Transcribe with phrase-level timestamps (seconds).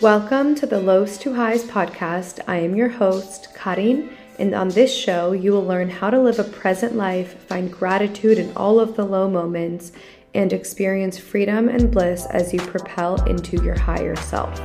[0.00, 2.38] Welcome to the Lows to Highs podcast.
[2.46, 6.38] I am your host, Karin, and on this show, you will learn how to live
[6.38, 9.90] a present life, find gratitude in all of the low moments,
[10.34, 14.56] and experience freedom and bliss as you propel into your higher self.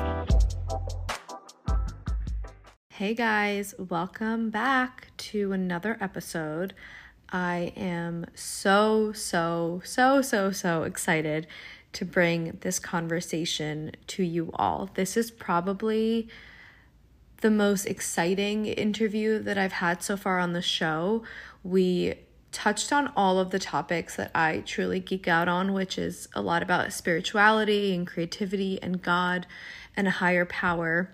[2.89, 6.75] Hey guys, welcome back to another episode.
[7.31, 11.47] I am so, so, so, so, so excited
[11.93, 14.89] to bring this conversation to you all.
[14.93, 16.27] This is probably
[17.41, 21.23] the most exciting interview that I've had so far on the show.
[21.63, 22.15] We
[22.51, 26.41] touched on all of the topics that I truly geek out on, which is a
[26.41, 29.45] lot about spirituality and creativity and God
[29.97, 31.11] and a higher power.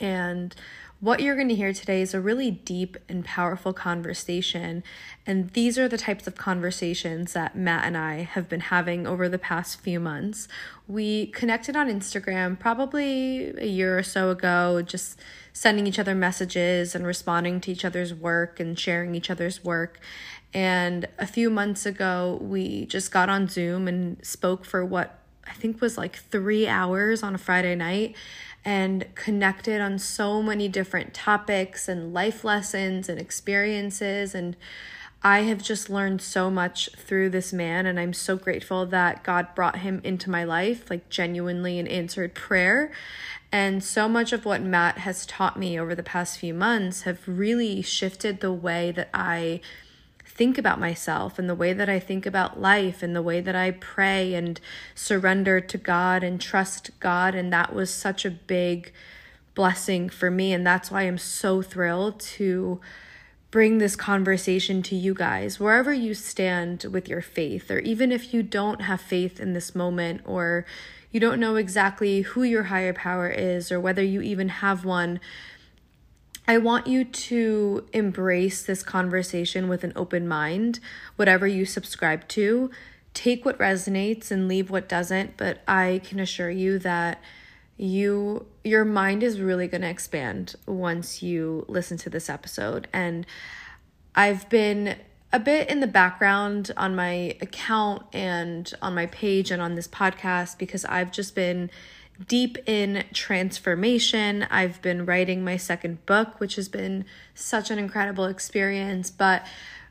[0.00, 0.54] And
[1.00, 4.82] what you're going to hear today is a really deep and powerful conversation.
[5.26, 9.28] And these are the types of conversations that Matt and I have been having over
[9.28, 10.48] the past few months.
[10.88, 15.20] We connected on Instagram probably a year or so ago, just
[15.52, 20.00] sending each other messages and responding to each other's work and sharing each other's work.
[20.54, 25.52] And a few months ago, we just got on Zoom and spoke for what I
[25.52, 28.16] think was like three hours on a Friday night
[28.66, 34.34] and connected on so many different topics and life lessons and experiences.
[34.34, 34.56] And
[35.22, 37.86] I have just learned so much through this man.
[37.86, 42.34] And I'm so grateful that God brought him into my life, like genuinely an answered
[42.34, 42.90] prayer.
[43.52, 47.20] And so much of what Matt has taught me over the past few months have
[47.24, 49.60] really shifted the way that I
[50.36, 53.56] think about myself and the way that I think about life and the way that
[53.56, 54.60] I pray and
[54.94, 57.34] surrender to God and trust God.
[57.34, 58.92] And that was such a big
[59.54, 60.52] blessing for me.
[60.52, 62.80] And that's why I'm so thrilled to
[63.50, 68.34] bring this conversation to you guys, wherever you stand with your faith, or even if
[68.34, 70.66] you don't have faith in this moment, or
[71.10, 75.18] you don't know exactly who your higher power is, or whether you even have one
[76.48, 80.78] I want you to embrace this conversation with an open mind,
[81.16, 82.70] whatever you subscribe to.
[83.14, 87.20] Take what resonates and leave what doesn't, but I can assure you that
[87.76, 93.26] you your mind is really going to expand once you listen to this episode and
[94.14, 94.96] I've been
[95.30, 99.86] a bit in the background on my account and on my page and on this
[99.86, 101.70] podcast because I've just been
[102.28, 104.46] deep in transformation.
[104.50, 107.04] I've been writing my second book, which has been
[107.34, 109.10] such an incredible experience.
[109.10, 109.46] But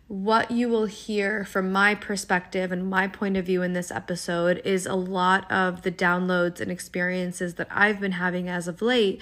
[0.07, 4.61] what you will hear from my perspective and my point of view in this episode
[4.63, 9.21] is a lot of the downloads and experiences that I've been having as of late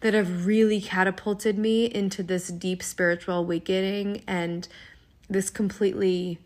[0.00, 4.66] that have really catapulted me into this deep spiritual awakening and
[5.30, 6.40] this completely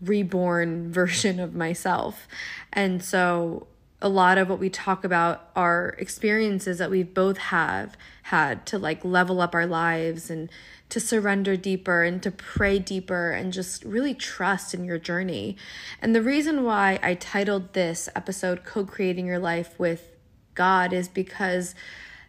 [0.00, 2.26] reborn version of myself.
[2.72, 3.66] And so
[4.00, 8.78] a lot of what we talk about are experiences that we both have had to
[8.78, 10.50] like level up our lives and
[10.88, 15.56] to surrender deeper and to pray deeper and just really trust in your journey.
[16.00, 20.10] And the reason why I titled this episode Co Creating Your Life with
[20.54, 21.74] God is because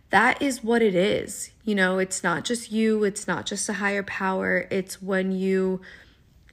[0.10, 1.52] that is what it is.
[1.64, 5.82] You know, it's not just you, it's not just a higher power, it's when you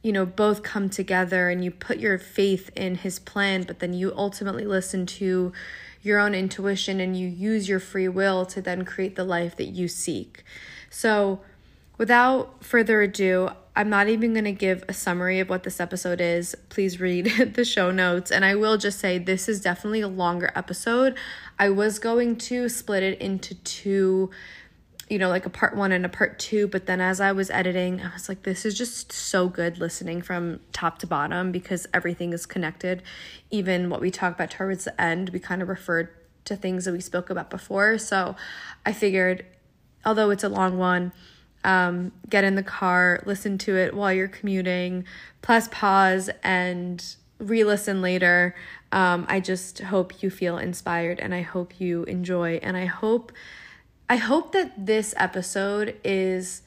[0.07, 3.93] you know, both come together and you put your faith in his plan, but then
[3.93, 5.53] you ultimately listen to
[6.01, 9.65] your own intuition and you use your free will to then create the life that
[9.65, 10.45] you seek.
[10.91, 11.41] So,
[11.99, 16.21] without further ado, I'm not even going to give a summary of what this episode
[16.21, 16.55] is.
[16.69, 18.31] Please read the show notes.
[18.31, 21.17] And I will just say this is definitely a longer episode.
[21.59, 24.31] I was going to split it into two
[25.09, 26.67] you know, like a part one and a part two.
[26.67, 30.21] But then as I was editing, I was like, this is just so good listening
[30.21, 33.03] from top to bottom because everything is connected.
[33.51, 36.09] Even what we talk about towards the end, we kind of referred
[36.47, 37.99] to things that we spoke about before.
[37.99, 38.35] So
[38.85, 39.45] I figured,
[40.05, 41.13] although it's a long one,
[41.63, 45.05] um, get in the car, listen to it while you're commuting,
[45.43, 47.05] plus pause and
[47.39, 48.55] re listen later.
[48.93, 53.33] Um, I just hope you feel inspired and I hope you enjoy and I hope
[54.09, 56.63] I hope that this episode is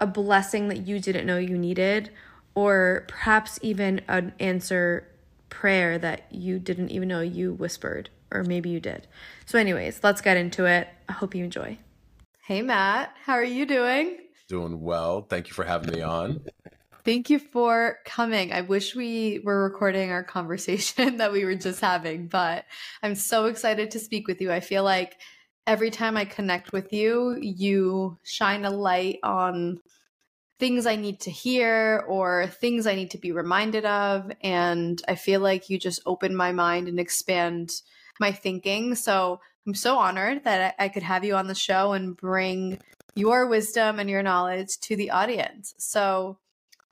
[0.00, 2.10] a blessing that you didn't know you needed,
[2.54, 5.08] or perhaps even an answer
[5.48, 9.08] prayer that you didn't even know you whispered, or maybe you did.
[9.46, 10.88] So, anyways, let's get into it.
[11.08, 11.78] I hope you enjoy.
[12.42, 14.18] Hey, Matt, how are you doing?
[14.48, 15.22] Doing well.
[15.22, 16.40] Thank you for having me on.
[17.04, 18.52] Thank you for coming.
[18.52, 22.64] I wish we were recording our conversation that we were just having, but
[23.02, 24.52] I'm so excited to speak with you.
[24.52, 25.16] I feel like
[25.66, 29.80] every time I connect with you, you shine a light on
[30.58, 34.30] things I need to hear or things I need to be reminded of.
[34.42, 37.72] And I feel like you just open my mind and expand
[38.18, 38.94] my thinking.
[38.94, 42.78] So I'm so honored that I, could have you on the show and bring
[43.14, 45.74] your wisdom and your knowledge to the audience.
[45.78, 46.38] So,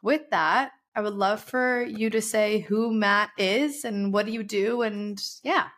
[0.03, 4.33] with that, I would love for you to say who Matt is and what do
[4.33, 5.69] you do and yeah.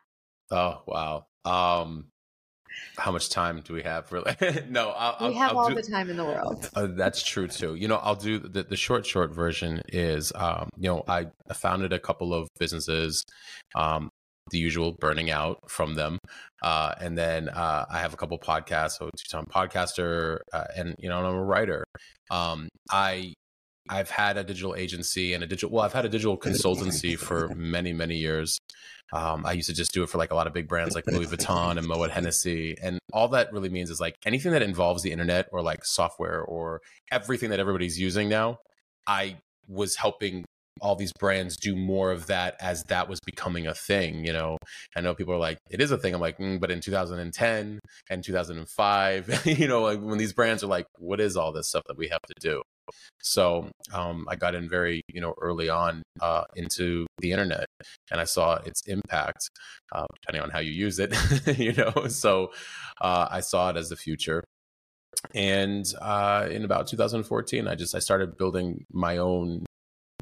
[0.50, 1.26] Oh, wow.
[1.44, 2.06] Um
[2.98, 4.34] how much time do we have really?
[4.68, 6.68] No I'll, we have I'll all do, the time in the world.
[6.74, 7.74] Uh, that's true too.
[7.74, 11.92] You know i'll do the, the short short version is um, you know I, founded
[11.92, 13.24] a couple of businesses
[13.74, 14.10] um,
[14.50, 16.18] the usual burning out from them.
[16.62, 18.98] Uh, and then uh, i have a couple podcasts.
[18.98, 21.84] So two-time podcaster uh, and you know i'm a writer.
[22.30, 23.34] Um, i
[23.88, 27.48] I've had a digital agency and a digital well, I've had a digital consultancy for
[27.54, 28.58] many, many years.
[29.12, 31.06] Um, I used to just do it for like a lot of big brands like
[31.06, 32.76] Louis Vuitton and Moet Hennessy.
[32.82, 36.42] And all that really means is like anything that involves the internet or like software
[36.42, 36.80] or
[37.12, 38.58] everything that everybody's using now,
[39.06, 39.36] I
[39.68, 40.44] was helping
[40.80, 44.58] all these brands do more of that as that was becoming a thing you know
[44.94, 47.78] i know people are like it is a thing i'm like mm, but in 2010
[48.10, 51.82] and 2005 you know like when these brands are like what is all this stuff
[51.86, 52.62] that we have to do
[53.20, 57.66] so um, I got in very, you know, early on uh, into the internet,
[58.10, 59.50] and I saw its impact,
[59.92, 61.14] uh, depending on how you use it,
[61.58, 62.08] you know.
[62.08, 62.52] So
[63.00, 64.44] uh, I saw it as the future,
[65.34, 69.64] and uh, in about 2014, I just I started building my own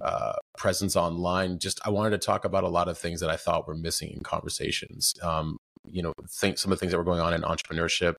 [0.03, 1.59] uh, presence online.
[1.59, 4.11] Just I wanted to talk about a lot of things that I thought were missing
[4.11, 5.13] in conversations.
[5.23, 5.57] Um,
[5.87, 8.15] you know, think some of the things that were going on in entrepreneurship,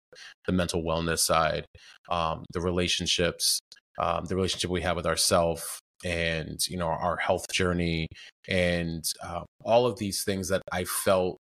[0.45, 1.65] the mental wellness side,
[2.09, 3.59] um, the relationships,
[3.97, 8.07] um, the relationship we have with ourselves and you know our health journey
[8.47, 11.37] and uh, all of these things that i felt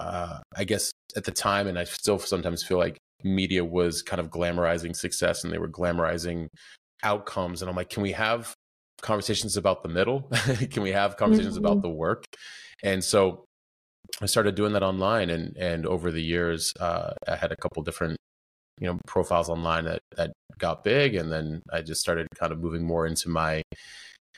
[0.00, 4.20] uh, i guess at the time and i still sometimes feel like media was kind
[4.20, 6.48] of glamorizing success and they were glamorizing
[7.04, 8.52] outcomes and i'm like can we have
[9.00, 10.22] conversations about the middle
[10.70, 11.66] can we have conversations mm-hmm.
[11.66, 12.24] about the work
[12.82, 13.44] and so
[14.20, 17.82] i started doing that online and and over the years uh, i had a couple
[17.82, 18.16] different
[18.80, 22.60] you know profiles online that that got big and then i just started kind of
[22.60, 23.62] moving more into my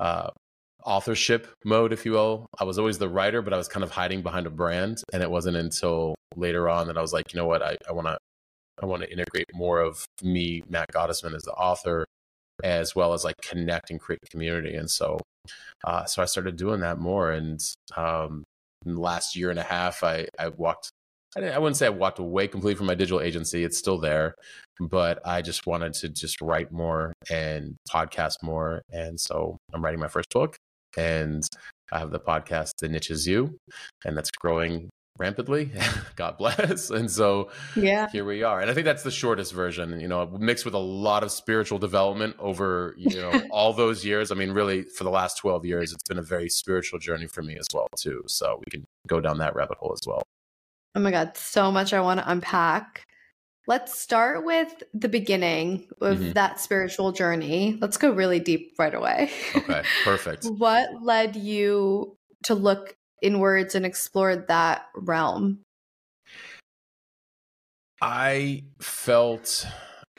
[0.00, 0.28] uh,
[0.84, 2.46] authorship mode if you will.
[2.58, 5.22] I was always the writer but i was kind of hiding behind a brand and
[5.22, 7.62] it wasn't until later on that i was like you know what?
[7.62, 8.19] I want to
[8.82, 12.04] i want to integrate more of me matt gottesman as the author
[12.62, 14.75] as well as like connect and create community.
[14.75, 15.19] And so
[15.84, 17.60] uh, so i started doing that more and
[17.96, 18.44] um,
[18.86, 20.90] in the last year and a half i i walked
[21.36, 23.64] I wouldn't say I walked away completely from my digital agency.
[23.64, 24.34] It's still there,
[24.81, 28.82] but I just wanted to just write more and podcast more.
[28.90, 30.56] And so I'm writing my first book
[30.96, 31.42] and
[31.92, 33.56] I have the podcast, The Niche Is You,
[34.04, 35.70] and that's growing rampantly.
[36.16, 36.90] God bless.
[36.94, 38.60] And so yeah, here we are.
[38.60, 41.78] And I think that's the shortest version, you know, mixed with a lot of spiritual
[41.78, 44.31] development over, you know, all those years.
[44.31, 47.42] I mean, really for the last 12 years, it's been a very spiritual journey for
[47.42, 48.22] me as well, too.
[48.26, 50.22] So we can go down that rabbit hole as well.
[50.94, 53.06] Oh my God, so much I want to unpack.
[53.67, 56.32] Let's start with the beginning of mm-hmm.
[56.32, 57.79] that spiritual journey.
[57.81, 59.31] Let's go really deep right away.
[59.56, 60.44] Okay, perfect.
[60.44, 65.61] what led you to look inwards and explore that realm?
[68.00, 69.67] I felt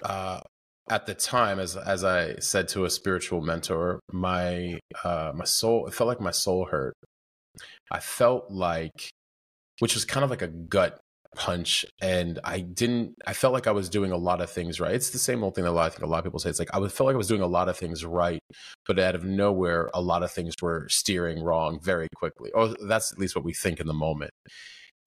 [0.01, 0.41] uh,
[0.89, 5.87] at the time, as as I said to a spiritual mentor, my uh, my soul.
[5.87, 6.95] It felt like my soul hurt.
[7.91, 9.09] I felt like
[9.79, 10.99] which was kind of like a gut
[11.35, 14.95] punch and i didn't i felt like i was doing a lot of things right.
[14.95, 16.49] It's the same old thing that a lot, i think a lot of people say.
[16.49, 18.39] It's like i felt like i was doing a lot of things right
[18.87, 23.11] but out of nowhere a lot of things were steering wrong very quickly or that's
[23.11, 24.31] at least what we think in the moment.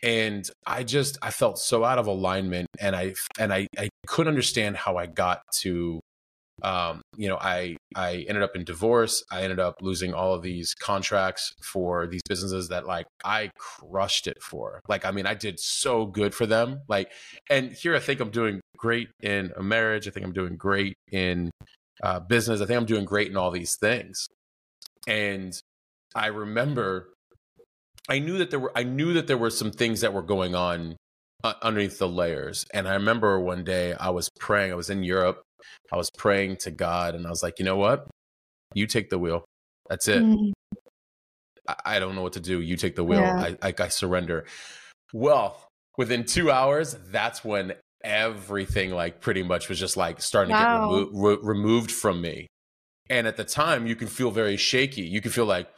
[0.03, 4.29] And i just i felt so out of alignment and i and i i couldn't
[4.29, 6.01] understand how i got to
[6.63, 9.23] um, you know, I I ended up in divorce.
[9.31, 14.27] I ended up losing all of these contracts for these businesses that like I crushed
[14.27, 14.81] it for.
[14.89, 16.81] Like, I mean, I did so good for them.
[16.89, 17.13] Like,
[17.49, 20.09] and here I think I'm doing great in a marriage.
[20.09, 21.51] I think I'm doing great in
[22.03, 22.61] uh, business.
[22.61, 24.27] I think I'm doing great in all these things.
[25.07, 25.59] And
[26.15, 27.11] I remember,
[28.09, 30.55] I knew that there were I knew that there were some things that were going
[30.55, 30.97] on
[31.45, 32.67] uh, underneath the layers.
[32.75, 34.73] And I remember one day I was praying.
[34.73, 35.43] I was in Europe
[35.93, 38.07] I was praying to God and I was like, you know what?
[38.75, 39.45] You take the wheel.
[39.89, 40.23] That's it.
[40.23, 40.53] Mm.
[41.67, 42.61] I, I, don't know what to do.
[42.61, 43.21] You take the wheel.
[43.21, 43.55] Yeah.
[43.63, 44.45] I, I, I surrender.
[45.13, 45.59] Well,
[45.97, 47.75] within two hours, that's when
[48.05, 50.91] everything like pretty much was just like starting wow.
[50.91, 52.47] to get remo- re- removed from me.
[53.11, 55.03] And at the time, you can feel very shaky.
[55.03, 55.69] You can feel like,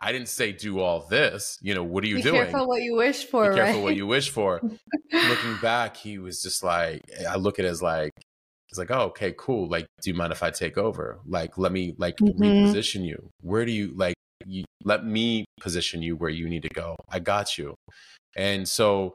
[0.00, 1.56] I didn't say do all this.
[1.62, 2.40] You know, what are you Be doing?
[2.46, 3.50] Be careful what you wish for.
[3.50, 3.82] Be careful right?
[3.84, 4.60] what you wish for.
[5.12, 8.12] Looking back, he was just like, I look at it as like,
[8.74, 9.68] He's like, oh, okay, cool.
[9.68, 11.20] Like, do you mind if I take over?
[11.26, 12.42] Like, let me like mm-hmm.
[12.42, 13.30] reposition you.
[13.40, 14.14] Where do you like?
[14.46, 16.96] You, let me position you where you need to go.
[17.08, 17.76] I got you.
[18.36, 19.14] And so,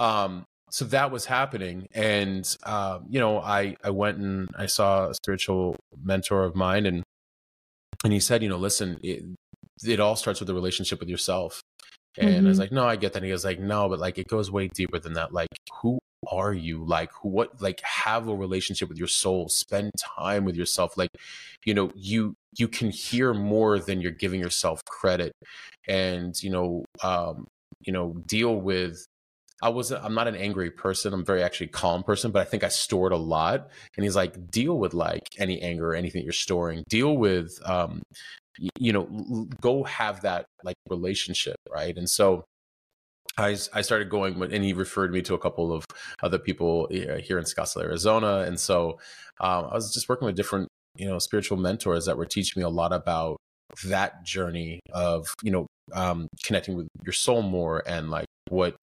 [0.00, 5.10] um, so that was happening, and um, you know, I I went and I saw
[5.10, 7.04] a spiritual mentor of mine, and
[8.02, 9.22] and he said, you know, listen, it,
[9.84, 11.62] it all starts with a relationship with yourself.
[12.16, 12.46] And mm-hmm.
[12.46, 12.62] I was mm-hmm.
[12.62, 13.18] like, no, I get that.
[13.18, 15.32] And he was like, no, but like it goes way deeper than that.
[15.32, 15.48] Like,
[15.82, 16.00] who
[16.30, 16.84] are you?
[16.84, 20.96] Like, what, like, have a relationship with your soul, spend time with yourself.
[20.96, 21.10] Like,
[21.64, 25.32] you know, you, you can hear more than you're giving yourself credit.
[25.86, 27.46] And, you know, um,
[27.80, 29.06] you know, deal with
[29.62, 31.12] I wasn't I'm not an angry person.
[31.12, 33.68] I'm very actually calm person, but I think I stored a lot.
[33.96, 36.84] And he's like, deal with like any anger or anything you're storing.
[36.88, 38.02] Deal with um
[38.78, 41.96] you know, go have that like relationship, right?
[41.96, 42.44] And so
[43.36, 45.84] I, I started going and he referred me to a couple of
[46.22, 48.38] other people here in Scottsdale, Arizona.
[48.40, 48.98] And so
[49.40, 52.64] um, I was just working with different, you know, spiritual mentors that were teaching me
[52.64, 53.36] a lot about
[53.84, 58.76] that journey of, you know, um, connecting with your soul more and like what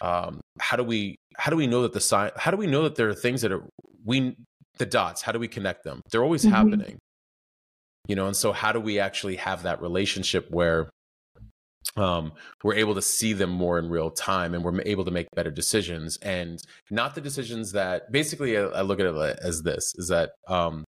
[0.00, 2.82] um, how do we how do we know that the sign how do we know
[2.82, 3.64] that there are things that are
[4.04, 4.34] we
[4.78, 6.54] the dots how do we connect them they're always mm-hmm.
[6.54, 6.98] happening
[8.06, 10.90] you know and so how do we actually have that relationship where
[11.96, 12.32] um,
[12.64, 15.50] we're able to see them more in real time and we're able to make better
[15.50, 20.08] decisions and not the decisions that basically I, I look at it as this is
[20.08, 20.84] that um,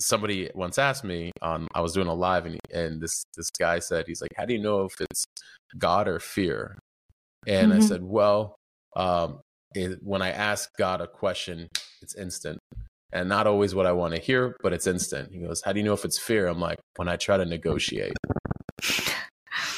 [0.00, 3.80] somebody once asked me on I was doing a live and, and this this guy
[3.80, 5.24] said he's like how do you know if it's
[5.78, 6.78] God or fear
[7.46, 7.80] and mm-hmm.
[7.80, 8.56] I said, well,
[8.96, 9.40] um,
[9.74, 11.68] it, when I ask God a question,
[12.02, 12.58] it's instant.
[13.12, 15.32] And not always what I want to hear, but it's instant.
[15.32, 16.46] He goes, How do you know if it's fear?
[16.46, 18.12] I'm like, When I try to negotiate.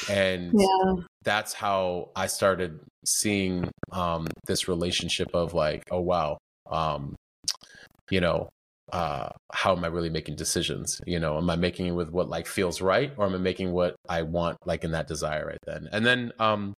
[0.09, 1.03] And yeah.
[1.23, 6.37] that's how I started seeing um, this relationship of like, oh, wow,
[6.69, 7.15] um,
[8.09, 8.49] you know,
[8.91, 10.99] uh, how am I really making decisions?
[11.05, 13.71] You know, am I making it with what like feels right, or am I making
[13.71, 15.87] what I want, like in that desire right then?
[15.91, 16.73] And then um,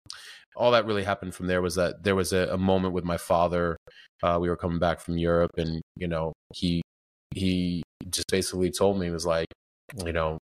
[0.56, 3.18] all that really happened from there was that there was a, a moment with my
[3.18, 3.78] father.
[4.22, 6.82] Uh, we were coming back from Europe, and you know, he
[7.34, 9.48] he just basically told me was like,
[10.06, 10.38] you know,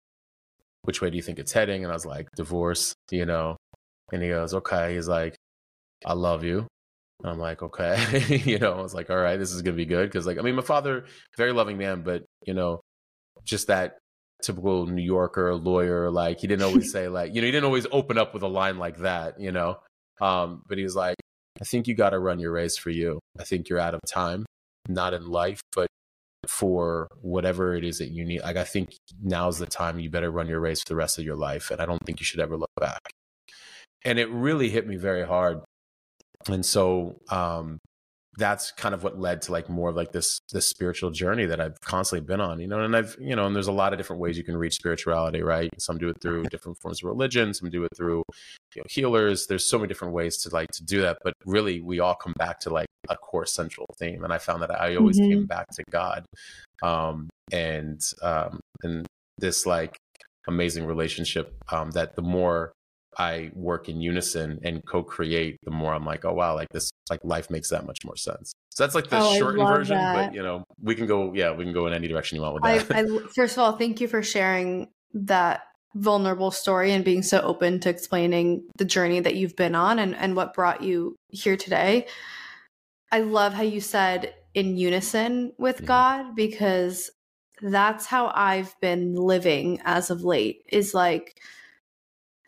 [0.82, 1.84] which way do you think it's heading?
[1.84, 3.56] And I was like, divorce, you know.
[4.12, 4.94] And he goes, okay.
[4.94, 5.36] He's like,
[6.04, 6.66] I love you.
[7.22, 8.72] And I'm like, okay, you know.
[8.72, 10.62] I was like, all right, this is gonna be good because, like, I mean, my
[10.62, 11.06] father,
[11.36, 12.80] very loving man, but you know,
[13.44, 13.98] just that
[14.42, 16.10] typical New Yorker lawyer.
[16.10, 18.48] Like, he didn't always say like, you know, he didn't always open up with a
[18.48, 19.78] line like that, you know.
[20.20, 21.16] Um, but he was like,
[21.60, 23.18] I think you got to run your race for you.
[23.38, 24.46] I think you're out of time,
[24.88, 25.88] not in life, but
[26.48, 28.42] for whatever it is that you need.
[28.42, 31.24] Like, I think now's the time you better run your race for the rest of
[31.24, 31.70] your life.
[31.70, 33.00] And I don't think you should ever look back.
[34.04, 35.60] And it really hit me very hard.
[36.48, 37.78] And so, um,
[38.38, 41.60] that's kind of what led to like more of like this this spiritual journey that
[41.60, 42.80] I've constantly been on, you know.
[42.80, 45.42] And I've you know, and there's a lot of different ways you can reach spirituality,
[45.42, 45.68] right?
[45.78, 48.22] Some do it through different forms of religion, some do it through
[48.76, 49.46] you know, healers.
[49.48, 52.34] There's so many different ways to like to do that, but really we all come
[52.38, 54.24] back to like a core central theme.
[54.24, 55.30] And I found that I always mm-hmm.
[55.30, 56.24] came back to God,
[56.82, 59.06] um, and um, and
[59.38, 59.96] this like
[60.46, 62.72] amazing relationship um, that the more
[63.18, 67.20] I work in unison and co-create, the more I'm like, oh wow, like this, like
[67.24, 68.52] life makes that much more sense.
[68.70, 70.14] So that's like the oh, shortened version, that.
[70.14, 72.54] but you know, we can go, yeah, we can go in any direction you want
[72.54, 72.94] with that.
[72.94, 75.62] I, I, first of all, thank you for sharing that
[75.94, 80.14] vulnerable story and being so open to explaining the journey that you've been on and,
[80.14, 82.06] and what brought you here today.
[83.10, 85.86] I love how you said in unison with mm-hmm.
[85.86, 87.10] God because
[87.60, 91.40] that's how I've been living as of late is like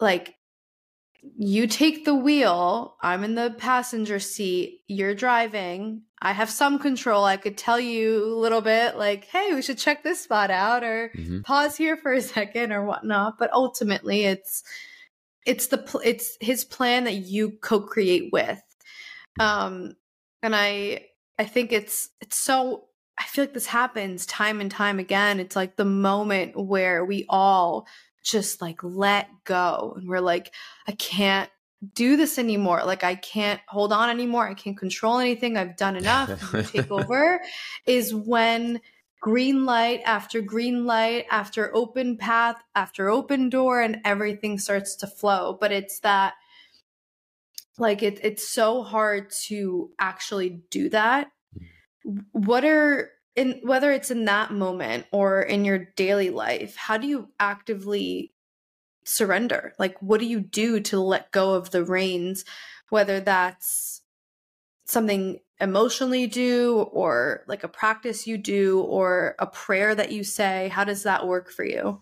[0.01, 0.35] like
[1.37, 6.03] you take the wheel, I'm in the passenger seat, you're driving.
[6.23, 7.25] I have some control.
[7.25, 10.83] I could tell you a little bit like, hey, we should check this spot out
[10.83, 11.41] or mm-hmm.
[11.43, 13.39] pause here for a second or whatnot.
[13.39, 14.63] But ultimately it's
[15.47, 18.63] it's the it's his plan that you co-create with.
[19.39, 19.97] Um
[20.43, 21.07] and I
[21.39, 22.85] I think it's it's so
[23.19, 25.41] I feel like this happens time and time again.
[25.41, 27.87] It's like the moment where we all
[28.23, 30.53] just like let go and we're like
[30.87, 31.49] i can't
[31.95, 32.83] do this anymore.
[32.85, 34.49] Like i can't hold on anymore.
[34.49, 35.57] I can't control anything.
[35.57, 36.53] I've done enough.
[36.71, 37.41] Take over
[37.87, 38.81] is when
[39.21, 45.07] green light after green light after open path after open door and everything starts to
[45.07, 45.57] flow.
[45.61, 46.35] But it's that
[47.81, 51.31] like it, it's so hard to actually do that.
[52.07, 52.25] Mm.
[52.33, 57.07] what are in whether it's in that moment or in your daily life how do
[57.07, 58.33] you actively
[59.05, 59.75] surrender?
[59.79, 62.45] Like what do you do to let go of the reins
[62.89, 64.03] whether that's
[64.85, 70.69] something emotionally do or like a practice you do or a prayer that you say?
[70.69, 72.01] How does that work for you?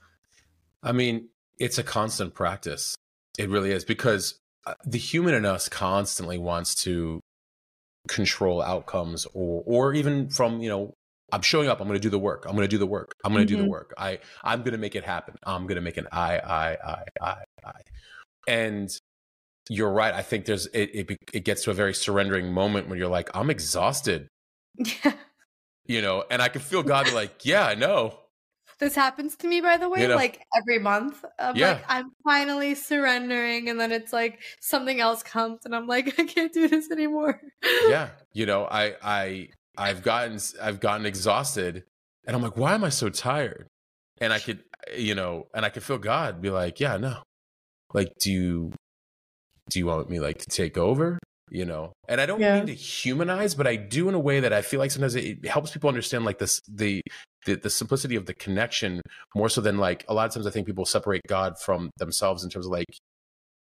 [0.82, 2.94] I mean it's a constant practice.
[3.38, 4.38] It really is because
[4.84, 7.20] the human in us constantly wants to
[8.08, 10.94] control outcomes or or even from you know
[11.32, 13.12] i'm showing up i'm going to do the work i'm going to do the work
[13.24, 13.62] i'm going to mm-hmm.
[13.62, 13.94] do the work.
[13.98, 17.04] I i'm going to make it happen i'm going to make an i i i
[17.20, 17.72] i i.
[18.46, 18.90] And
[19.68, 22.98] you're right i think there's it, it it gets to a very surrendering moment when
[22.98, 24.28] you're like i'm exhausted.
[25.04, 25.12] Yeah.
[25.86, 28.18] You know and i can feel god like yeah i know
[28.78, 31.72] this happens to me by the way you know, like every month i'm yeah.
[31.72, 36.24] like i'm finally surrendering and then it's like something else comes and i'm like i
[36.24, 37.40] can't do this anymore.
[37.88, 38.10] Yeah.
[38.34, 41.82] You know i i i've gotten i've gotten exhausted
[42.24, 43.66] and i'm like why am i so tired?
[44.20, 47.16] And i could eh, you know and i could feel god be like yeah no.
[47.94, 48.72] Like do you
[49.70, 51.18] do you want me like to take over
[51.50, 52.56] you know and i don't yeah.
[52.56, 55.46] mean to humanize but i do in a way that i feel like sometimes it
[55.46, 57.02] helps people understand like this the,
[57.46, 59.00] the the simplicity of the connection
[59.34, 62.44] more so than like a lot of times i think people separate god from themselves
[62.44, 62.86] in terms of like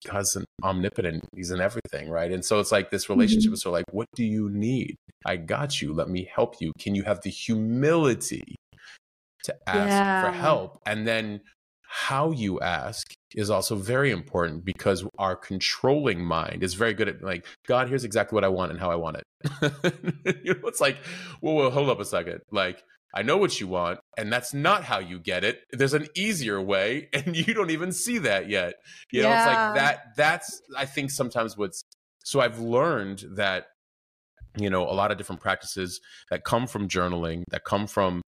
[0.07, 3.55] god's an omnipotent he's in everything right and so it's like this relationship mm-hmm.
[3.55, 4.97] is sort of like what do you need
[5.27, 8.57] i got you let me help you can you have the humility
[9.45, 10.25] to ask yeah.
[10.25, 11.41] for help and then
[11.83, 17.23] how you ask is also very important because our controlling mind is very good at
[17.23, 19.25] like god here's exactly what i want and how i want it.
[20.45, 20.99] You know it's like
[21.41, 22.41] well, well hold up a second.
[22.51, 22.83] Like
[23.15, 25.61] i know what you want and that's not how you get it.
[25.73, 28.75] There's an easier way and you don't even see that yet.
[29.13, 29.39] You know yeah.
[29.39, 31.83] it's like that that's i think sometimes what's
[32.25, 33.67] so i've learned that
[34.59, 38.23] you know a lot of different practices that come from journaling that come from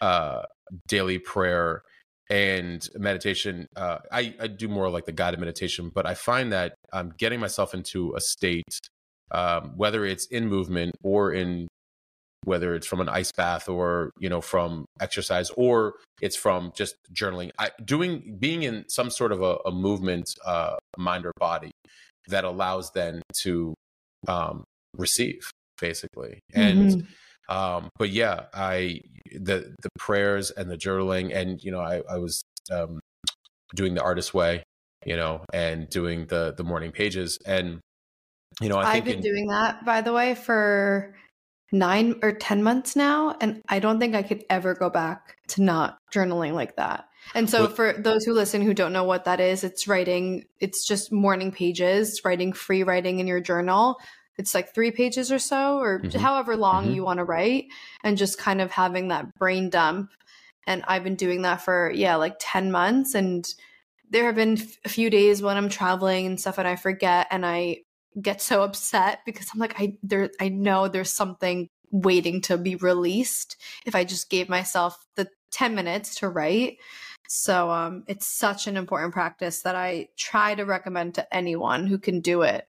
[0.00, 0.42] uh
[0.88, 1.82] daily prayer
[2.28, 6.74] and meditation uh, I, I do more like the guided meditation but i find that
[6.92, 8.80] i'm getting myself into a state
[9.30, 11.68] um, whether it's in movement or in
[12.44, 16.94] whether it's from an ice bath or you know from exercise or it's from just
[17.12, 17.50] journaling.
[17.58, 21.72] I, doing being in some sort of a, a movement uh, mind or body
[22.28, 23.74] that allows then to
[24.28, 24.64] um,
[24.96, 26.40] receive basically.
[26.54, 27.06] And mm-hmm
[27.48, 29.00] um, but yeah, I
[29.32, 33.00] the the prayers and the journaling, and you know, I, I was um,
[33.74, 34.64] doing the artist way,
[35.04, 37.80] you know, and doing the the morning pages, and
[38.60, 41.14] you know, I have been in, doing that by the way for
[41.72, 45.62] nine or ten months now, and I don't think I could ever go back to
[45.62, 47.08] not journaling like that.
[47.34, 50.86] And so, for those who listen who don't know what that is, it's writing, it's
[50.86, 53.98] just morning pages, writing free writing in your journal
[54.38, 56.18] it's like three pages or so, or mm-hmm.
[56.18, 56.94] however long mm-hmm.
[56.94, 57.66] you want to write,
[58.04, 60.10] and just kind of having that brain dump.
[60.66, 63.14] And I've been doing that for, yeah, like 10 months.
[63.14, 63.46] And
[64.10, 67.46] there have been a few days when I'm traveling and stuff and I forget and
[67.46, 67.78] I
[68.20, 72.76] get so upset because I'm like, I, there, I know there's something waiting to be
[72.76, 76.78] released if I just gave myself the 10 minutes to write.
[77.28, 81.98] So um, it's such an important practice that I try to recommend to anyone who
[81.98, 82.66] can do it.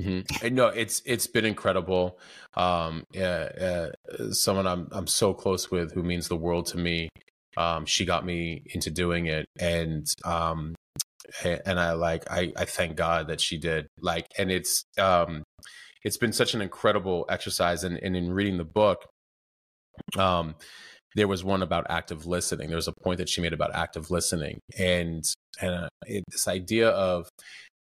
[0.00, 0.54] Mm-hmm.
[0.54, 2.18] No, it's it's been incredible.
[2.54, 7.08] Um, yeah, uh, someone I'm I'm so close with who means the world to me.
[7.56, 10.74] Um, she got me into doing it, and um,
[11.42, 13.86] and I like I I thank God that she did.
[14.00, 15.44] Like, and it's um,
[16.04, 19.06] it's been such an incredible exercise, and, and in reading the book,
[20.18, 20.56] um,
[21.14, 22.68] there was one about active listening.
[22.68, 25.24] There was a point that she made about active listening, and
[25.60, 27.30] and uh, it, this idea of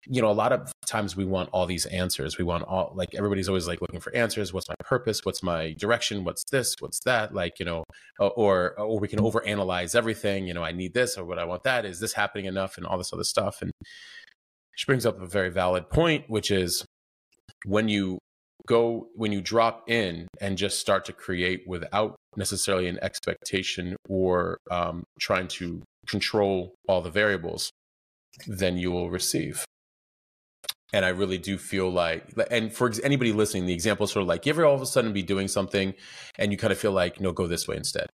[0.06, 2.38] you know, a lot of times we want all these answers.
[2.38, 4.54] We want all like everybody's always like looking for answers.
[4.54, 5.22] What's my purpose?
[5.24, 6.24] What's my direction?
[6.24, 6.76] What's this?
[6.80, 7.34] What's that?
[7.34, 7.84] Like, you know,
[8.20, 10.48] or or we can overanalyze everything.
[10.48, 11.86] You know, I need this or what I want that.
[11.86, 12.78] Is this happening enough?
[12.78, 13.62] And all this other stuff.
[13.62, 13.72] And
[14.76, 16.86] she brings up a very valid point, which is
[17.66, 18.20] when you
[18.66, 24.58] go when you drop in and just start to create without necessarily an expectation or
[24.72, 27.70] um, trying to control all the variables,
[28.48, 29.66] then you will receive
[30.94, 34.28] and I really do feel like, and for anybody listening, the example is sort of
[34.28, 35.94] like you ever all of a sudden be doing something
[36.38, 38.08] and you kind of feel like, no, go this way instead.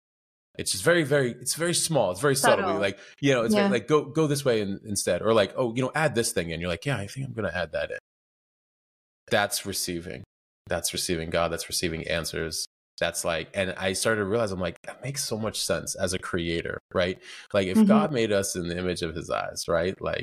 [0.56, 2.12] It's just very, very, it's very small.
[2.12, 2.64] It's very subtle.
[2.64, 2.80] subtle.
[2.80, 3.68] Like, you know, it's yeah.
[3.68, 5.20] like, go, go this way in, instead.
[5.20, 6.60] Or like, oh, you know, add this thing in.
[6.60, 7.98] You're like, yeah, I think I'm going to add that in.
[9.30, 10.22] That's receiving.
[10.68, 11.50] That's receiving God.
[11.50, 12.66] That's receiving answers.
[13.00, 16.12] That's like, and I started to realize I'm like, that makes so much sense as
[16.12, 17.18] a creator, right?
[17.52, 17.86] Like, if mm-hmm.
[17.86, 20.00] God made us in the image of his eyes, right?
[20.00, 20.22] Like,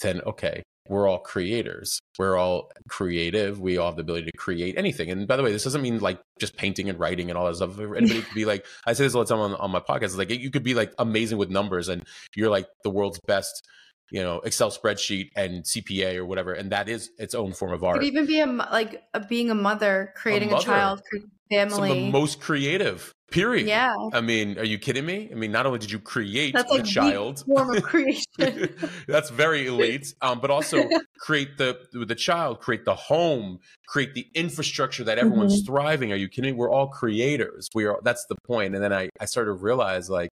[0.00, 2.00] then okay, we're all creators.
[2.18, 3.60] We're all creative.
[3.60, 5.10] We all have the ability to create anything.
[5.10, 7.56] And by the way, this doesn't mean like just painting and writing and all that
[7.56, 7.78] stuff.
[7.78, 10.16] Anybody could be like, I say this all the time on, on my podcast.
[10.16, 13.66] Like you could be like amazing with numbers and you're like the world's best,
[14.10, 16.52] you know, Excel spreadsheet and CPA or whatever.
[16.52, 17.96] And that is its own form of art.
[17.96, 20.62] It could even be a, like a, being a mother, creating a, mother.
[20.62, 21.02] a child,
[21.50, 21.70] family.
[21.74, 23.12] some of the most creative.
[23.30, 23.66] Period.
[23.68, 23.94] Yeah.
[24.12, 25.28] I mean, are you kidding me?
[25.30, 28.24] I mean, not only did you create That's the like child, form of creation.
[29.06, 30.12] that's very elite.
[30.20, 30.88] Um, but also
[31.20, 35.72] create the the child, create the home, create the infrastructure that everyone's Mm-hmm.
[35.72, 36.12] thriving.
[36.12, 36.56] Are you kidding?
[36.56, 37.68] We're all creators.
[37.74, 38.00] We are.
[38.02, 38.74] That's the point.
[38.74, 40.30] And then I I started to realize like,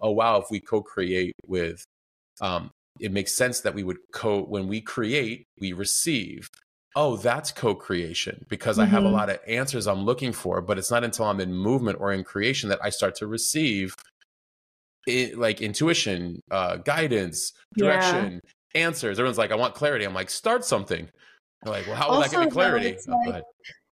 [0.00, 1.84] oh wow, if we co-create with,
[2.40, 6.48] um, it makes sense that we would co when we create, we receive.
[6.98, 9.12] Oh, that's co-creation because I have a Mhm.
[9.12, 12.24] lot of answers I'm looking for, but it's not until I'm in movement or in
[12.24, 13.94] creation that I start to receive
[15.06, 17.84] it, like intuition, uh, guidance, Yeah.
[17.84, 18.40] direction,
[18.74, 19.18] answers.
[19.18, 20.06] Everyone's like, I want clarity.
[20.06, 21.08] I'm like, start something.
[21.62, 22.88] They're like, well, how will that give me clarity?
[22.88, 23.44] it's Oh, like-.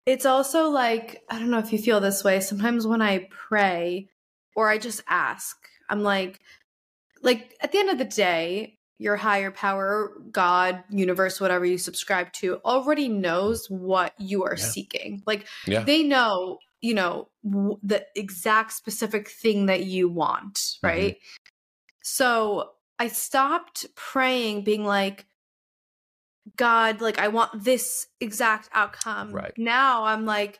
[0.04, 2.40] It's also like, I don't know if you feel this way.
[2.40, 4.08] Sometimes when I pray
[4.56, 5.56] or I just ask,
[5.88, 6.40] I'm like,
[7.22, 12.32] like at the end of the day, your higher power, God, universe, whatever you subscribe
[12.34, 14.64] to, already knows what you are Yeah.
[14.64, 15.22] seeking.
[15.26, 15.84] Like Yeah.
[15.84, 20.86] they know, you know, w- the exact specific thing that you want, Mm-hmm.
[20.86, 21.16] right?
[22.02, 25.26] So I stopped praying, being like,
[26.56, 29.32] God, like, I want this exact outcome.
[29.32, 29.52] Right.
[29.56, 30.58] Now I'm like,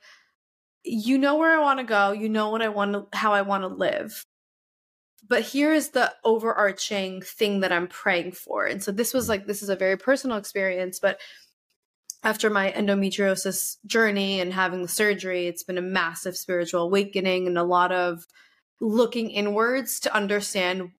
[0.84, 2.12] you know where I want to go.
[2.12, 4.24] You know what I want to, how I want to live.
[5.28, 8.64] But here is the overarching thing that I'm praying for.
[8.64, 11.20] And so this was like, this is a very personal experience, but
[12.22, 17.56] after my endometriosis journey and having the surgery, it's been a massive spiritual awakening and
[17.56, 18.26] a lot of
[18.80, 20.90] looking inwards to understand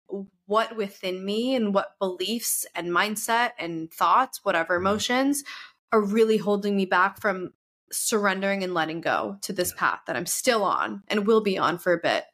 [0.46, 4.88] what within me and what beliefs and mindset and thoughts, whatever mm-hmm.
[4.88, 5.44] emotions,
[5.92, 7.52] are really holding me back from
[7.92, 11.78] surrendering and letting go to this path that I'm still on and will be on
[11.78, 12.26] for a bit.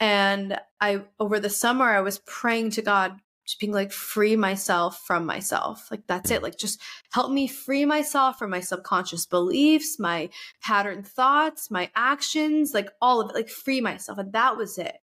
[0.00, 5.02] And I, over the summer, I was praying to God, just being like, free myself
[5.06, 5.88] from myself.
[5.90, 6.42] Like, that's it.
[6.42, 6.80] Like, just
[7.12, 10.30] help me free myself from my subconscious beliefs, my
[10.62, 14.18] pattern thoughts, my actions, like all of it, like, free myself.
[14.18, 14.96] And that was it.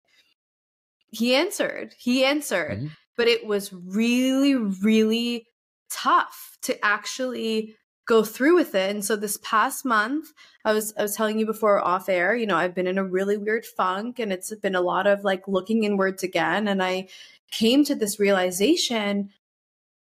[1.12, 1.95] He answered.
[1.97, 2.80] He answered.
[2.80, 2.91] Mhm.
[3.17, 5.47] But it was really, really
[5.89, 7.75] tough to actually
[8.10, 8.89] go through with it.
[8.89, 10.34] And so this past month,
[10.65, 13.04] I was I was telling you before off air, you know, I've been in a
[13.04, 17.08] really weird funk and it's been a lot of like looking inwards again and I
[17.52, 19.30] came to this realization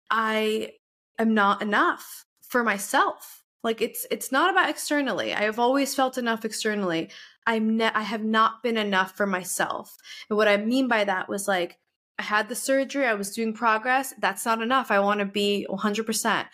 [0.09, 0.73] I
[1.19, 3.43] am not enough for myself.
[3.63, 5.31] Like it's it's not about externally.
[5.31, 7.11] I have always felt enough externally.
[7.45, 9.95] I'm ne- I have not been enough for myself.
[10.29, 11.77] And what I mean by that was like
[12.17, 14.13] I had the surgery, I was doing progress.
[14.19, 14.91] That's not enough.
[14.91, 16.45] I want to be 100%.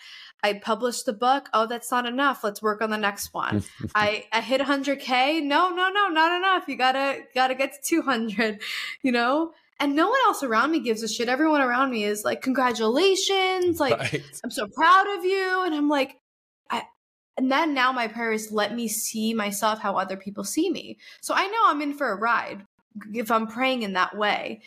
[0.42, 1.48] I published the book.
[1.52, 2.42] Oh, that's not enough.
[2.42, 3.62] Let's work on the next one.
[3.94, 5.42] I I hit 100k.
[5.42, 6.68] No, no, no, not enough.
[6.68, 8.60] You got to got to get to 200,
[9.02, 9.52] you know?
[9.78, 11.28] And no one else around me gives a shit.
[11.28, 14.22] Everyone around me is like, "Congratulations." Like, Right.
[14.44, 15.62] I'm so proud of you.
[15.64, 16.16] And I'm like,
[16.70, 16.82] I,
[17.38, 20.98] and then now my prayer is let me see myself how other people see me.
[21.22, 22.66] So I know I'm in for a ride
[23.14, 24.60] if I'm praying in that way.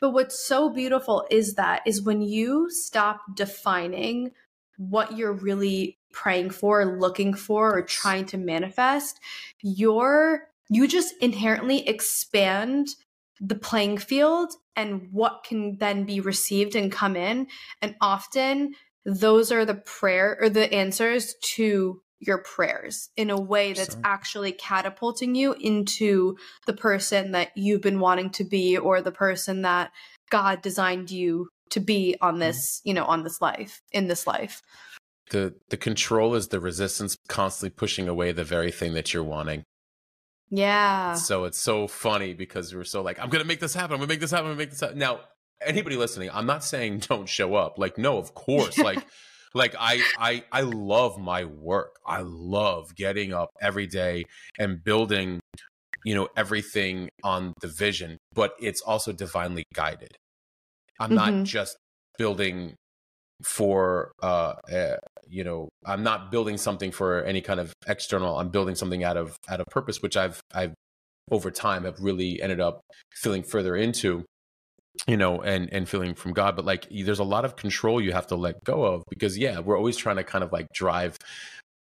[0.00, 4.32] But what's so beautiful is that is when you stop defining
[4.78, 9.20] what you're really praying for, looking for, or trying to manifest,
[9.62, 12.88] you're you just inherently expand
[13.40, 17.46] the playing field and what can then be received and come in.
[17.80, 23.72] And often those are the prayer or the answers to your prayers in a way
[23.72, 24.02] that's Sure.
[24.04, 26.36] actually catapulting you into
[26.66, 29.92] the person that you've been wanting to be or the person that
[30.30, 32.40] God designed you to be on mm-hmm.
[32.40, 34.62] this, you know, on this life, in this life.
[35.30, 39.64] The the control is the resistance constantly pushing away the very thing that you're wanting.
[40.50, 41.14] Yeah.
[41.14, 43.92] So it's so funny because we're so like, I'm gonna make this happen.
[43.92, 44.46] I'm gonna make this happen.
[44.46, 44.98] I'm gonna make this happen.
[44.98, 45.20] Now,
[45.60, 47.78] anybody listening, I'm not saying don't show up.
[47.78, 48.78] Like, no, of course.
[48.78, 49.04] like,
[49.54, 51.96] like I I I love my work.
[52.06, 54.24] I love getting up every day
[54.58, 55.40] and building,
[56.04, 58.18] you know, everything on the vision.
[58.34, 60.16] But it's also divinely guided.
[60.98, 61.14] I'm Mhm.
[61.14, 61.76] not just
[62.18, 62.74] building
[63.42, 64.96] for uh, uh
[65.28, 69.16] you know i'm not building something for any kind of external i'm building something out
[69.16, 70.74] of out of purpose which i've i've
[71.30, 72.80] over time have really ended up
[73.14, 74.24] feeling further into
[75.06, 78.10] you know and and feeling from god but like there's a lot of control you
[78.10, 81.16] have to let go of because yeah we're always trying to kind of like drive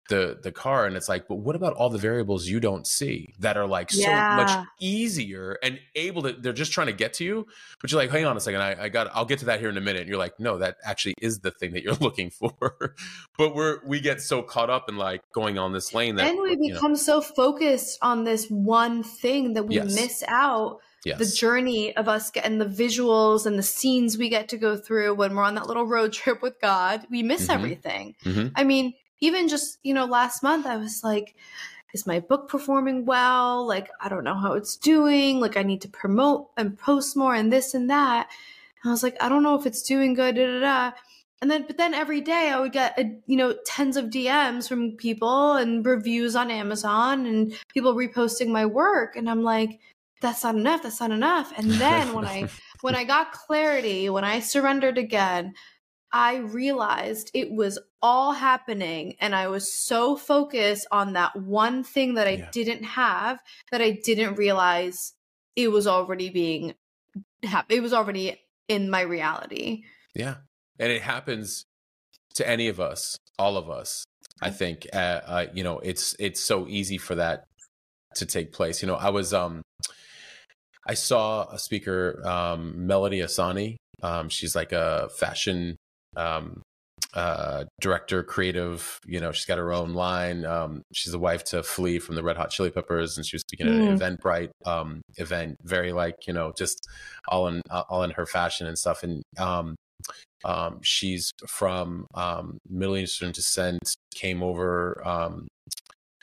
[0.10, 3.34] the the car and it's like but what about all the variables you don't see
[3.40, 7.24] that are like so much easier and able to they're just trying to get to
[7.26, 7.46] you
[7.82, 9.70] but you're like hang on a second i, I got i'll get to that here
[9.70, 12.30] in a minute and you're like no that actually is the thing that you're looking
[12.30, 12.96] for
[13.38, 16.42] but we're we get so caught up in like going on this lane that and
[16.42, 19.94] we you know, become so focused on this one thing that we Yes.
[19.94, 24.50] miss out yes the journey of us getting the visuals and the scenes we get
[24.50, 27.06] to go through when we're on that little road trip with God.
[27.10, 27.54] We miss Mhm.
[27.54, 28.16] everything.
[28.26, 28.52] Mhm.
[28.56, 31.36] I mean, even just, you know, last month I was like,
[31.94, 33.66] is my book performing well?
[33.66, 35.40] Like, I don't know how it's doing.
[35.40, 38.30] Like, I need to promote and post more and this and that.
[38.84, 40.36] And I was like, I don't know if it's doing good.
[40.36, 40.92] Da, da, da.
[41.42, 44.68] And then, but then every day I would get, a, you know, tens of DMs
[44.68, 49.16] from people and reviews on Amazon and people reposting my work.
[49.16, 49.80] And I'm like,
[50.20, 50.84] that's not enough.
[50.84, 51.54] That's not enough.
[51.56, 52.50] And then when I,
[52.82, 55.54] when I got clarity, when I surrendered again,
[56.12, 62.14] I realized it was all happening and I was so focused on that one thing
[62.16, 62.50] that I yeah.
[62.52, 63.40] didn't have
[63.72, 65.14] that I didn't realize
[65.56, 66.76] it was already being
[67.70, 69.84] it was already in my reality.
[70.16, 70.36] Yeah.
[70.80, 71.66] And it happens
[72.36, 74.06] to any of us, all of us.
[74.42, 77.46] I think uh, uh, you know, it's it's so easy for that
[78.16, 78.82] to take place.
[78.82, 79.62] You know, I was um
[80.88, 85.78] I saw a speaker um Melody Ehsani um, she's like a fashion
[86.18, 86.62] um,
[87.14, 89.00] uh, director, creative.
[89.06, 90.46] You know, she's got her own line.
[90.46, 93.42] Um, she's the wife to Flea from the Red Hot Chili Peppers, and she was
[93.42, 93.84] speaking mm.
[93.84, 95.58] at an Eventbrite um, event.
[95.64, 96.88] Very like you know, just
[97.28, 99.04] all in all in her fashion and stuff.
[99.04, 99.76] And um,
[100.44, 103.96] um, she's from um, Middle Eastern descent.
[104.16, 105.48] Came over um,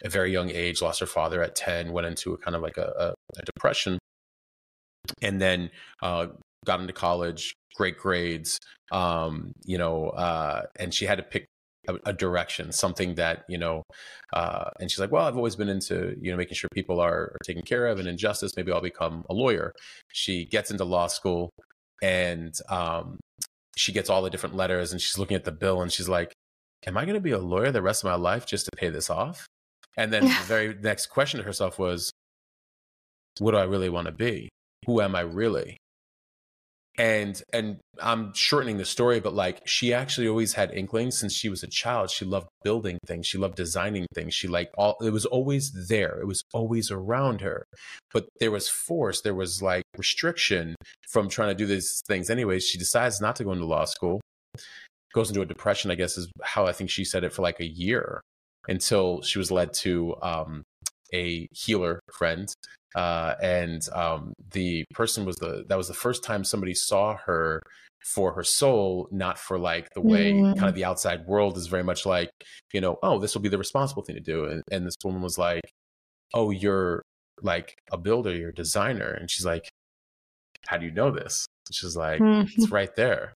[0.05, 2.77] a very young age, lost her father at ten, went into a kind of like
[2.77, 3.99] a, a, a depression,
[5.23, 5.71] and then
[6.03, 6.27] uh,
[6.65, 8.59] got into college, great grades,
[8.93, 11.47] um, you know, uh, and she had to pick
[11.89, 13.83] a, a direction, something that, you know,
[14.33, 17.33] uh, and she's like, well, I've always been into, you know, making sure people are,
[17.33, 18.53] are taken care of and injustice.
[18.57, 19.73] Maybe I'll become a lawyer.
[20.13, 21.51] She gets into law school
[22.03, 23.19] and um,
[23.77, 26.33] she gets all the different letters and she's looking at the bill and she's like,
[26.87, 28.91] am I going to be a lawyer the rest of my life just to pay
[28.91, 29.47] this off?
[29.97, 32.11] And then the very next question to herself was,
[33.39, 34.49] what do I really want to be?
[34.87, 35.79] Who am I really?
[36.97, 41.49] And and i'm shortening the story but like she actually always had inklings since she
[41.49, 42.11] was a child.
[42.11, 43.27] She loved building things.
[43.27, 44.35] She loved designing things.
[44.35, 46.19] She like all it was always there.
[46.21, 47.65] It was always around her.
[48.13, 49.21] But there was force.
[49.21, 50.77] There was like restriction
[51.09, 54.21] from trying to do these things anyways she decides not to go into law school.
[55.15, 57.61] Goes into a depression i guess is how i think she said it for like
[57.61, 58.21] a year
[58.67, 60.65] until she was led to um,
[61.13, 62.53] a healer friend
[62.95, 67.61] uh, and um, the person was the that was the first time somebody saw her
[68.05, 70.55] for her soul, not for like the way mm.
[70.57, 72.31] kind of the outside world is very much like,
[72.73, 74.45] you know, oh, this will be the responsible thing to do.
[74.45, 75.63] And, and this woman was like,
[76.35, 77.03] oh, you're
[77.43, 79.11] like a builder, you're a designer.
[79.11, 79.69] And she's like,
[80.67, 81.47] how do you know this?
[81.73, 82.49] She's like, mm.
[82.55, 83.33] it's right there,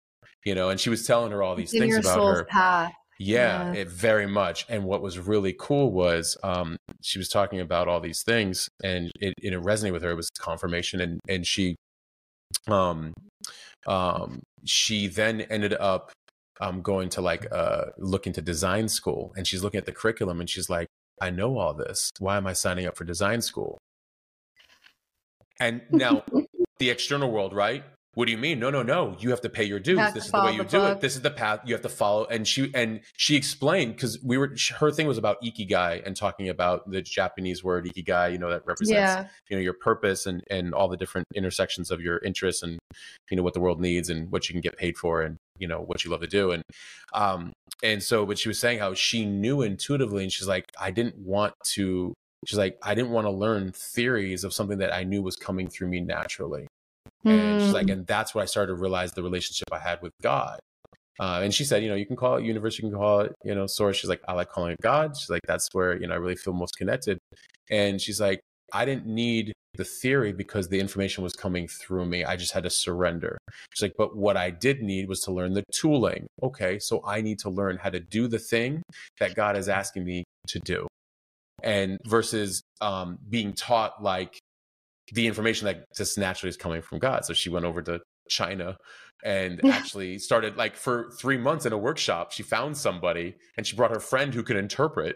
[0.45, 0.69] you know.
[0.69, 2.91] And she was telling her all these things about her path.
[3.19, 3.81] Yeah, yeah.
[3.81, 4.65] It, very much.
[4.69, 9.11] And what was really cool was um, she was talking about all these things, and
[9.19, 10.11] it, it resonated with her.
[10.11, 11.75] It was confirmation, and and she,
[12.67, 13.13] um,
[13.87, 16.11] um, she then ended up
[16.61, 20.39] um, going to like uh, look into design school, and she's looking at the curriculum,
[20.39, 20.87] and she's like,
[21.21, 22.11] I know all this.
[22.19, 23.77] Why am I signing up for design school?
[25.59, 26.23] And now
[26.79, 27.83] the external world, right?
[28.17, 28.57] What do you mean?
[28.57, 29.15] No no no.
[29.19, 29.99] You have to pay your dues.
[30.15, 30.97] this is the way you the do book.
[30.97, 32.25] it this is the path you have to follow.
[32.25, 36.49] And she and she explained because we were her thing was about ikigai and talking
[36.49, 39.27] about the japanese word ikigai you know that represents yeah.
[39.49, 42.79] you know your purpose and and all the different intersections of your interests and
[43.29, 45.67] you know what the world needs and what you can get paid for and you
[45.67, 46.49] know what you love to do.
[46.49, 46.63] And
[47.13, 47.53] um
[47.83, 51.17] and so but she was saying how she knew intuitively and she's like i didn't
[51.19, 52.15] want to
[52.47, 55.69] she's like i didn't want to learn theories of something that i knew was coming
[55.69, 56.66] through me naturally
[57.29, 57.91] and she's like, hmm.
[57.91, 60.59] and that's what I started to realize the relationship I had with God.
[61.19, 63.33] Uh, and she said, you know, you can call it universe, you can call it,
[63.43, 63.97] you know, source.
[63.97, 65.17] She's like, I like calling it God.
[65.17, 67.17] She's like, that's where, you know, I really feel most connected.
[67.71, 68.39] And she's like,
[68.73, 72.23] I didn't need the theory because the information was coming through me.
[72.23, 73.37] I just had to surrender.
[73.73, 76.27] She's like, but what I did need was to learn the tooling.
[76.43, 78.83] Okay, so I need to learn how to do the thing
[79.19, 80.87] that God is asking me to do.
[81.63, 84.37] And versus um, being taught like
[85.13, 87.25] the information that just naturally is coming from God.
[87.25, 88.77] So she went over to China
[89.23, 92.31] and actually started like for three months in a workshop.
[92.31, 95.15] She found somebody and she brought her friend who could interpret.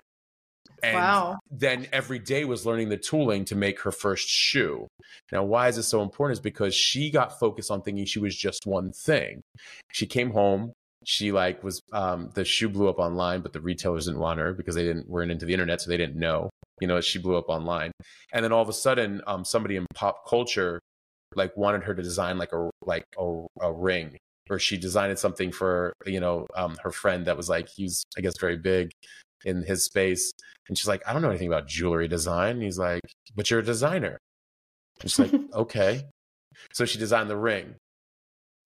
[0.83, 1.37] And wow.
[1.51, 4.87] then every day was learning the tooling to make her first shoe.
[5.31, 6.37] Now, why is this so important?
[6.37, 9.41] Is because she got focused on thinking she was just one thing.
[9.91, 10.73] She came home,
[11.03, 14.53] she like was um, the shoe blew up online, but the retailers didn't want her
[14.53, 16.49] because they didn't weren't into the internet, so they didn't know
[16.81, 17.91] you know, she blew up online.
[18.33, 20.81] And then all of a sudden, um, somebody in pop culture
[21.35, 24.17] like wanted her to design like a like a, a ring,
[24.49, 28.21] or she designed something for you know um, her friend that was like he's I
[28.21, 28.91] guess very big
[29.45, 30.33] in his space,
[30.67, 32.55] and she's like, I don't know anything about jewelry design.
[32.55, 33.01] And he's like,
[33.35, 34.17] but you're a designer.
[35.01, 36.03] And she's like, okay.
[36.73, 37.75] So she designed the ring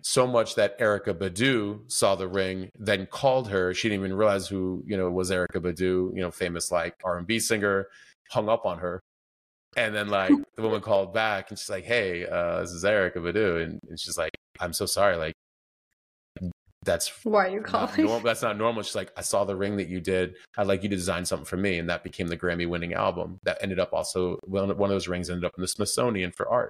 [0.08, 3.74] so much that Erykah Badu saw the ring, then called her.
[3.74, 7.18] She didn't even realize who you know was Erykah Badu, you know, famous like R
[7.18, 7.88] and B singer.
[8.30, 9.02] hung up on her.
[9.76, 13.16] And then like the woman called back and she's like, Hey, uh, this is Erykah
[13.16, 15.18] Badu," And, and she's like, I'm so sorry.
[15.18, 15.34] Like,
[16.84, 18.06] that's why are you calling?
[18.06, 18.84] Normal, that's not normal.
[18.84, 20.36] She's like, I saw the ring that you did.
[20.56, 21.80] I'd like you to design something for me.
[21.80, 25.32] And that became the Grammy winning album that ended up also, one of those rings
[25.32, 26.70] ended up in the Smithsonian for art.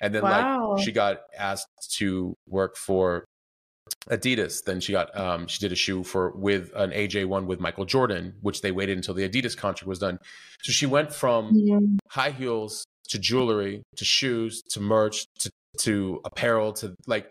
[0.00, 0.74] And then wow.
[0.74, 3.24] like she got asked to work for
[4.10, 4.64] Adidas.
[4.64, 7.84] Then she got um, she did a shoe for with an AJ one with Michael
[7.84, 10.18] Jordan, which they waited until the Adidas contract was done.
[10.62, 11.78] So she went from yeah.
[12.08, 17.28] high heels to jewelry to shoes to merch to to apparel to like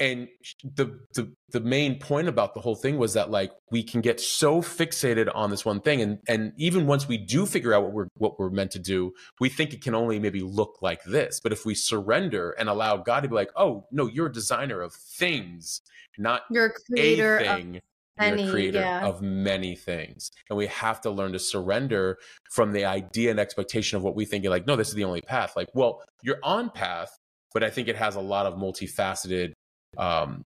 [0.00, 0.28] and
[0.64, 4.20] the the the main point about the whole thing was that like we can get
[4.20, 7.92] so fixated on this one thing and and even once we do figure out what
[7.92, 11.40] we're what we're meant to do we think it can only maybe look like this
[11.40, 14.80] but if we surrender and allow god to be like oh no you're a designer
[14.80, 15.80] of things
[16.18, 17.80] not you're a creator a thing
[18.16, 19.04] Many, you're a creator yeah.
[19.04, 20.30] of many things.
[20.48, 22.18] And we have to learn to surrender
[22.52, 25.20] from the idea and expectation of what we think like, no, this is the only
[25.20, 25.54] path.
[25.56, 27.10] Like, well, you're on path,
[27.52, 29.54] but I think it has a lot of multifaceted
[29.98, 30.44] um,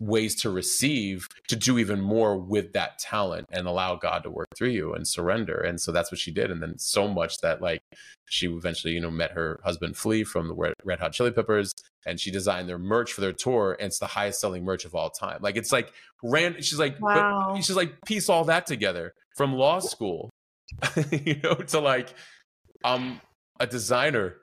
[0.00, 4.48] ways to receive to do even more with that talent and allow God to work
[4.54, 5.54] through you and surrender.
[5.54, 6.50] And so that's what she did.
[6.50, 7.80] And then so much that like
[8.26, 11.72] she eventually, you know, met her husband Flea from the Red Hot Chili Peppers
[12.04, 13.76] and she designed their merch for their tour.
[13.78, 15.38] And it's the highest selling merch of all time.
[15.40, 17.54] Like it's like ran she's like wow.
[17.56, 20.30] she's like piece all that together from law school,
[21.10, 22.12] you know, to like
[22.84, 23.20] I'm
[23.58, 24.36] a designer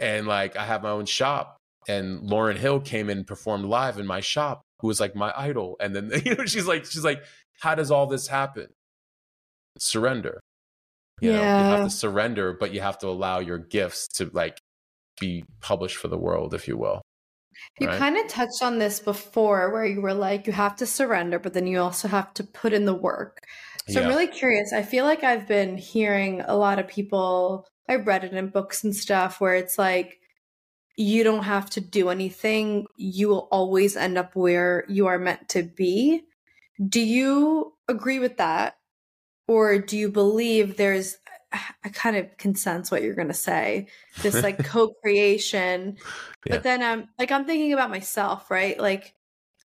[0.00, 4.06] and like I have my own shop and Lauryn Hill came and performed live in
[4.06, 5.76] my shop, who was like my idol.
[5.80, 7.22] And then you know, she's like, she's like,
[7.60, 8.68] how does all this happen?
[9.78, 10.40] Surrender.
[11.20, 11.36] You yeah.
[11.36, 14.58] know, you have to surrender, but you have to allow your gifts to like
[15.20, 17.02] be published for the world, if you will.
[17.78, 17.98] You right?
[17.98, 21.52] kind of touched on this before where you were like, you have to surrender, but
[21.52, 23.44] then you also have to put in the work.
[23.88, 24.06] So yeah.
[24.06, 24.72] I'm really curious.
[24.72, 28.82] I feel like I've been hearing a lot of people, I've read it in books
[28.82, 30.19] and stuff where it's like,
[31.00, 32.86] you don't have to do anything.
[32.94, 36.24] You will always end up where you are meant to be.
[36.86, 38.76] Do you agree with that?
[39.48, 41.16] Or do you believe there's,
[41.52, 43.88] I kind of can sense what you're going to say,
[44.20, 45.96] this like co creation.
[46.44, 46.56] Yeah.
[46.56, 48.78] But then I'm like, I'm thinking about myself, right?
[48.78, 49.14] Like,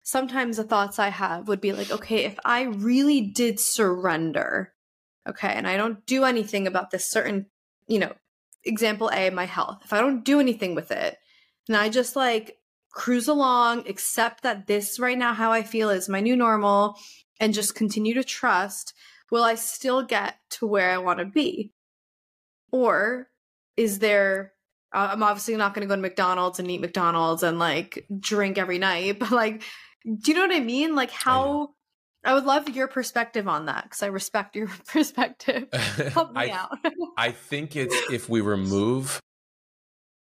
[0.01, 4.73] sometimes the thoughts I have would be like, okay, if I really did surrender,
[5.27, 7.45] okay, and I don't do anything about this certain,
[7.87, 8.13] you know,
[8.69, 11.17] example A, my health, if I don't do anything with it
[11.67, 12.57] and I just like
[12.91, 16.97] cruise along, accept that this right now, how I feel is my new normal,
[17.39, 18.93] and just continue to trust,
[19.31, 21.71] will I still get to where I want to be?
[22.71, 23.29] Or
[23.77, 24.53] is there,
[24.93, 28.57] uh, I'm obviously not going to go to McDonald's and eat McDonald's and like drink
[28.57, 29.61] every night, but like,
[30.03, 30.95] do you know what I mean?
[30.95, 31.69] Like, how
[32.23, 35.67] I would love your perspective on that because I respect your perspective.
[35.73, 36.77] Help me I, out.
[37.17, 39.19] I think it's if we remove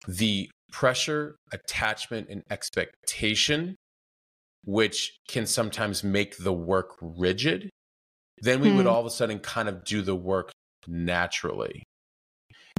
[0.06, 3.76] the pressure, attachment, and expectation,
[4.64, 7.70] which can sometimes make the work rigid,
[8.42, 8.76] then we hmm.
[8.76, 10.50] would all of a sudden kind of do the work
[10.86, 11.84] naturally.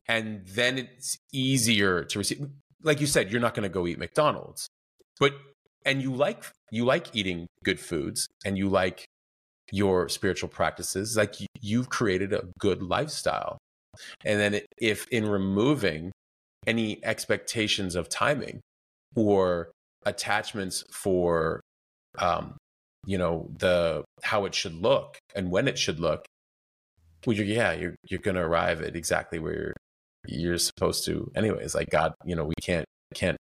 [0.07, 2.45] And then it's easier to receive.
[2.81, 4.69] Like you said, you're not going to go eat McDonald's,
[5.19, 5.33] but
[5.85, 9.05] and you like you like eating good foods and you like
[9.71, 13.57] your spiritual practices like you've created a good lifestyle.
[14.25, 16.11] And then if in removing
[16.67, 18.61] any expectations of timing
[19.15, 19.71] or
[20.05, 21.61] attachments for
[22.17, 22.57] um
[23.05, 26.25] you know the how it should look and when it should look
[27.25, 29.73] well, you're, yeah you're you're going to arrive at exactly where you're,
[30.27, 31.75] you're supposed to anyways.
[31.75, 33.37] Like god you know we can't can't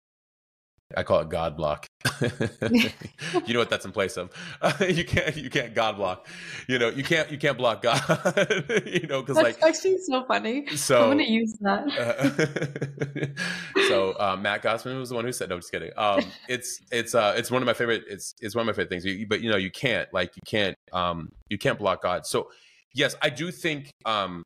[0.97, 1.87] I call it God block.
[2.21, 4.31] you know what that's in place of.
[4.89, 6.27] you can't you can't God block.
[6.69, 8.01] You know you can't you can't block God.
[8.87, 10.67] you know because like actually so funny.
[10.77, 13.35] So I'm gonna use that.
[13.77, 15.57] Uh, so uh, Matt Gottesman was the one who said no.
[15.59, 15.91] Just kidding.
[15.97, 18.05] Um, it's it's uh it's one of my favorite.
[18.09, 19.05] It's it's one of my favorite things.
[19.05, 22.27] You, but you know you can't like you can't um you can't block God.
[22.27, 22.51] So
[22.95, 24.43] yes, I do think um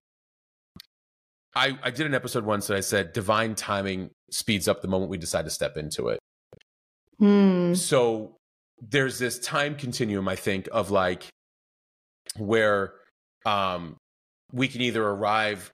[1.56, 5.10] I, I did an episode once that I said divine timing speeds up the moment
[5.10, 6.18] we decide to step into it.
[7.18, 7.74] Hmm.
[7.74, 8.36] So
[8.80, 11.28] there's this time continuum, I think, of like
[12.36, 12.92] where
[13.44, 13.96] um,
[14.52, 15.70] we can either arrive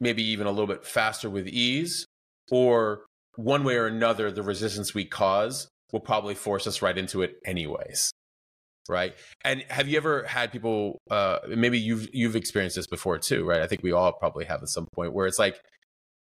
[0.00, 2.04] maybe even a little bit faster with ease,
[2.50, 3.04] or
[3.36, 7.36] one way or another, the resistance we cause will probably force us right into it
[7.46, 8.10] anyways.
[8.88, 9.14] Right.
[9.44, 13.62] And have you ever had people uh maybe you've you've experienced this before too, right?
[13.62, 15.58] I think we all probably have at some point where it's like,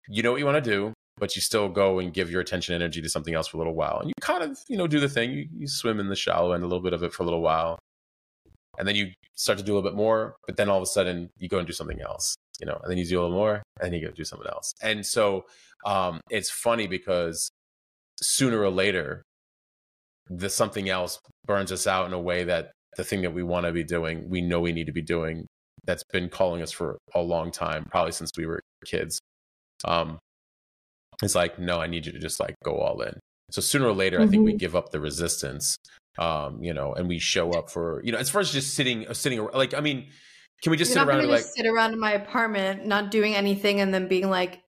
[0.10, 2.74] you know what you want to do, but you still go and give your attention
[2.76, 3.99] energy to something else for a little while.
[3.99, 5.32] And you kind of, you know, do the thing.
[5.32, 7.41] You, you swim in the shallow end a little bit of it for a little
[7.41, 7.80] while.
[8.80, 10.88] and then you start to do a little bit more, but then all of a
[10.88, 13.36] sudden you go and do something else, you know, and then you do a little
[13.36, 14.74] more, and you go do something else.
[14.82, 15.45] And so
[15.86, 17.51] um, it's funny because
[18.22, 19.24] sooner or later,
[20.30, 23.65] the something else burns us out in a way that the thing that we want
[23.65, 25.45] to be doing, we know we need to be doing,
[25.86, 29.20] that's been calling us for a long time, probably since we were kids.
[29.84, 30.20] Um,
[31.22, 33.20] it's like, no, I need you to just like go all in.
[33.51, 34.28] So sooner or later, mm-hmm.
[34.28, 34.57] I think we mm-hmm.
[34.57, 35.78] give up the resistance,
[36.17, 39.07] um, you know, and we show up for, you know, as far as just sitting,
[39.07, 40.07] uh, sitting, like, I mean,
[40.61, 43.36] can we just You're sit around and like sit around in my apartment, not doing
[43.36, 44.61] anything, and then being like,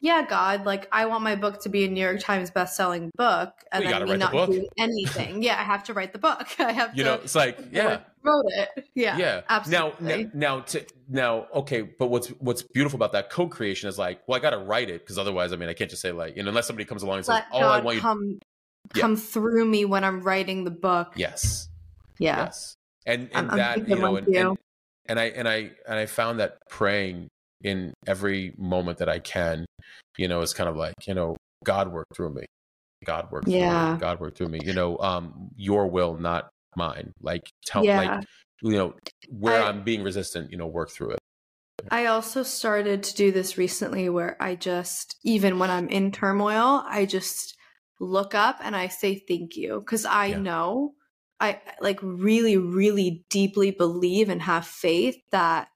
[0.00, 3.52] yeah, God, like I want my book to be a New York Times best-selling book,
[3.70, 5.42] and well, then me not doing anything.
[5.42, 6.48] yeah, I have to write the book.
[6.58, 6.96] I have to.
[6.96, 7.10] you to.
[7.10, 8.88] know, it's like yeah, wrote it.
[8.94, 10.24] Yeah, yeah, absolutely.
[10.24, 14.20] Now, now, now, to, now, okay, but what's what's beautiful about that co-creation is like,
[14.26, 16.36] well, I got to write it because otherwise, I mean, I can't just say like,
[16.36, 18.38] you know, unless somebody comes along and Let says, "Oh, God I want you." Come,
[18.94, 19.00] yeah.
[19.00, 21.12] come through me when I'm writing the book.
[21.14, 21.68] Yes.
[22.18, 22.44] Yeah.
[22.44, 22.76] Yes.
[23.06, 24.58] And and I'm, that I'm you know, and, and
[25.06, 27.28] and I and I and I found that praying
[27.62, 29.66] in every moment that I can,
[30.18, 32.44] you know, it's kind of like, you know, God worked through me.
[33.04, 33.84] God worked yeah.
[33.84, 34.00] through me.
[34.00, 34.60] God worked through me.
[34.64, 37.12] You know, um, your will, not mine.
[37.20, 37.98] Like tell yeah.
[37.98, 38.24] like
[38.62, 38.94] you know,
[39.28, 41.18] where I, I'm being resistant, you know, work through it.
[41.90, 46.84] I also started to do this recently where I just even when I'm in turmoil,
[46.86, 47.56] I just
[47.98, 50.38] look up and I say thank you because I yeah.
[50.38, 50.94] know
[51.40, 55.68] I like really really deeply believe and have faith that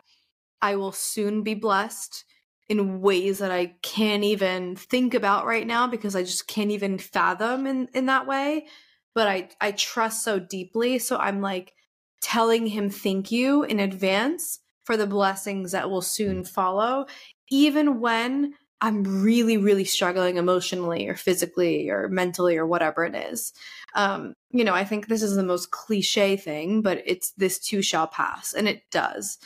[0.61, 2.24] I will soon be blessed
[2.68, 6.98] in ways that I can't even think about right now because I just can't even
[6.98, 8.66] fathom in in that way.
[9.14, 11.72] But I I trust so deeply, so I'm like
[12.20, 17.07] telling him thank you in advance for the blessings that will soon follow,
[17.50, 23.52] even when I'm really, really struggling emotionally or physically or mentally or whatever it is.
[23.94, 27.80] Um, you know, I think this is the most cliche thing, but it's this too
[27.80, 29.38] shall pass, and it does.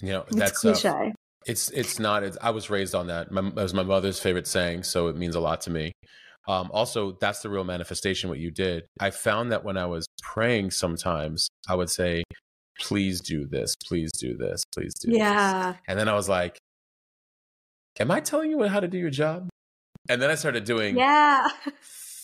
[0.00, 0.88] You know, it's that's uh, cliche.
[0.88, 1.12] Uh,
[1.46, 2.22] it's it's not.
[2.22, 3.30] It's, I was raised on that.
[3.30, 5.92] My, that was my mother's favorite saying, so it means a lot to me.
[6.46, 8.28] Um, also, that's the real manifestation.
[8.28, 8.84] What you did.
[9.00, 12.24] I found that when I was praying, sometimes I would say,
[12.80, 13.74] "Please do this.
[13.86, 14.64] Please do this.
[14.74, 15.72] Please do." Yeah.
[15.72, 15.80] This.
[15.88, 16.58] And then I was like,
[17.98, 19.48] "Am I telling you how to do your job?"
[20.08, 20.96] And then I started doing.
[20.96, 21.48] Yeah.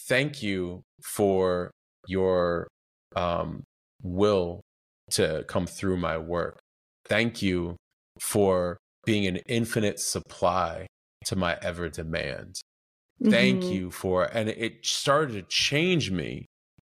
[0.08, 1.70] Thank you for
[2.08, 2.66] your
[3.14, 3.62] um,
[4.02, 4.60] will
[5.12, 6.58] to come through my work
[7.10, 7.76] Thank you
[8.20, 10.86] for being an infinite supply
[11.26, 12.60] to my ever demand.
[13.22, 13.72] Thank mm-hmm.
[13.72, 16.46] you for, and it started to change me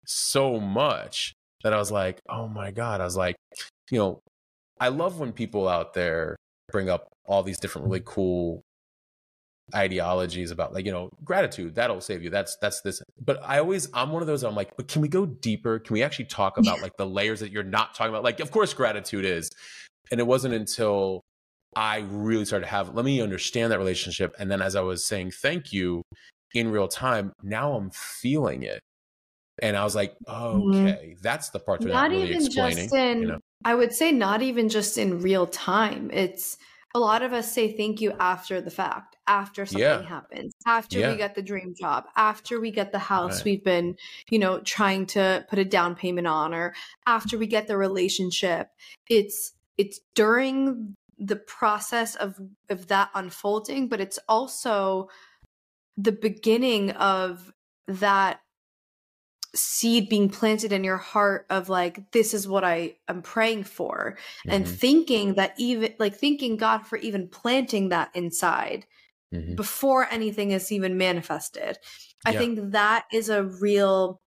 [0.06, 3.00] so much that I was like, oh my God.
[3.00, 3.36] I was like,
[3.92, 4.20] you know,
[4.80, 6.36] I love when people out there
[6.72, 8.64] bring up all these different really cool
[9.76, 13.90] ideologies about like you know gratitude that'll save you that's that's this but i always
[13.94, 16.58] i'm one of those i'm like but can we go deeper can we actually talk
[16.58, 19.50] about like the layers that you're not talking about like of course gratitude is
[20.12, 21.22] and it wasn't until
[21.76, 24.36] I really started to have, let me understand that relationship.
[24.40, 26.02] And then as I was saying thank you
[26.54, 28.80] in real time, now I'm feeling it.
[29.62, 30.72] And I was like, mm-hmm.
[30.72, 31.22] okay, mm-hmm.
[31.22, 32.78] that's the part that not, not really even explaining.
[32.86, 33.40] Just in, you know?
[33.66, 36.10] I would say not even just in real time.
[36.14, 36.58] It's
[36.96, 40.02] a lot of us say thank you after the fact, after something yeah.
[40.04, 41.12] happens, after yeah.
[41.12, 43.46] we get the dream job, after we get the house right.
[43.46, 43.96] we've been,
[44.32, 46.74] you know, trying to put a down payment on, or
[47.06, 48.70] after we get the relationship.
[49.10, 55.10] It's it's during the process of of that unfolding but it's also
[55.98, 57.52] the beginning of
[57.88, 58.40] that
[59.56, 64.16] seed being planted in your heart of like this is what i am praying for
[64.40, 64.56] mm-hmm.
[64.56, 68.86] and thinking that even like thanking god for even planting that inside
[69.34, 69.56] mm-hmm.
[69.56, 71.78] before anything is even manifested
[72.26, 72.38] i yeah.
[72.38, 74.22] think that is a real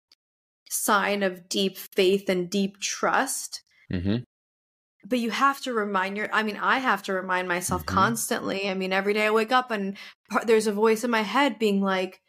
[0.70, 3.60] sign of deep faith and deep trust
[3.92, 4.18] mm-hmm
[5.08, 7.94] but you have to remind your i mean i have to remind myself mm-hmm.
[7.94, 8.68] constantly.
[8.68, 9.96] I mean every day i wake up and
[10.44, 12.20] there's a voice in my head being like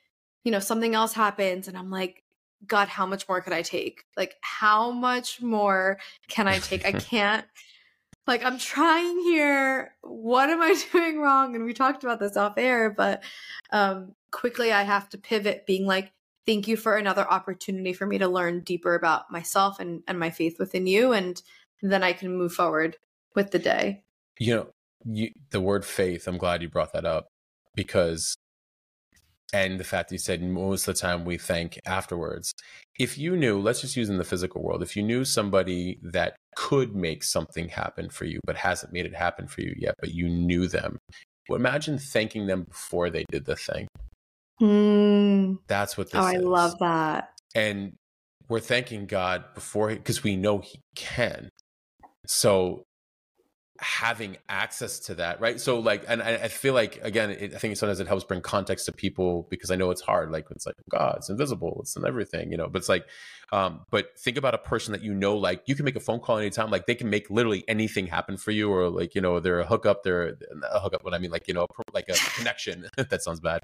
[0.44, 2.24] you know something else happens and i'm like
[2.66, 4.04] god how much more could i take?
[4.18, 6.86] Like how much more can i take?
[6.86, 7.46] I can't
[8.28, 9.94] like i'm trying here.
[10.02, 11.56] What am i doing wrong?
[11.56, 13.24] And we talked about this off air but
[13.72, 16.12] um quickly i have to pivot being like
[16.50, 20.32] thank you for another opportunity for me to learn deeper about myself and and my
[20.32, 21.14] faith within you.
[21.14, 21.40] And
[21.82, 22.98] then I can move forward
[23.36, 24.04] with the day.
[24.40, 24.70] You know,
[25.06, 27.28] you, the word faith, I'm glad you brought that up
[27.76, 28.36] because,
[29.54, 32.54] and the fact that you said most of the time we thank afterwards.
[33.00, 36.36] If you knew, let's just use in the physical world, if you knew somebody that
[36.56, 40.14] could make something happen for you, but hasn't made it happen for you yet, but
[40.14, 40.98] you knew them,
[41.48, 43.88] well, imagine thanking them before they did the thing.
[44.62, 45.58] Mm.
[45.68, 46.36] That's what this oh, is.
[46.36, 47.30] I love that.
[47.56, 47.94] And
[48.50, 51.50] we're thanking God before because we know He can.
[52.26, 52.86] So
[53.82, 55.60] having access to that, right?
[55.60, 58.42] So like, and I, I feel like again, it, I think sometimes it helps bring
[58.42, 60.32] context to people because I know it's hard.
[60.32, 62.68] Like it's like God, it's invisible, it's in everything, you know.
[62.68, 63.06] But it's like,
[63.52, 66.20] um, but think about a person that you know, like you can make a phone
[66.20, 69.40] call anytime, like they can make literally anything happen for you, or like you know,
[69.40, 70.36] they're a hookup, they're
[70.72, 71.04] a hookup.
[71.04, 72.88] What I mean, like you know, like a connection.
[72.98, 73.62] that sounds bad.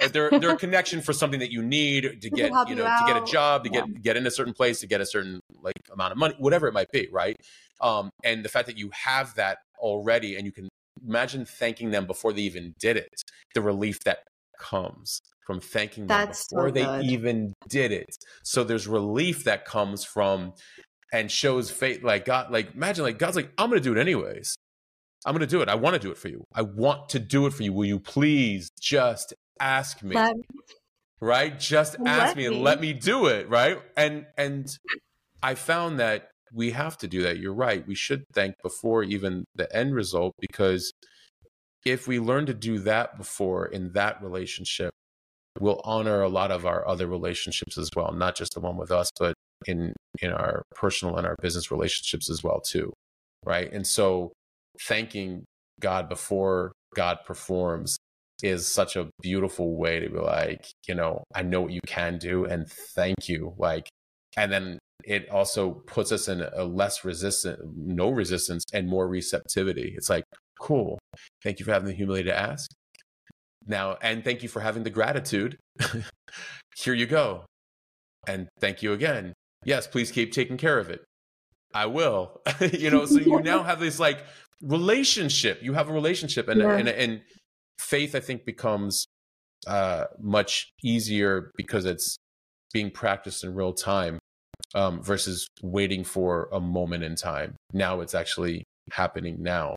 [0.00, 3.04] Uh, they're they're a connection for something that you need to get, you know, to
[3.06, 3.82] get a job, to yeah.
[3.82, 6.66] get get in a certain place, to get a certain like amount of money, whatever
[6.66, 7.36] it might be, right?
[7.80, 10.68] Um, and the fact that you have that already and you can
[11.06, 13.22] imagine thanking them before they even did it,
[13.54, 14.18] the relief that
[14.58, 18.16] comes from thanking them That's before so they even did it.
[18.44, 20.54] So there's relief that comes from
[21.12, 24.56] and shows faith like God, like imagine like God's like, I'm gonna do it anyways.
[25.26, 25.68] I'm gonna do it.
[25.68, 26.44] I want to do it for you.
[26.54, 27.72] I want to do it for you.
[27.72, 30.16] Will you please just ask me?
[31.20, 31.58] Right?
[31.58, 32.62] Just ask me and me.
[32.62, 33.48] let me do it.
[33.48, 33.78] Right.
[33.96, 34.66] And and
[35.42, 37.38] I found that we have to do that.
[37.38, 37.86] You're right.
[37.86, 40.92] We should thank before even the end result because
[41.84, 44.92] if we learn to do that before in that relationship,
[45.60, 48.90] we'll honor a lot of our other relationships as well, not just the one with
[48.90, 49.34] us, but
[49.66, 52.92] in in our personal and our business relationships as well too.
[53.44, 53.72] Right?
[53.72, 54.32] And so
[54.80, 55.44] thanking
[55.80, 57.96] God before God performs
[58.42, 62.18] is such a beautiful way to be like, you know, I know what you can
[62.18, 63.54] do and thank you.
[63.58, 63.88] Like
[64.36, 69.94] and then it also puts us in a less resistant, no resistance, and more receptivity.
[69.96, 70.24] It's like,
[70.60, 70.98] cool.
[71.42, 72.70] Thank you for having the humility to ask.
[73.66, 75.56] Now, and thank you for having the gratitude.
[76.76, 77.44] Here you go.
[78.26, 79.32] And thank you again.
[79.64, 81.04] Yes, please keep taking care of it.
[81.74, 82.40] I will.
[82.72, 84.24] you know, so you now have this like
[84.60, 85.62] relationship.
[85.62, 86.76] You have a relationship, and yeah.
[86.76, 87.20] and, and
[87.78, 89.06] faith, I think, becomes
[89.66, 92.16] uh, much easier because it's
[92.72, 94.18] being practiced in real time
[94.74, 97.56] um, versus waiting for a moment in time.
[97.72, 99.76] Now it's actually happening now.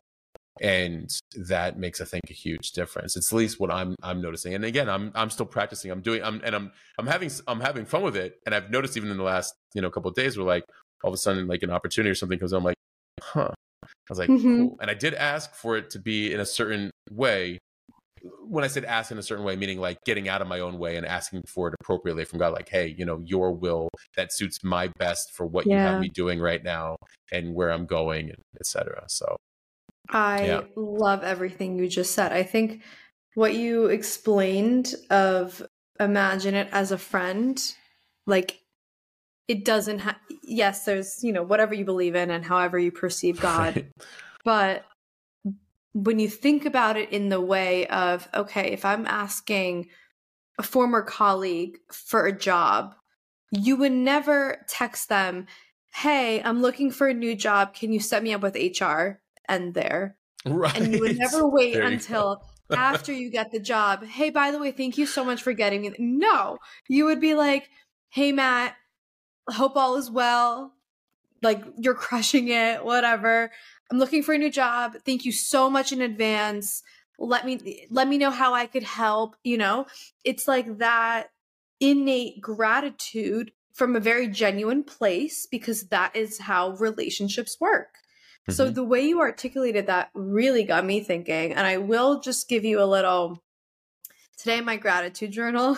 [0.61, 1.09] And
[1.49, 3.17] that makes, I think, a huge difference.
[3.17, 4.53] It's at least what I'm I'm noticing.
[4.53, 5.91] And again, I'm I'm still practicing.
[5.91, 8.39] I'm doing I'm and I'm I'm having I'm having fun with it.
[8.45, 10.63] And I've noticed even in the last, you know, couple of days where like
[11.03, 12.77] all of a sudden like an opportunity or something comes I'm like,
[13.21, 13.51] huh.
[13.83, 14.57] I was like, mm-hmm.
[14.61, 14.77] cool.
[14.81, 17.59] And I did ask for it to be in a certain way,
[18.47, 20.77] when I said ask in a certain way, meaning like getting out of my own
[20.77, 24.33] way and asking for it appropriately from God, like, hey, you know, your will that
[24.33, 25.73] suits my best for what yeah.
[25.73, 26.97] you have me doing right now
[27.31, 29.03] and where I'm going, and etc.
[29.07, 29.35] So
[30.09, 30.61] I yeah.
[30.75, 32.31] love everything you just said.
[32.31, 32.81] I think
[33.35, 35.61] what you explained of
[35.99, 37.61] imagine it as a friend,
[38.25, 38.59] like
[39.47, 43.39] it doesn't have yes, there's, you know, whatever you believe in and however you perceive
[43.41, 43.75] God.
[43.75, 43.91] Right.
[44.43, 44.85] But
[45.95, 49.87] when you think about it in the way of, okay, if I'm asking
[50.59, 52.95] a former colleague for a job,
[53.49, 55.47] you would never text them,
[55.93, 57.73] hey, I'm looking for a new job.
[57.73, 59.21] Can you set me up with HR?
[59.47, 60.17] And there.
[60.45, 60.75] Right.
[60.75, 62.43] And you would never wait until
[62.75, 64.03] after you get the job.
[64.03, 65.93] Hey, by the way, thank you so much for getting me.
[65.97, 66.57] No,
[66.89, 67.69] you would be like,
[68.09, 68.75] hey, Matt,
[69.49, 70.73] hope all is well.
[71.41, 73.51] Like you're crushing it, whatever.
[73.91, 74.95] I'm looking for a new job.
[75.05, 76.83] Thank you so much in advance.
[77.17, 79.85] Let me let me know how I could help, you know?
[80.23, 81.27] It's like that
[81.79, 87.89] innate gratitude from a very genuine place because that is how relationships work.
[88.43, 88.53] Mm-hmm.
[88.53, 92.63] So the way you articulated that really got me thinking and I will just give
[92.63, 93.41] you a little
[94.37, 95.77] today my gratitude journal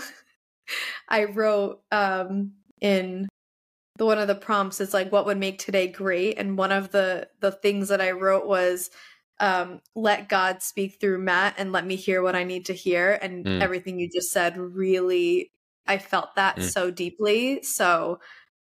[1.10, 3.28] I wrote um in
[3.98, 6.38] the one of the prompts is like what would make today great?
[6.38, 8.90] And one of the the things that i wrote was
[9.40, 13.18] um let god speak through matt and let me hear what i need to hear.
[13.22, 13.62] And mm.
[13.62, 15.52] everything you just said really
[15.88, 16.64] i felt that mm.
[16.64, 17.64] so deeply.
[17.64, 18.20] So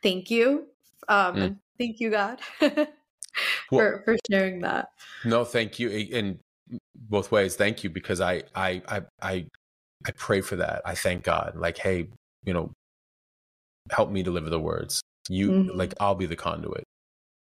[0.04, 0.68] thank you
[1.08, 1.58] um mm.
[1.78, 2.88] thank you god for
[3.72, 4.90] well, for sharing that.
[5.24, 6.40] No thank you in
[6.96, 7.56] both ways.
[7.56, 9.46] Thank you because i i i i,
[10.06, 10.84] I pray for that.
[10.86, 12.10] I thank god like hey
[12.44, 12.72] you know
[13.92, 15.78] help me deliver the words you mm-hmm.
[15.78, 16.84] like I'll be the conduit.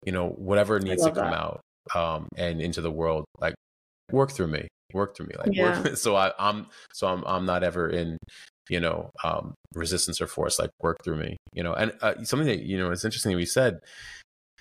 [0.05, 1.33] You know, whatever needs to come that.
[1.33, 1.61] out
[1.93, 3.55] um and into the world, like
[4.11, 4.67] work through me.
[4.93, 5.35] Work through me.
[5.37, 5.81] Like yeah.
[5.81, 8.17] work so I, I'm so I'm I'm not ever in
[8.69, 12.47] you know um resistance or force like work through me you know and uh, something
[12.47, 13.79] that you know it's interesting we said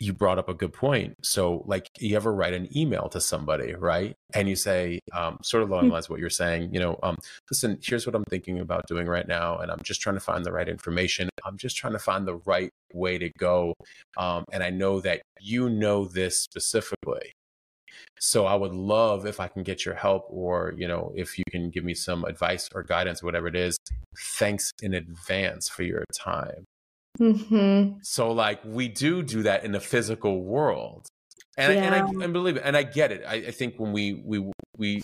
[0.00, 1.14] you brought up a good point.
[1.24, 4.16] So, like, you ever write an email to somebody, right?
[4.34, 6.98] And you say, um, sort of along the lines of what you're saying, you know,
[7.02, 7.16] um,
[7.50, 9.58] listen, here's what I'm thinking about doing right now.
[9.58, 11.28] And I'm just trying to find the right information.
[11.44, 13.74] I'm just trying to find the right way to go.
[14.16, 17.32] Um, and I know that you know this specifically.
[18.18, 21.44] So I would love if I can get your help or, you know, if you
[21.50, 23.76] can give me some advice or guidance or whatever it is.
[24.36, 26.64] Thanks in advance for your time
[27.20, 27.98] Mm-hmm.
[28.02, 31.06] So like we do do that in the physical world,
[31.56, 31.84] and Yeah.
[31.84, 33.22] and I and believe it, and I get it.
[33.26, 35.02] I, I think when we we we,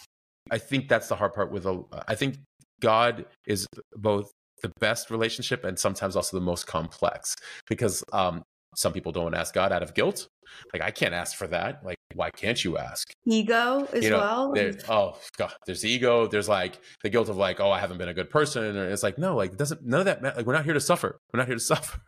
[0.51, 1.83] I think that's the hard part with a.
[2.09, 2.39] I think
[2.81, 4.31] God is both
[4.63, 7.35] the best relationship and sometimes also the most complex
[7.67, 8.43] because um
[8.77, 10.29] some people don't ask God out of guilt.
[10.73, 11.85] Like I can't ask for that.
[11.85, 13.13] Like why can't you ask?
[13.25, 14.53] Ego as you know, well.
[14.53, 16.27] there- oh god, there's ego.
[16.27, 19.03] There's like the guilt of like, oh, I haven't been a good person, or it's
[19.03, 20.21] like, no, like it doesn't none of that.
[20.23, 21.19] ma- Like we're not here to suffer.
[21.33, 22.01] We're not here to suffer.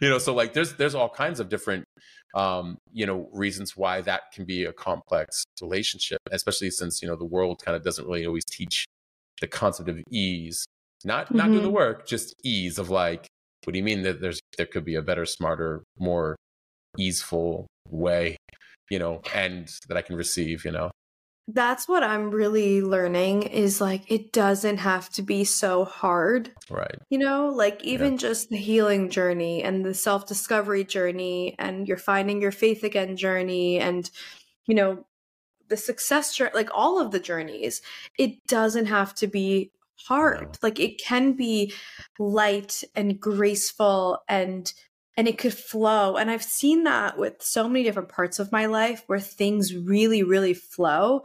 [0.00, 1.84] you know, so like there's there's all kinds of different,
[2.34, 7.16] um, you know, reasons why that can be a complex relationship, especially since you know
[7.16, 8.84] the world kind of doesn't really always teach
[9.40, 10.64] the concept of ease.
[11.04, 11.72] Not not doing the Mhm.
[11.72, 13.26] work, just ease of like,
[13.64, 16.36] what do you mean that there's there could be a better, smarter, more
[16.98, 18.36] easeful way,
[18.90, 20.90] you know, and that I can receive, you know.
[21.48, 26.52] That's what I'm really learning is like it doesn't have to be so hard.
[26.70, 26.98] Right.
[27.10, 31.96] You know, like even just the healing journey and the self discovery journey and you're
[31.96, 34.08] finding your faith again journey and,
[34.66, 35.04] you know,
[35.68, 37.82] the success journey, like all of the journeys,
[38.18, 39.72] it doesn't have to be
[40.06, 40.40] hard.
[40.40, 40.58] No.
[40.62, 41.72] Like it can be
[42.18, 44.72] light and graceful and
[45.16, 46.16] and it could flow.
[46.16, 50.22] And I've seen that with so many different parts of my life where things really,
[50.22, 51.24] really flow.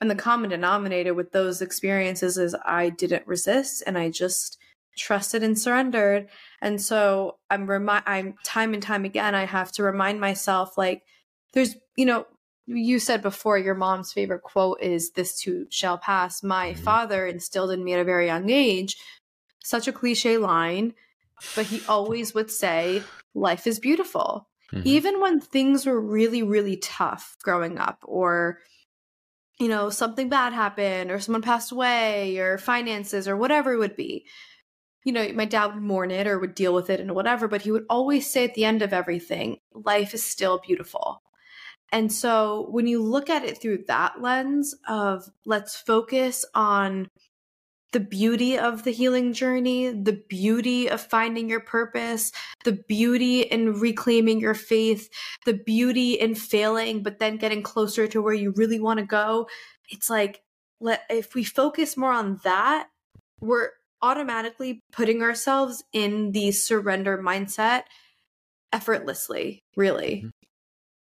[0.00, 4.58] And the common denominator with those experiences is I didn't resist and I just
[4.98, 6.28] trusted and surrendered.
[6.60, 11.02] And so I'm remi- I'm time and time again I have to remind myself like
[11.54, 12.26] there's you know
[12.66, 16.42] you said before your mom's favorite quote is this too shall pass.
[16.42, 16.78] My Mhm.
[16.78, 18.96] father instilled in me at a very young age
[19.64, 20.94] such a cliche line,
[21.54, 23.02] but he always would say
[23.34, 24.86] life is beautiful Mhm.
[24.86, 28.60] even when things were really really tough growing up or
[29.58, 33.96] you know something bad happened or someone passed away or finances or whatever it would
[33.96, 34.26] be
[35.04, 37.62] you know my dad would mourn it or would deal with it and whatever but
[37.62, 41.22] he would always say at the end of everything life is still beautiful
[41.92, 47.08] and so when you look at it through that lens of let's focus on
[47.92, 52.32] the beauty of the healing journey, the beauty of finding your purpose,
[52.64, 55.10] the beauty in reclaiming your faith,
[55.44, 59.46] the beauty in failing, but then getting closer to where you really want to go.
[59.90, 60.40] It's like,
[60.80, 62.88] let, if we focus more on that,
[63.40, 63.68] we're
[64.00, 67.82] automatically putting ourselves in the surrender mindset
[68.72, 70.22] effortlessly, really.
[70.24, 70.28] Mm-hmm.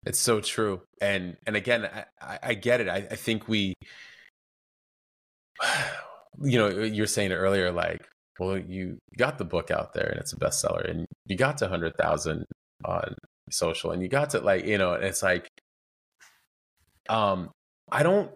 [0.07, 0.83] It's so true.
[1.01, 1.89] And and again,
[2.21, 2.89] I, I, get it.
[2.89, 3.75] I, I think we
[6.43, 8.07] you know, you're saying it earlier, like,
[8.39, 11.69] well, you got the book out there and it's a bestseller and you got to
[11.69, 12.45] hundred thousand
[12.85, 13.15] on
[13.51, 15.49] social and you got to like, you know, and it's like
[17.09, 17.51] um
[17.93, 18.31] I don't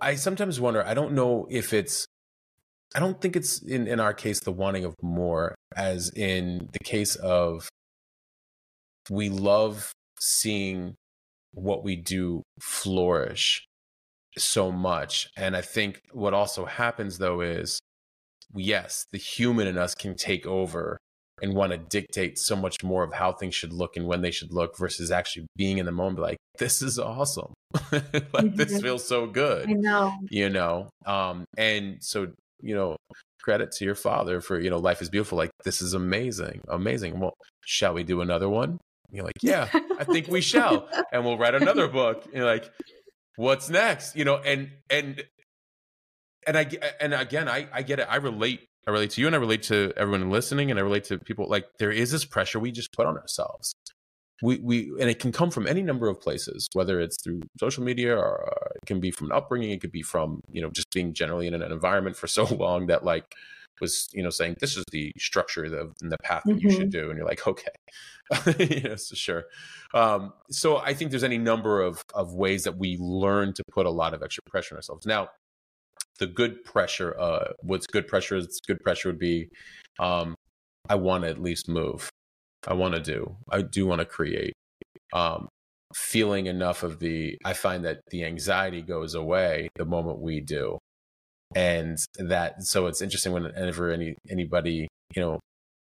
[0.00, 2.06] I sometimes wonder, I don't know if it's
[2.94, 6.80] I don't think it's in, in our case the wanting of more as in the
[6.80, 7.68] case of
[9.08, 9.92] we love
[10.22, 10.94] seeing
[11.52, 13.64] what we do flourish
[14.38, 15.28] so much.
[15.36, 17.80] And I think what also happens though is
[18.54, 20.98] yes, the human in us can take over
[21.40, 24.30] and want to dictate so much more of how things should look and when they
[24.30, 27.52] should look versus actually being in the moment like this is awesome.
[27.92, 28.80] like this Mhm.
[28.80, 30.12] feels so good I know.
[30.30, 32.28] you know um and so
[32.60, 32.96] you know
[33.42, 37.18] credit to your father for you know life is beautiful like this is amazing amazing
[37.18, 37.32] well
[37.64, 38.78] shall we do another one
[39.12, 40.88] you're like yeah i think we shall.
[41.12, 42.24] And we'll write another book.
[42.24, 42.70] And you're like
[43.36, 44.16] what's next?
[44.16, 45.22] You know and and
[46.46, 46.68] and i
[47.00, 48.06] and again i i get it.
[48.10, 51.04] I relate i relate to you and i relate to everyone listening and i relate
[51.04, 51.46] to people.
[51.48, 53.74] Like there is this pressure we just put on ourselves.
[54.42, 57.84] We we and it can come from any number of places whether it's through social
[57.84, 59.70] media or uh, it can be from an upbringing.
[59.70, 62.86] It could be from you know just being generally in an environment for so long
[62.86, 63.34] that like
[63.82, 66.90] was you know saying this is the structure of and the path that you should
[66.90, 68.96] do and you're like okay.
[68.96, 69.44] Sure.
[69.92, 73.84] Um so i think there's any number of of ways that we learn to put
[73.84, 75.04] a lot of extra pressure on ourselves.
[75.04, 75.28] Now
[76.18, 79.48] the good pressure uh what's good pressure is good pressure would be
[79.98, 80.34] um
[80.88, 82.08] i want to at least move.
[82.66, 83.36] I want to do.
[83.50, 84.54] I do want to create.
[85.12, 85.48] Um
[85.94, 90.78] feeling enough of the i find that the anxiety goes away the moment we do
[91.56, 95.38] and that so it's interesting whenever any anybody you know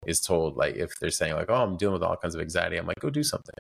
[0.07, 2.77] is told like if they're saying like oh i'm dealing with all kinds of anxiety
[2.77, 3.55] i'm like go do something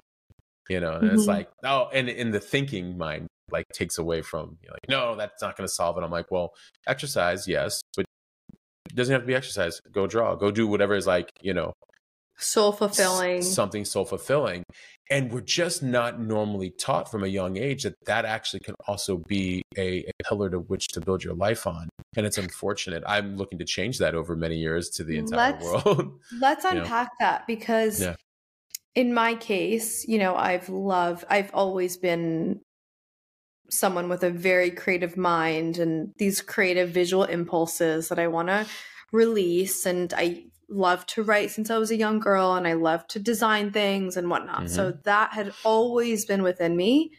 [0.68, 1.28] you know and it's Mhm.
[1.28, 5.16] like oh and in the thinking mind like takes away from you know, like no
[5.16, 6.52] that's not going to solve it i'm like well
[6.86, 8.04] exercise yes but
[8.90, 11.72] it doesn't have to be exercise go draw go do whatever is like you know
[12.39, 14.64] soul fulfilling something soul fulfilling
[15.11, 19.22] and we're just not normally taught from a young age that that actually can also
[19.26, 21.89] be a, a, pillar to which to build your life on.
[22.16, 23.03] And it's unfortunate.
[23.07, 26.20] I'm looking to change that over many years to the entire let's, world.
[26.41, 27.26] let's unpack know?
[27.26, 28.16] that because yeah.
[28.95, 32.61] in my case you know i've loved i've always been
[33.70, 38.66] someone with a very creative mind and these creative visual impulses that i want to
[39.12, 39.86] release.
[39.86, 43.19] And i loved to write since I was a young girl and I loved to
[43.19, 44.64] design things and whatnot.
[44.64, 44.75] Mm-hmm.
[44.75, 47.12] So that had always been within me.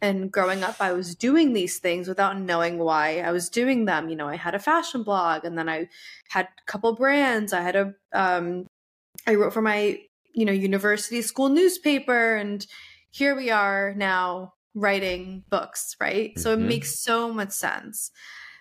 [0.00, 4.08] And growing up, I was doing these things without knowing why I was doing them.
[4.08, 5.88] You know, I had a fashion blog and then I
[6.28, 7.52] had a couple brands.
[7.52, 8.66] I had a, um,
[9.26, 10.00] I wrote for my,
[10.34, 12.36] you know, university school newspaper.
[12.36, 12.64] And
[13.10, 16.30] here we are now writing books, right?
[16.30, 16.40] Mm-hmm.
[16.40, 16.68] So it mm-hmm.
[16.68, 18.12] makes so much sense.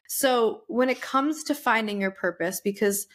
[0.08, 3.08] So when it comes to finding your purpose, because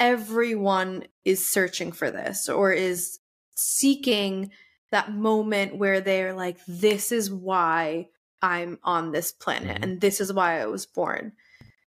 [0.00, 3.18] everyone is searching for this or is
[3.56, 4.50] seeking
[4.90, 8.08] that moment where they're like, this is why
[8.40, 9.82] I'm on this planet mm-hmm.
[9.82, 11.32] and this is why I was born.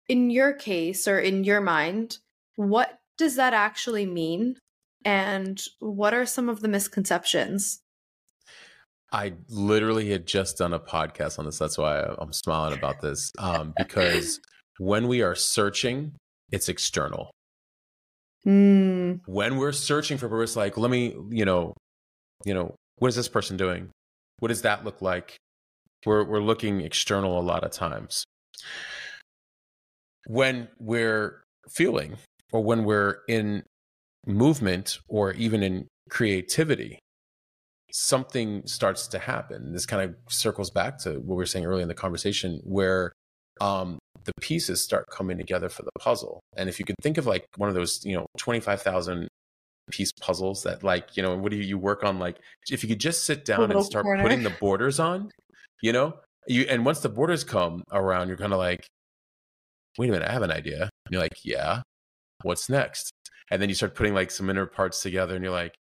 [0.08, 2.18] In your case or in your mind,
[2.56, 4.56] what does that actually mean?
[5.04, 7.80] And what are some of the misconceptions?
[9.12, 11.58] I literally had just done a podcast on this.
[11.58, 13.32] That's why I'm smiling about this.
[13.38, 14.40] Um, because
[14.78, 16.12] when we are searching,
[16.52, 17.30] it's external.
[18.46, 19.20] Mm.
[19.26, 21.74] When we're searching for purpose, like, let me, you know,
[22.44, 23.90] you know, what is this person doing?
[24.38, 25.36] What does that look like?
[26.06, 28.24] We're we're looking external a lot of times.
[30.26, 32.16] When we're feeling
[32.52, 33.64] or when we're in
[34.26, 36.98] movement or even in creativity,
[37.92, 39.72] something starts to happen.
[39.72, 43.12] This kind of circles back to what we were saying earlier in the conversation, where
[43.60, 43.98] um,
[44.34, 46.40] the pieces start coming together for the puzzle.
[46.56, 49.28] And if you could think of like one of those, you know, 25,000
[49.90, 52.18] piece puzzles that like, you know, what do you, you work on?
[52.18, 52.38] Like,
[52.70, 54.22] if you could just sit down and start corner.
[54.22, 55.30] putting the borders on,
[55.82, 56.14] you know,
[56.46, 58.86] you, and once the borders come around, you're kind of like,
[59.98, 60.82] wait a minute, I have an idea.
[60.82, 61.82] And you're like, yeah,
[62.42, 63.12] what's next?
[63.50, 65.74] and then you start putting like some inner parts together and you're like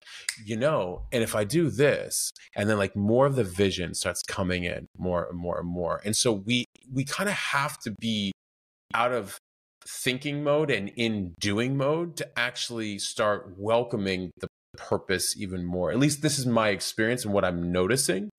[0.45, 4.23] you know and if i do this and then like more of the vision starts
[4.23, 7.93] coming in more and more and more and so we we kind of have to
[8.01, 8.33] be
[8.95, 9.39] out of
[9.87, 15.91] thinking mode and in doing mode to actually start welcoming the purpose even more.
[15.91, 18.31] At least this is my experience and what I'm noticing.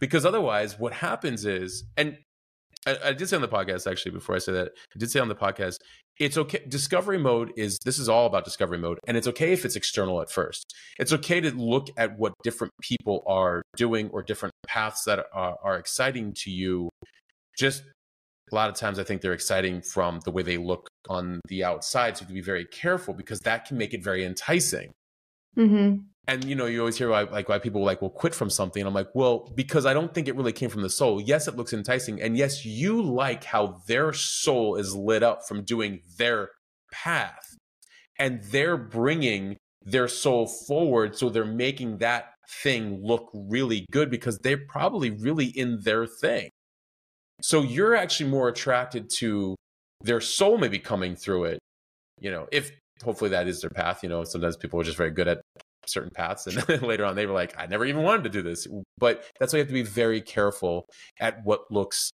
[0.00, 2.18] Because otherwise, what happens is, and
[2.86, 5.18] I, I, did say on the podcast actually before I say that, I did say
[5.18, 5.78] on the podcast,
[6.18, 6.62] it's okay.
[6.68, 10.20] Discovery mode is this is all about discovery mode, and it's okay if it's external
[10.20, 10.74] at first.
[10.98, 15.56] It's okay to look at what different people are doing or different paths that are,
[15.62, 16.90] are exciting to you.
[17.56, 17.82] Just
[18.52, 21.64] a lot of times, I think they're exciting from the way they look on the
[21.64, 22.16] outside.
[22.16, 24.92] So you have to be very careful because that can make it very enticing.
[25.56, 28.50] Mm-hmm and you know you always hear why, like why people like will quit from
[28.50, 31.48] something i'm like well because i don't think it really came from the soul yes
[31.48, 36.00] it looks enticing and yes you like how their soul is lit up from doing
[36.18, 36.50] their
[36.92, 37.56] path
[38.18, 44.38] and they're bringing their soul forward so they're making that thing look really good because
[44.38, 46.50] they're probably really in their thing
[47.40, 49.54] so you're actually more attracted to
[50.02, 51.58] their soul maybe coming through it
[52.20, 52.70] you know if
[53.04, 55.40] hopefully that is their path you know sometimes people are just very good at
[55.86, 58.66] certain paths and later on they were like i never even wanted to do this.
[58.98, 60.86] But that's why you have to be very careful
[61.20, 62.10] at what looks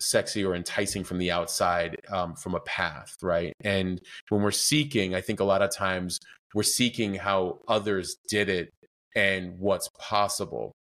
[0.00, 3.52] sexy or enticing from the outside um, from a path right?
[3.62, 4.00] And
[4.30, 6.18] when we're seeking i think a lot of times
[6.54, 8.70] we're seeking how others did it
[9.14, 10.72] and what's possible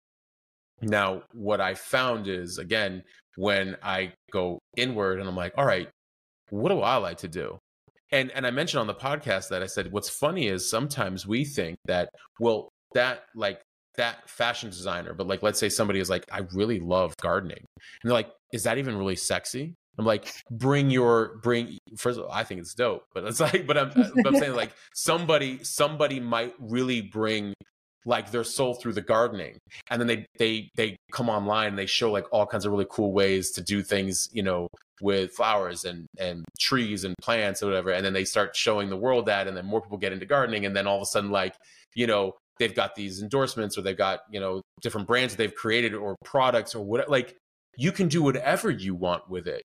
[0.83, 3.03] now what i found is again
[3.37, 5.89] when i go inward and i'm like all right
[6.51, 7.59] what do i like to do
[8.13, 11.45] and and I mentioned on the podcast that I said what's funny is sometimes we
[11.45, 12.09] think that
[12.39, 13.61] well that like
[13.97, 18.11] that fashion designer, but like let's say somebody is like I really love gardening, and
[18.11, 19.75] they're like, is that even really sexy?
[19.99, 21.79] I'm like, bring your bring.
[21.97, 24.37] First of all, I think it's dope, but it's like, but I'm, uh, but I'm
[24.37, 27.55] saying like somebody somebody might really bring
[28.07, 29.59] like their soul through the gardening.
[29.91, 32.87] And then they they they come online and they show like all kinds of really
[32.91, 34.69] cool ways to do things you know
[35.01, 37.91] with flowers and and trees and plants or whatever.
[37.91, 40.67] And then they start showing the world that and then more people get into gardening.
[40.67, 41.55] And then all of a sudden like
[41.95, 45.55] you know they've got these endorsements or they've got you know different brands that they've
[45.55, 47.37] created or products or what like
[47.77, 49.63] you can do whatever you want with it.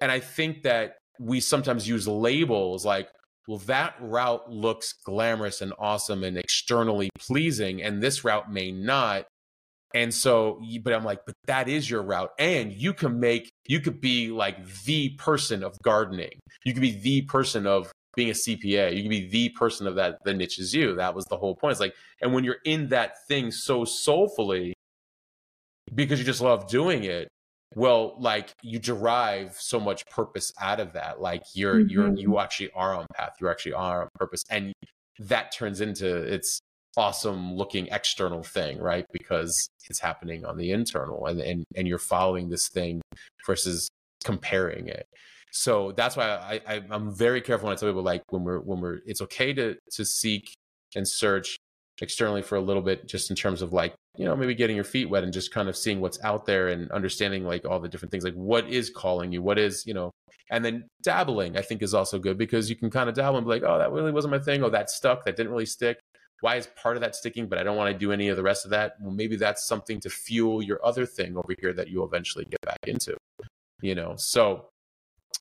[0.00, 3.08] And i think that we sometimes use labels like
[3.48, 9.26] well that route looks glamorous and awesome and externally pleasing and this route may not
[9.94, 12.30] and so, but I'm like, but that is your route.
[12.38, 16.38] And you can make, you could be like the person of gardening.
[16.64, 18.94] You could be the person of being a CPA.
[18.94, 20.94] You can be the person of that that niche is you.
[20.94, 21.72] That was the whole point.
[21.72, 24.74] It's like, and when you're in that thing so soulfully,
[25.94, 27.28] because you just love doing it,
[27.74, 31.20] well, like you derive so much purpose out of that.
[31.20, 31.88] Like you're mm-hmm.
[31.88, 33.36] you're you actually are on path.
[33.40, 34.72] You actually are on purpose, and
[35.18, 36.60] that turns into its
[36.96, 39.06] awesome looking external thing, right?
[39.12, 43.00] Because it's happening on the internal, and and and you're following this thing
[43.46, 43.88] versus
[44.24, 45.06] comparing it
[45.52, 48.60] so that's why I, I am very careful when I tell people like when we're
[48.60, 50.52] when we're it's okay to to seek
[50.96, 51.58] and search
[52.00, 54.84] externally for a little bit just in terms of like you know maybe getting your
[54.84, 57.88] feet wet and just kind of seeing what's out there and understanding like all the
[57.88, 59.42] different things like what is calling you?
[59.42, 60.10] What is you know
[60.50, 63.46] and then dabbling i think is also good because you can kind of dabble and
[63.46, 65.98] be like oh that really wasn't my thing oh that stuck that didn't really stick.
[66.40, 68.42] Why is part of that sticking but i don't want to do any of the
[68.42, 68.94] rest of that?
[69.00, 72.60] Well maybe that's something to fuel your other thing over here that you'll eventually get
[72.62, 73.16] back into
[73.80, 74.14] you know?
[74.16, 74.66] So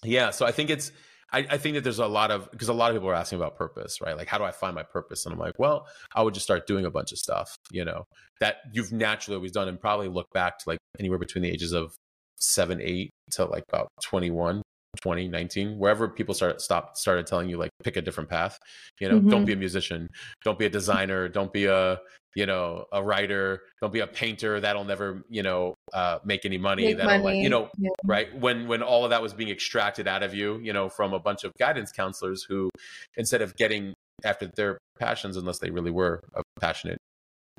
[0.03, 0.91] yeah so i think it's
[1.33, 3.37] I, I, think that there's a lot of because a lot of people are asking
[3.37, 4.17] about purpose right?
[4.17, 5.25] Like how do i find my purpose?
[5.25, 8.05] And i'm like well i would just start doing a bunch of stuff you know
[8.39, 11.73] that you've naturally always done and probably look back to like anywhere between the ages
[11.73, 11.93] of
[12.37, 14.61] seven eight to like about 21
[14.97, 18.59] 2019 wherever people started stop started telling you like pick a different path
[18.99, 19.29] you know mm-hmm.
[19.29, 20.09] don't be a musician
[20.43, 21.97] don't be a designer don't be a
[22.35, 26.57] you know a writer don't be a painter that'll never you know uh, make any
[26.57, 27.23] money make that'll money.
[27.23, 27.89] like you know yeah.
[28.05, 31.13] right when when all of that was being extracted out of you you know from
[31.13, 32.69] a bunch of guidance counselors who
[33.17, 36.21] instead of getting after their passions unless they really were
[36.59, 36.97] passionate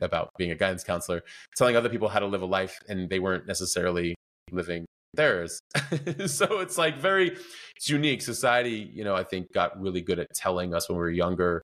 [0.01, 1.23] about being a guidance counselor
[1.57, 4.15] telling other people how to live a life and they weren't necessarily
[4.51, 4.85] living
[5.15, 5.61] theirs.
[6.27, 7.37] So it's like very
[7.77, 8.23] it's unique.
[8.23, 11.63] Society you know i think got really good at telling us when we were younger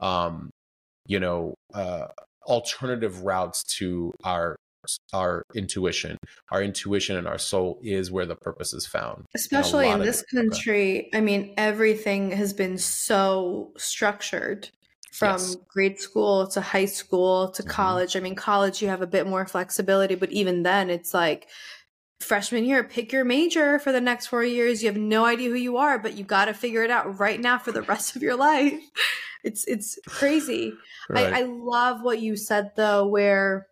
[0.00, 0.50] um
[1.06, 2.06] you know uh
[2.46, 4.56] alternative routes to our
[5.12, 6.16] our intuition.
[6.50, 11.10] Our intuition and our soul is where the purpose is found especially in this country
[11.12, 14.70] i mean everything has been so structured
[15.12, 15.56] from yes.
[15.68, 17.70] grade school to high school to mm-hmm.
[17.70, 18.14] college.
[18.16, 21.48] I mean college you have a bit more flexibility but even then it's like
[22.20, 25.54] freshman year pick your major for the next four years you have no idea who
[25.54, 28.22] you are but you got to figure it out right now for the rest of
[28.22, 28.74] your life
[29.44, 30.74] it's it's crazy.
[31.08, 31.32] Right.
[31.32, 33.66] I, I love what you said though, where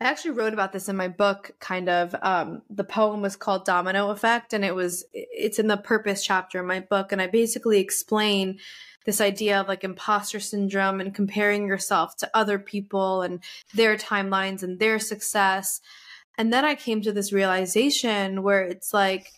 [0.00, 2.14] I actually wrote about this in my book, kind of.
[2.22, 6.60] Um, the poem was called Domino Effect, and it was it's in the purpose chapter
[6.60, 8.58] in my book, and I basically explain
[9.04, 13.42] this idea of like imposter syndrome and comparing yourself to other people and
[13.74, 15.80] their timelines and their success.
[16.38, 19.32] And then I came to this realization where it's like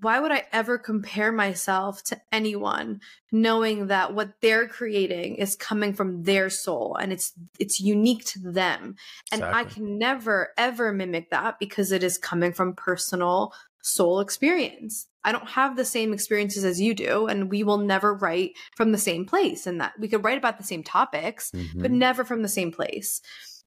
[0.00, 3.00] why would I ever compare myself to anyone
[3.32, 8.38] knowing that what they're creating is coming from their soul and it's it's unique to
[8.38, 8.96] them
[9.32, 9.60] and exactly.
[9.60, 13.52] I can never ever mimic that because it is coming from personal
[13.82, 15.06] soul experience.
[15.24, 18.92] I don't have the same experiences as you do and we will never write from
[18.92, 21.82] the same place and that we could write about the same topics mm-hmm.
[21.82, 23.20] but never from the same place.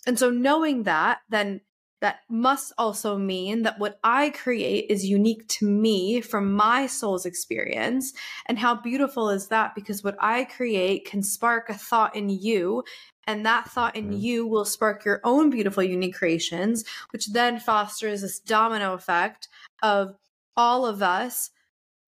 [0.07, 1.61] And so knowing that then
[2.01, 7.25] that must also mean that what I create is unique to me from my soul's
[7.25, 8.13] experience.
[8.47, 9.75] And how beautiful is that?
[9.75, 12.83] Because what I create can spark a thought in you,
[13.27, 14.19] and that thought in mm-hmm.
[14.19, 19.47] you will spark your own beautiful, unique creations, which then fosters this domino effect
[19.83, 20.15] of
[20.57, 21.51] all of us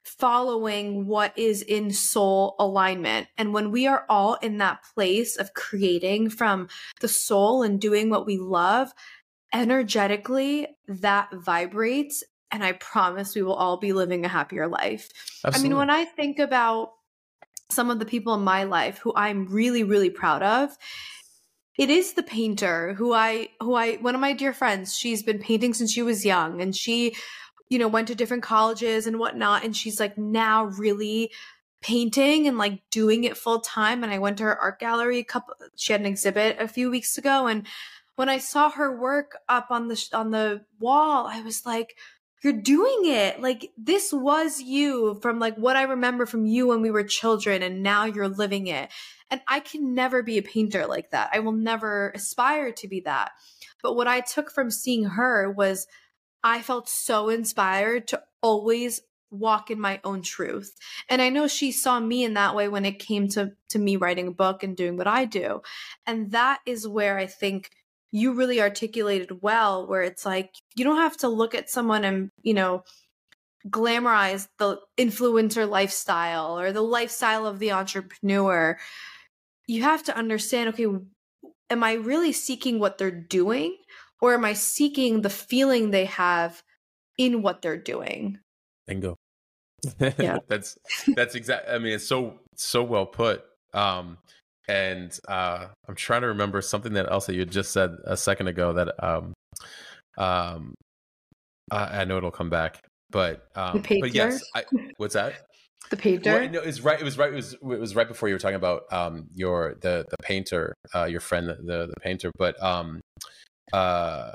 [0.04, 3.28] following what is in soul alignment.
[3.38, 6.68] And when we are all in that place of creating from
[7.00, 8.92] the soul and doing what we love,
[9.54, 12.24] energetically that vibrates
[12.54, 15.10] and I promise we will all be living a happier life.
[15.44, 15.60] Absolutely.
[15.60, 16.92] I mean, when I think about
[17.72, 20.78] some of the people in my life who I'm really, really proud of,
[21.80, 25.40] it is the painter who I, who I, one of my dear friends, she's been
[25.40, 27.16] painting since she was young and she,
[27.70, 29.64] you know, went to different colleges and whatnot.
[29.64, 31.32] And she's like now really
[31.82, 34.04] painting and like doing it full time.
[34.04, 36.92] And I went to her art gallery a couple, she had an exhibit a few
[36.92, 37.66] weeks ago and
[38.16, 41.96] when I saw her work up on the on the wall, I was like,
[42.44, 43.42] "You're doing it!
[43.42, 47.64] Like this was you from like what I remember from you when we were children,
[47.64, 48.92] and now you're living it."
[49.32, 51.32] And I can never be a painter like that.
[51.34, 53.32] I will never aspire to be that.
[53.82, 55.88] But what I took from seeing her was
[56.44, 59.02] I felt so inspired to always
[59.32, 60.76] walk in my own truth.
[61.10, 63.98] And I know she saw me in that way when it came to to me
[63.98, 65.62] writing a book and doing what I do.
[66.06, 67.72] And that is where I think
[68.14, 72.30] you really articulated well where it's like you don't have to look at someone and
[72.44, 72.84] you know
[73.68, 78.78] glamorize the influencer lifestyle or the lifestyle of the entrepreneur
[79.68, 80.86] you have to understand okay
[81.70, 83.76] am i really seeking what they're doing
[84.22, 86.62] or am i seeking the feeling they have
[87.18, 88.38] in what they're doing
[88.86, 89.18] bingo
[90.18, 90.38] Yeah.
[90.48, 90.78] that's
[91.16, 93.44] that's exactly I mean, it's so so well put.
[93.74, 94.18] Um,
[94.68, 98.48] and uh, I'm trying to remember something that else that you just said a second
[98.48, 99.34] ago that um,
[100.18, 100.76] um,
[101.72, 104.64] I, I know it'll come back, but um, but yes, I,
[104.98, 105.34] what's that?
[105.90, 106.32] The painter.
[106.32, 107.00] Well, no, it's right.
[107.00, 107.32] It was right.
[107.32, 110.74] It was it was right before you were talking about um your the the painter,
[110.96, 112.32] uh, your friend the the painter.
[112.38, 113.02] But um,
[113.74, 114.32] uh,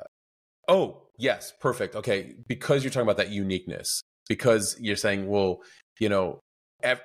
[0.69, 1.97] oh yes, perfect.
[1.97, 5.63] Okay, because you're talking about that uniqueness, because you're saying, well,
[5.99, 6.41] you know,
[6.83, 7.01] ev-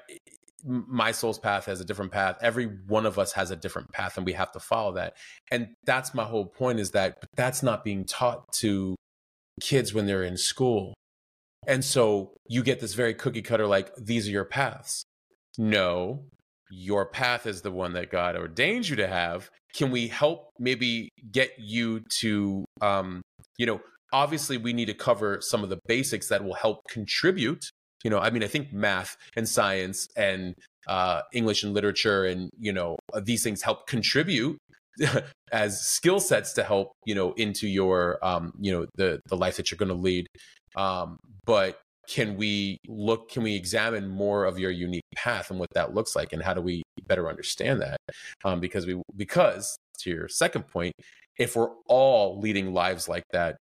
[0.65, 2.37] my soul's path has a different path.
[2.41, 5.15] Every one of us has a different path, and we have to follow that.
[5.51, 8.95] And that's my whole point: is that that's not being taught to
[9.61, 10.93] kids when they're in school.
[11.67, 15.03] And so you get this very cookie cutter, like, these are your paths.
[15.57, 16.25] No,
[16.69, 19.49] your path is the one that God ordains you to have.
[19.73, 23.21] Can we help maybe get you to, um,
[23.57, 23.79] you know,
[24.11, 27.65] obviously we need to cover some of the basics that will help contribute.
[28.03, 30.55] You know, I mean, I think math and science and
[30.87, 34.57] uh, English and literature and, you know, these things help contribute
[35.51, 39.57] as skill sets to help you know into your um you know the the life
[39.57, 40.27] that you're going to lead.
[40.75, 45.69] Um but can we look can we examine more of your unique path and what
[45.73, 47.97] that looks like and how do we better understand that?
[48.43, 50.93] Um because we because to your second point
[51.37, 53.57] if we're all leading lives like that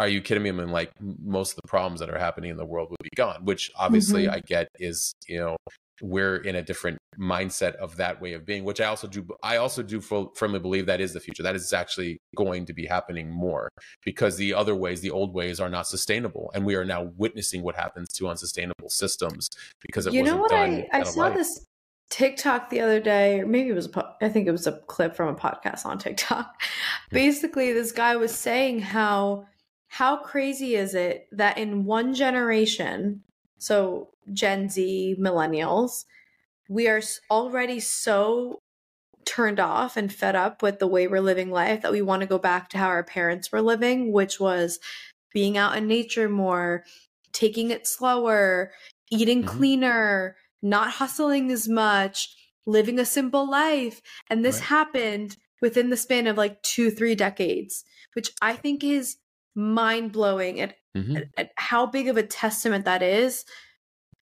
[0.00, 0.50] are you kidding me?
[0.50, 3.10] I mean, like most of the problems that are happening in the world would be
[3.16, 4.34] gone, which obviously mm-hmm.
[4.34, 5.56] I get is, you know,
[6.02, 9.56] we're in a different mindset of that way of being which i also do i
[9.56, 13.30] also do firmly believe that is the future that is actually going to be happening
[13.30, 13.68] more
[14.04, 17.62] because the other ways the old ways are not sustainable and we are now witnessing
[17.62, 19.48] what happens to unsustainable systems
[19.80, 21.34] because it you know what i i saw life.
[21.34, 21.64] this
[22.10, 25.14] tiktok the other day or maybe it was a i think it was a clip
[25.14, 26.60] from a podcast on tiktok
[27.10, 29.46] basically this guy was saying how
[29.94, 33.22] how crazy is it that in one generation
[33.58, 36.04] so Gen Z millennials,
[36.68, 38.58] we are already so
[39.24, 42.26] turned off and fed up with the way we're living life that we want to
[42.26, 44.80] go back to how our parents were living, which was
[45.32, 46.82] being out in nature more,
[47.32, 48.72] taking it slower,
[49.12, 49.56] eating mm-hmm.
[49.56, 52.34] cleaner, not hustling as much,
[52.66, 54.02] living a simple life.
[54.28, 54.64] And this right.
[54.64, 57.84] happened within the span of like two, three decades,
[58.14, 59.18] which I think is
[59.54, 61.16] mind blowing at, mm-hmm.
[61.16, 63.44] at, at how big of a testament that is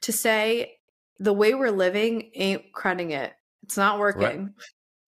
[0.03, 0.79] to say
[1.19, 3.33] the way we're living ain't cutting it.
[3.63, 4.55] It's not working.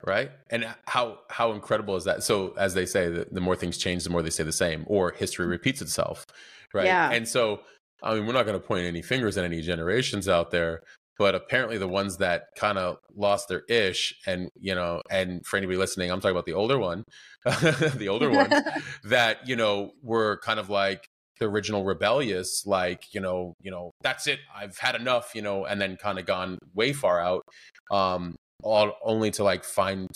[0.05, 0.29] Right.
[0.29, 0.31] right.
[0.51, 2.23] And how how incredible is that?
[2.23, 4.85] So as they say, the, the more things change, the more they stay the same,
[4.87, 6.27] or history repeats itself.
[6.73, 6.87] Right.
[6.87, 7.11] Yeah.
[7.11, 7.61] And so
[8.03, 10.83] I mean, we're not going to point any fingers at any generations out there,
[11.19, 15.57] but apparently the ones that kind of lost their ish and you know and for
[15.57, 17.05] anybody listening i'm talking about the older one
[17.45, 18.55] the older ones
[19.05, 21.07] that you know were kind of like
[21.41, 25.65] the original rebellious like you know you know that's it i've had enough you know
[25.65, 27.43] and then kind of gone way far out
[27.91, 30.09] um all only to like find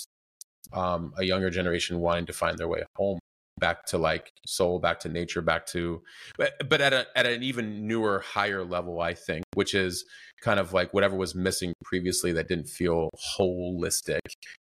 [0.73, 3.19] um a younger generation wanting to find their way home
[3.59, 6.03] back to like soul back to nature back to
[6.37, 10.05] but, but at a at an even newer higher level i think which is
[10.41, 14.21] kind of like whatever was missing previously that didn't feel holistic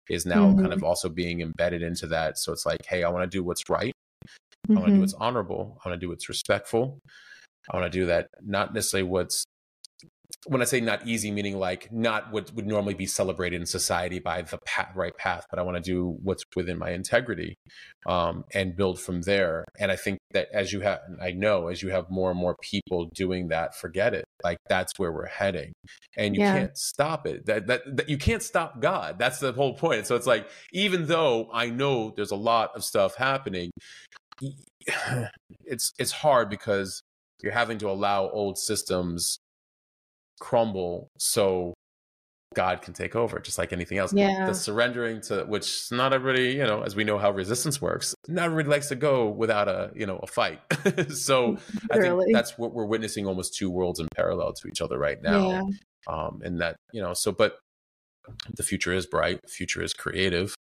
[0.09, 0.61] is now mm-hmm.
[0.61, 3.43] kind of also being embedded into that so it's like hey i want to do
[3.43, 3.93] what's right
[4.67, 4.77] Mm-hmm.
[4.77, 5.79] I want to do what's honorable.
[5.83, 6.99] I want to do what's respectful.
[7.71, 9.45] I want to do that, not necessarily what's
[10.47, 14.19] when I say not easy, meaning like not what would normally be celebrated in society
[14.19, 17.55] by the path, right path, but I want to do what's within my integrity
[18.05, 19.65] um, and build from there.
[19.79, 22.55] And I think that as you have, I know as you have more and more
[22.61, 24.25] people doing that, forget it.
[24.43, 25.73] Like that's where we're heading,
[26.17, 26.59] and you yeah.
[26.59, 27.45] can't stop it.
[27.45, 29.17] That, that that you can't stop God.
[29.17, 30.07] That's the whole point.
[30.07, 33.71] So it's like even though I know there's a lot of stuff happening,
[35.65, 37.01] it's it's hard because
[37.41, 39.39] you're having to allow old systems
[40.39, 41.73] crumble so
[42.55, 44.13] God can take over, just like anything else.
[44.13, 44.47] Yeah.
[44.47, 48.45] The surrendering to which not everybody, you know, as we know how resistance works, not
[48.45, 50.61] everybody likes to go without a, you know, a fight.
[51.11, 51.57] so
[51.91, 55.21] I think that's what we're witnessing almost two worlds in parallel to each other right
[55.21, 55.49] now.
[55.49, 55.61] Yeah.
[56.07, 57.59] Um, and that, you know, so but
[58.55, 60.55] the future is bright, the future is creative.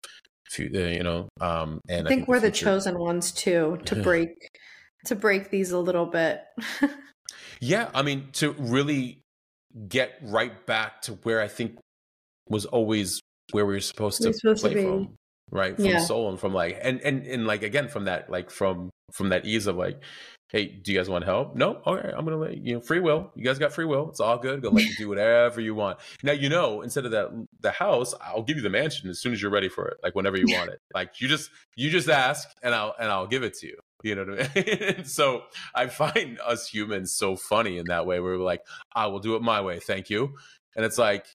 [0.59, 3.79] Uh, you know um and i think, I think we're the, the, chosen ones too
[3.85, 4.31] to break
[5.05, 6.43] to break these a little bit
[7.61, 9.23] yeah i mean to really
[9.89, 11.79] get right back to where i think
[12.49, 13.21] was always
[13.53, 15.17] where we were supposed to supposed play to from
[15.51, 16.01] right from yeah.
[16.01, 19.45] soul and from like and and and like again from that like from from that
[19.47, 20.01] ease of like
[20.51, 21.55] hey, do you guys want help?
[21.55, 21.81] No?
[21.87, 23.31] Okay, I'm gonna let you know, free will.
[23.35, 24.09] You guys got free will.
[24.11, 24.63] It's all good.
[24.63, 25.99] Gonna let you do whatever you want.
[26.23, 27.29] Now you know, instead of that
[27.61, 30.15] the house, I'll give you the mansion as soon as you're ready for it, like
[30.15, 30.81] whenever you want it.
[30.95, 33.79] Like you just you just ask and I'll and I'll give it to you.
[34.03, 35.05] You know what I mean?
[35.05, 35.43] so
[35.75, 38.63] I find us humans so funny in that way where we're like,
[38.95, 39.79] I will do it my way.
[39.79, 40.37] Thank you.
[40.77, 41.27] And it's like,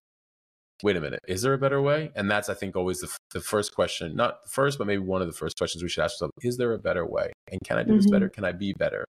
[0.84, 2.11] wait a minute, is there a better way?
[2.16, 5.22] And that's, I think, always the, the first question, not the first, but maybe one
[5.22, 7.32] of the first questions we should ask ourselves is there a better way?
[7.51, 7.97] And can I do mm-hmm.
[7.97, 8.30] this better?
[8.30, 9.05] Can I be better?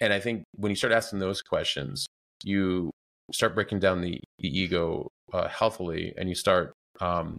[0.00, 2.06] And I think when you start asking those questions,
[2.44, 2.90] you
[3.32, 7.36] start breaking down the, the ego uh, healthily and you start, um,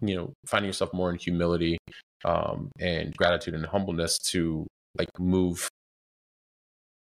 [0.00, 1.78] you know, finding yourself more in humility
[2.24, 4.66] um, and gratitude and humbleness to
[4.98, 5.68] like move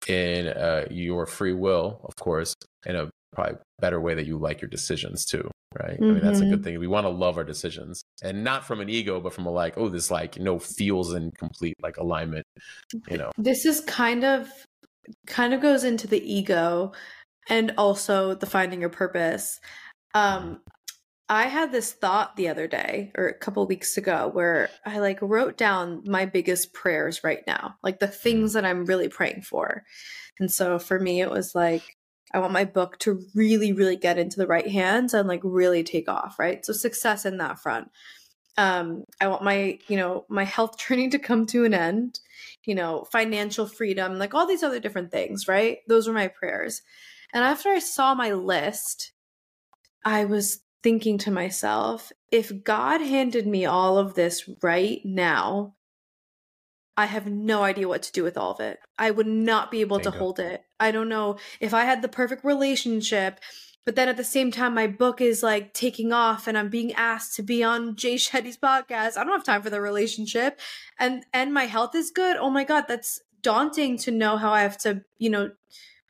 [0.08, 2.56] in uh, your free will, of course,
[2.86, 6.04] in a probably better way that you like your decisions too right mm-hmm.
[6.04, 6.64] i mean that's a good mm-hmm.
[6.64, 9.50] thing we want to love our decisions and not from an ego but from a
[9.50, 12.46] like oh this like you know feels in complete like alignment
[13.10, 14.50] you know this is kind of
[15.28, 16.92] kind of goes into the ego
[17.48, 19.62] and also the finding your purpose
[20.14, 20.60] um
[21.32, 25.18] I had this thought the other day or a couple weeks ago where I like
[25.22, 28.54] wrote down my biggest prayers right now, like the things mm.
[28.56, 29.86] that I'm really praying for.
[30.42, 31.96] And so for me, it was like,
[32.34, 35.86] I want my book to really, really get into the right hands and like really
[35.86, 36.66] take off, right?
[36.66, 37.90] So success in that front.
[38.58, 42.20] Um, I want my, you know, my health journey to come to an end,
[42.66, 45.78] you know, financial freedom, like all these other different things, right?
[45.88, 46.82] Those were my prayers.
[47.34, 49.14] And after I saw my list,
[50.04, 55.76] I was thinking to myself, if God handed me all of this right now,
[56.98, 58.80] I have no idea what to do with all of it.
[58.98, 60.12] I would not be able Bingo.
[60.12, 60.64] to hold it.
[60.80, 63.40] I don't know if I had the perfect relationship,
[63.86, 66.94] but then at the same time, my book is like taking off and I'm being
[66.94, 69.18] asked to be on Jay Shetty's podcast.
[69.18, 70.60] I don't have time for the relationship
[71.00, 72.38] and, and my health is good.
[72.38, 75.52] Oh my God, that's daunting to know how I have to, you know,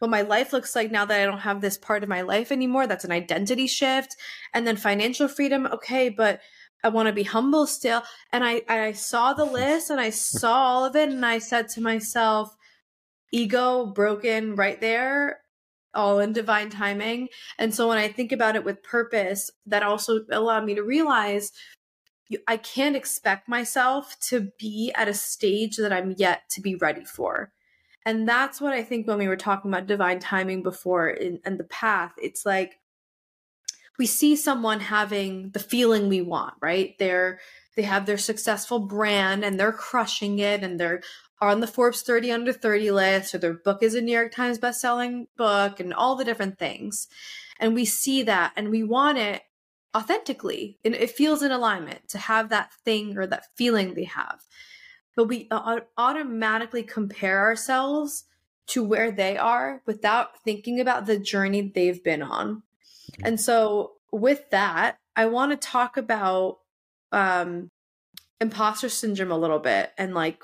[0.02, 2.52] what my life looks like now that I don't have this part of my life
[2.52, 2.88] anymore.
[2.88, 4.16] That's an identity shift.
[4.52, 5.68] And then financial freedom.
[5.68, 6.42] Okay, but
[6.84, 8.02] I want to be humble still.
[8.34, 11.70] And I, I saw the list and I saw all of it and I said
[11.70, 12.56] to myself,
[13.32, 15.42] ego broken right there,
[15.94, 17.28] all in divine timing.
[17.60, 21.52] And so when I think about it with purpose, that also allowed me to realize
[22.48, 27.06] I can't expect myself to be at a stage that I'm yet to be ready
[27.06, 27.52] for.
[28.06, 31.58] And that's what I think when we were talking about divine timing before in, in
[31.58, 32.80] the path, it's like
[34.00, 36.96] we see someone having the feeling we want, right?
[36.98, 37.40] They're
[37.76, 41.02] they have their successful brand and they're crushing it and they're
[41.40, 44.60] on the Forbes 30 under 30 list or their book is a New York Times
[44.60, 47.08] best-selling book and all the different things.
[47.60, 49.44] And we see that and we want it
[49.96, 50.78] authentically.
[50.84, 54.42] And it feels in alignment to have that thing or that feeling they have.
[55.16, 55.50] But we
[55.98, 58.26] automatically compare ourselves
[58.68, 62.64] to where they are without thinking about the journey they've been on.
[63.24, 66.60] And so with that, I want to talk about
[67.12, 67.70] um
[68.40, 70.42] imposter syndrome a little bit and like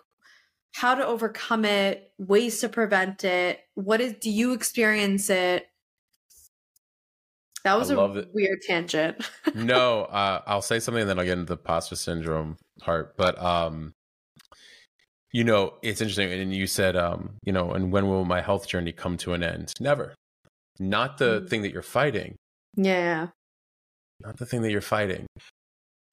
[0.74, 3.61] how to overcome it, ways to prevent it.
[3.74, 5.68] What is do you experience it?
[7.63, 8.30] That was a it.
[8.34, 9.28] weird tangent.
[9.55, 13.18] no, uh, I'll say something and then I'll get into the imposter syndrome part.
[13.18, 13.93] But um
[15.38, 16.32] you know, it's interesting.
[16.32, 19.44] And you said, um, you know, and when will my health journey come to an
[19.44, 19.72] end?
[19.80, 20.16] Never.
[20.80, 21.48] Not the mm.
[21.48, 22.38] thing that you're fighting,
[22.76, 23.28] yeah.
[24.20, 25.28] Not the thing that you're fighting.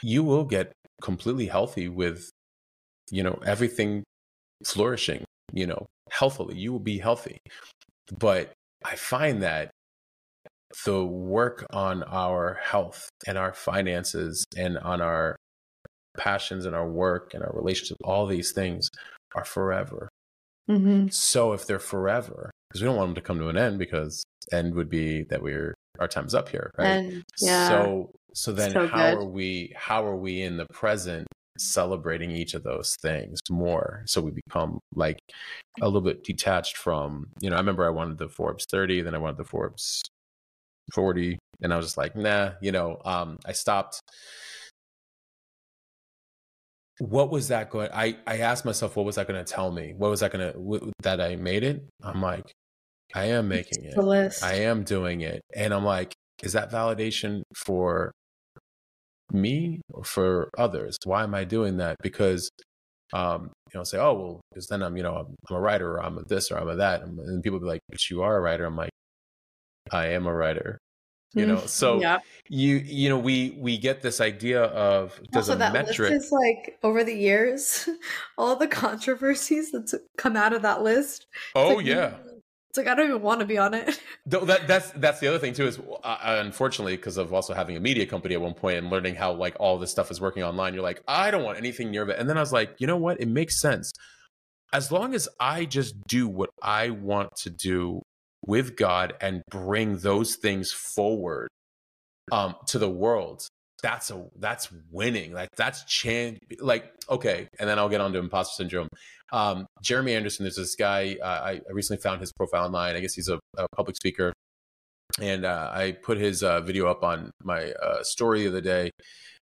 [0.02, 2.28] You will get completely healthy with,
[3.10, 4.04] you know, everything
[4.62, 6.56] flourishing, you know, healthily.
[6.56, 7.38] You will be healthy.
[8.18, 8.52] But
[8.84, 9.70] I find that
[10.84, 15.36] the work on our health and our finances and on our
[16.18, 18.90] passions and our work and our relationships, all these things
[19.34, 20.08] are forever.
[20.70, 21.08] Mm-hmm.
[21.08, 24.24] So if they're forever, because we don't want them to come to an end because
[24.52, 26.86] end would be that we're our time's up here, right?
[26.86, 27.68] And, yeah.
[27.68, 29.18] So so then so how good.
[29.18, 31.26] are we how are we in the present
[31.56, 35.20] celebrating each of those things more so we become like
[35.80, 39.14] a little bit detached from you know i remember i wanted the forbes 30 then
[39.14, 40.02] i wanted the forbes
[40.92, 44.00] 40 and i was just like nah you know um i stopped
[46.98, 49.94] what was that going i i asked myself what was that going to tell me
[49.96, 52.52] what was that going to that i made it i'm like
[53.14, 53.94] I am making it.
[54.42, 55.40] I am doing it.
[55.54, 56.12] And I'm like,
[56.42, 58.12] is that validation for
[59.32, 60.98] me or for others?
[61.04, 61.96] Why am I doing that?
[62.02, 62.50] Because
[63.12, 65.92] um, you know, say, oh well, because then I'm, you know, I'm, I'm, a writer
[65.92, 68.36] or I'm a this or I'm a that, and people be like, but you are
[68.36, 68.64] a writer.
[68.64, 68.90] I'm like,
[69.92, 70.78] I am a writer.
[71.34, 72.18] You know, mm, so yeah.
[72.48, 76.26] you you know we we get this idea of does also, a that metric list
[76.26, 77.88] is like over the years,
[78.38, 81.26] all the controversies that's come out of that list.
[81.56, 82.14] Oh like, yeah,
[82.74, 84.00] it's like I don't even want to be on it.
[84.26, 87.80] that, that's that's the other thing too is uh, unfortunately because of also having a
[87.80, 90.72] media company at one point and learning how like all this stuff is working online.
[90.74, 92.18] You're like I don't want anything near it.
[92.18, 93.20] And then I was like, you know what?
[93.20, 93.92] It makes sense.
[94.72, 98.02] as long as I just do what I want to do
[98.46, 101.48] with God and bring those things forward
[102.32, 103.46] um, to the world,
[103.82, 105.32] that's a that's winning.
[105.32, 106.38] Like that's change.
[106.58, 108.88] Like okay, and then I'll get on to imposter syndrome.
[109.32, 111.16] Um, Jeremy Anderson, there's this guy.
[111.22, 112.96] Uh, I, I, recently found his profile online.
[112.96, 114.32] I guess he's a, a public speaker,
[115.20, 118.90] and uh, I put his uh, video up on my uh, story the other day,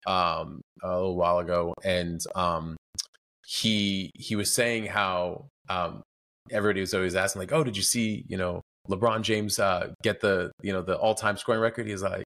[0.07, 2.77] um, a little while ago, and um,
[3.45, 6.01] he he was saying how um,
[6.49, 10.21] everybody was always asking like, "Oh, did you see you know LeBron James uh, get
[10.21, 12.23] the you know the all time scoring record?" He's like,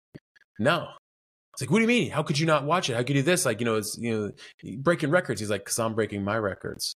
[0.60, 0.88] "No."
[1.54, 2.12] It's like, what do you mean?
[2.12, 2.96] How could you not watch it?
[2.96, 3.46] How could you do this?
[3.46, 4.12] Like, you know, it's you
[4.62, 5.40] know breaking records.
[5.40, 6.96] He's like, because I'm breaking my records.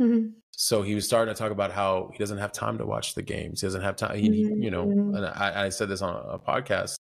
[0.00, 0.28] Mm-hmm.
[0.52, 3.22] So he was starting to talk about how he doesn't have time to watch the
[3.22, 3.60] games.
[3.60, 4.16] He doesn't have time.
[4.16, 4.62] He, mm-hmm.
[4.62, 5.16] you know, mm-hmm.
[5.16, 6.96] and I, I, said this on a podcast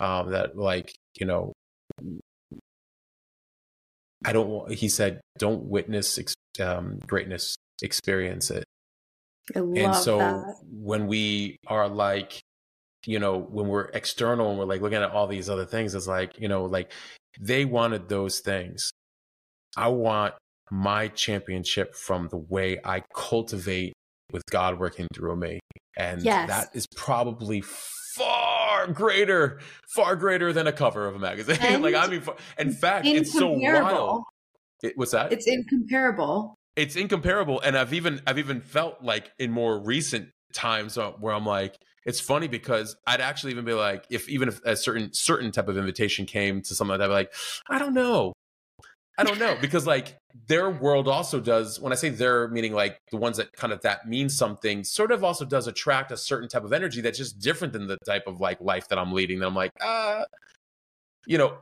[0.00, 1.52] um, that like, you know,
[4.24, 4.70] I don't.
[4.72, 6.18] He said, "Don't witness
[6.60, 8.64] um, greatness, experience it."
[9.54, 10.56] And so that.
[10.70, 12.40] when we are like,
[13.06, 16.06] you know, when we're external and we're like looking at all these other things, it's
[16.06, 16.90] like, you know, like
[17.40, 18.90] they wanted those things.
[19.76, 20.34] I want
[20.70, 23.92] my championship from the way I cultivate
[24.32, 25.60] with God working through me.
[25.96, 26.48] And yes.
[26.48, 27.62] that is probably
[28.14, 29.60] far greater,
[29.94, 31.82] far greater than a cover of a magazine.
[31.82, 32.22] like, I mean,
[32.58, 34.24] in fact, it's so wild.
[34.82, 35.32] It, what's that?
[35.32, 36.54] It's incomparable.
[36.78, 37.60] It's incomparable.
[37.60, 41.76] And I've even, I've even felt like in more recent times uh, where I'm like,
[42.06, 45.66] it's funny because I'd actually even be like, if even if a certain certain type
[45.66, 47.34] of invitation came to someone, I'd be like,
[47.68, 48.32] I don't know,
[49.18, 51.80] I don't know because like their world also does.
[51.80, 55.10] When I say their, meaning like the ones that kind of that means something, sort
[55.10, 58.28] of also does attract a certain type of energy that's just different than the type
[58.28, 59.40] of like life that I'm leading.
[59.40, 60.22] That I'm like, uh,
[61.26, 61.58] you know,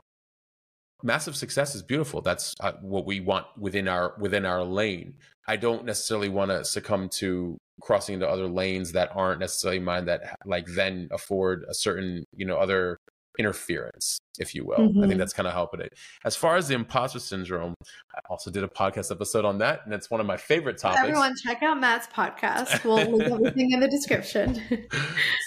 [1.02, 2.22] massive success is beautiful.
[2.22, 5.14] That's uh, what we want within our within our lane.
[5.48, 10.06] I don't necessarily want to succumb to crossing into other lanes that aren't necessarily mine
[10.06, 12.98] that like then afford a certain you know other
[13.38, 14.76] interference, if you will.
[14.76, 14.98] Mm-hmm.
[14.98, 15.18] I think mm-hmm.
[15.18, 15.92] that's kind of helping it.
[16.24, 17.74] As far as the imposter syndrome,
[18.14, 21.02] I also did a podcast episode on that, and it's one of my favorite topics.
[21.02, 22.84] Everyone, check out Matt's podcast.
[22.84, 24.60] We'll link everything in the description.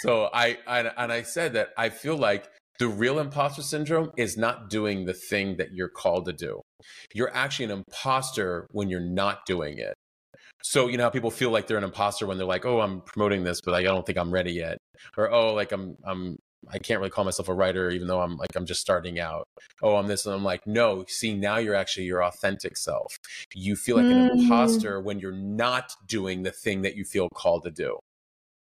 [0.04, 2.50] so I, I and I said that I feel like
[2.80, 6.62] the real imposter syndrome is not doing the thing that you're called to do.
[7.14, 9.94] You're actually an imposter when you're not doing it.
[10.64, 13.02] So you know how people feel like they're an imposter when they're like, "Oh, I'm
[13.02, 14.78] promoting this, but I don't think I'm ready yet,"
[15.18, 16.38] or "Oh, like I'm I'm
[16.70, 19.46] I can't really call myself a writer, even though I'm like I'm just starting out.
[19.82, 21.06] Oh, I'm this, and I'm like, no.
[21.08, 23.18] See, now you're actually your authentic self.
[23.54, 24.32] You feel like mm.
[24.32, 28.00] an imposter when you're not doing the thing that you feel called to do.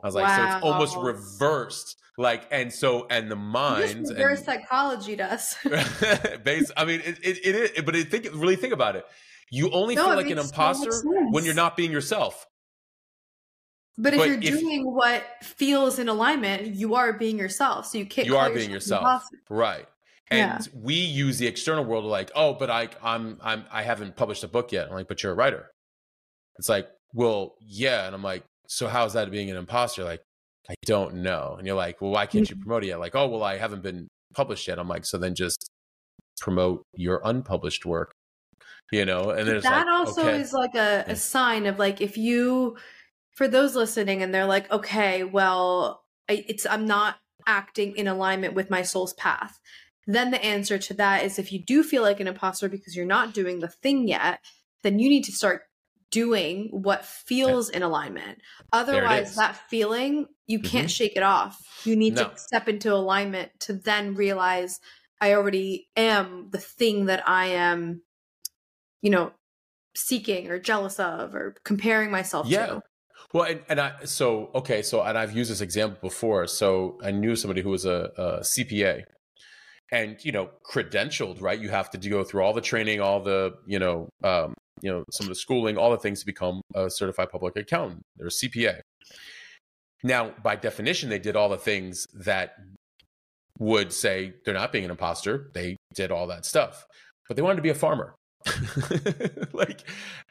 [0.02, 0.36] I was like, wow.
[0.36, 1.96] so it's almost reversed.
[2.16, 5.56] Like, and so, and the mind, reverse psychology does.
[6.44, 9.04] base, I mean, it, it, it is, but it, think, really think about it.
[9.50, 12.44] You only no, feel like an imposter so when you're not being yourself.
[13.96, 17.86] But if but you're if, doing what feels in alignment, you are being yourself.
[17.86, 18.26] So you can't.
[18.26, 19.86] You are being yourself, right?
[20.30, 20.72] And yeah.
[20.74, 24.48] we use the external world like, oh, but I, I'm, I'm, I haven't published a
[24.48, 24.88] book yet.
[24.88, 25.70] I'm like, but you're a writer.
[26.58, 30.04] It's like, well, yeah, and I'm like, so how's that being an imposter?
[30.04, 30.22] Like,
[30.70, 31.56] I don't know.
[31.58, 32.64] And you're like, well, why can't you mm-hmm.
[32.64, 33.00] promote it yet?
[33.00, 34.78] Like, oh, well, I haven't been published yet.
[34.78, 35.70] I'm like, so then just
[36.40, 38.12] promote your unpublished work,
[38.92, 39.30] you know?
[39.30, 40.40] And there's that like, also okay.
[40.40, 42.76] is like a, a sign of like if you
[43.32, 47.16] for those listening and they're like, okay, well, it's I'm not
[47.46, 49.58] acting in alignment with my soul's path.
[50.06, 53.06] Then the answer to that is if you do feel like an imposter because you're
[53.06, 54.40] not doing the thing yet,
[54.82, 55.62] then you need to start
[56.10, 58.38] doing what feels in alignment.
[58.72, 60.88] Otherwise, that feeling, you can't mm-hmm.
[60.88, 61.60] shake it off.
[61.84, 62.28] You need no.
[62.28, 64.80] to step into alignment to then realize
[65.20, 68.02] I already am the thing that I am,
[69.02, 69.32] you know,
[69.96, 72.66] seeking or jealous of or comparing myself yeah.
[72.66, 72.82] to.
[73.32, 76.46] Well, and, and I so okay, so and I've used this example before.
[76.46, 79.02] So I knew somebody who was a, a CPA,
[79.92, 81.60] and you know, credentialed, right?
[81.60, 85.04] You have to go through all the training, all the you know, um, you know,
[85.12, 88.02] some of the schooling, all the things to become a certified public accountant.
[88.16, 88.80] They're a CPA.
[90.02, 92.54] Now, by definition, they did all the things that
[93.58, 95.50] would say they're not being an imposter.
[95.54, 96.86] They did all that stuff,
[97.26, 98.14] but they wanted to be a farmer.
[99.52, 99.82] like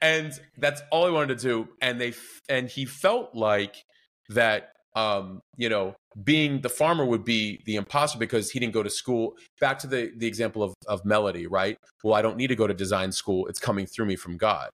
[0.02, 2.14] and that's all he wanted to do and they
[2.48, 3.84] and he felt like
[4.30, 8.82] that um you know being the farmer would be the imposter because he didn't go
[8.82, 12.48] to school back to the the example of of melody right well i don't need
[12.48, 14.70] to go to design school it's coming through me from god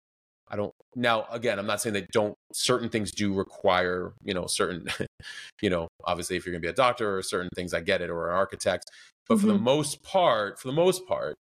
[0.50, 4.46] i don't now again i'm not saying that don't certain things do require you know
[4.46, 4.86] certain
[5.62, 8.02] you know obviously if you're going to be a doctor or certain things i get
[8.02, 8.92] it or an architect
[9.30, 9.42] but mm-hmm.
[9.42, 9.64] for the mm-hmm.
[9.64, 11.36] most part for the most part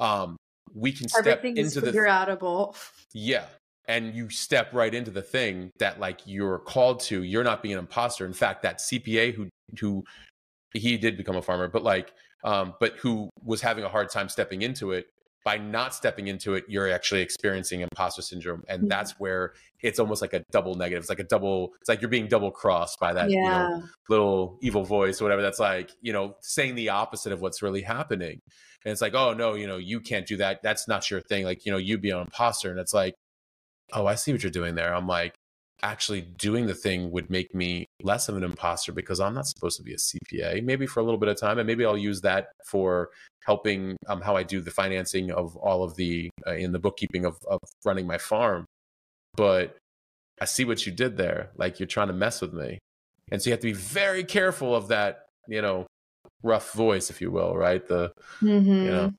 [0.00, 0.36] um
[0.74, 2.76] we can step into the figure outable.
[3.12, 3.44] Yeah.
[3.88, 7.72] And you step right into the thing that like you're called to you're not being
[7.74, 8.24] an imposter.
[8.26, 9.48] In fact that cpa who
[9.80, 10.04] who
[10.74, 12.12] he did become a farmer but like
[12.44, 15.06] um but who was having a hard time stepping into it
[15.44, 18.62] by not stepping into it you're actually experiencing imposter syndrome.
[18.68, 18.88] And mm-hmm.
[18.88, 21.00] that's where it's almost like a double negative.
[21.00, 23.36] It's like a double it's like you're being double crossed by that yeah.
[23.38, 27.40] you know, little evil voice or whatever that's like you know saying the opposite of
[27.40, 28.40] what's really happening.
[28.84, 30.62] And it's like oh no you know you can't do that.
[30.62, 31.44] That's not your thing.
[31.44, 32.70] Like you know you'd be an imposter.
[32.70, 33.14] And it's like
[33.92, 34.94] oh, I see what you're doing there.
[34.94, 35.34] I'm like,
[35.82, 39.76] actually doing the thing would make me less of an imposter because I'm not supposed
[39.76, 40.62] to be a CPA.
[40.64, 43.10] Maybe for a little bit of time, and maybe I'll use that for
[43.44, 47.24] helping um, how I do the financing of all of the uh, in the bookkeeping
[47.24, 48.64] of, of running my farm.
[49.36, 49.76] But
[50.40, 51.50] I see what you did there.
[51.56, 52.78] Like you're trying to mess with me,
[53.30, 55.26] and so you have to be very careful of that.
[55.46, 55.86] You know,
[56.42, 57.86] rough voice, if you will, right?
[57.86, 58.12] The
[58.42, 58.72] mm-hmm.
[58.72, 59.12] you know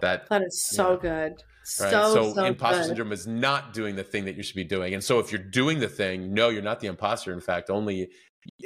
[0.00, 1.42] that that is so you know, good.
[1.80, 1.90] Right?
[1.90, 2.86] So, so, so imposter good.
[2.88, 4.94] syndrome is not doing the thing that you should be doing.
[4.94, 7.32] And so if you're doing the thing, no, you're not the imposter.
[7.32, 8.10] In fact, only,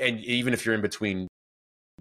[0.03, 1.29] and even if you're in between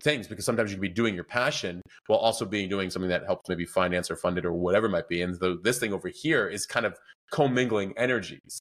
[0.01, 3.25] things, because sometimes you can be doing your passion while also being doing something that
[3.25, 5.21] helps maybe finance or fund it or whatever it might be.
[5.21, 6.97] And the, this thing over here is kind of
[7.31, 8.59] commingling energies.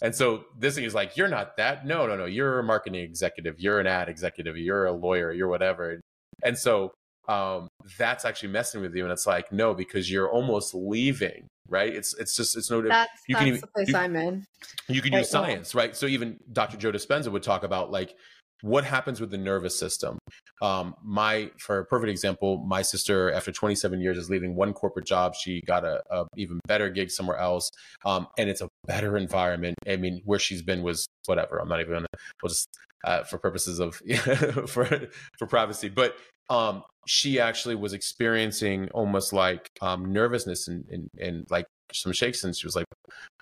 [0.00, 1.86] And so this thing is like, you're not that.
[1.86, 2.26] No, no, no.
[2.26, 3.58] You're a marketing executive.
[3.58, 4.56] You're an ad executive.
[4.56, 5.32] You're a lawyer.
[5.32, 6.00] You're whatever.
[6.44, 6.92] And so
[7.28, 7.68] um,
[7.98, 9.04] that's actually messing with you.
[9.04, 11.94] And it's like, no, because you're almost leaving, right?
[11.94, 14.46] It's it's just it's no that's, you that's can even, the place you, I'm in.
[14.88, 15.94] You can use science, right?
[15.94, 16.76] So even Dr.
[16.76, 18.14] Joe Dispenza would talk about like
[18.62, 20.18] what happens with the nervous system.
[20.60, 25.06] Um, my for a perfect example, my sister after 27 years is leaving one corporate
[25.06, 25.34] job.
[25.34, 27.70] She got a, a even better gig somewhere else,
[28.04, 29.76] um, and it's a better environment.
[29.86, 31.58] I mean, where she's been was whatever.
[31.58, 32.06] I'm not even gonna.
[32.42, 32.68] We'll just
[33.04, 33.94] uh, for purposes of
[34.66, 36.16] for for privacy, but
[36.50, 42.44] um, she actually was experiencing almost like um, nervousness and, and, and like some shakes.
[42.44, 42.84] And she was like,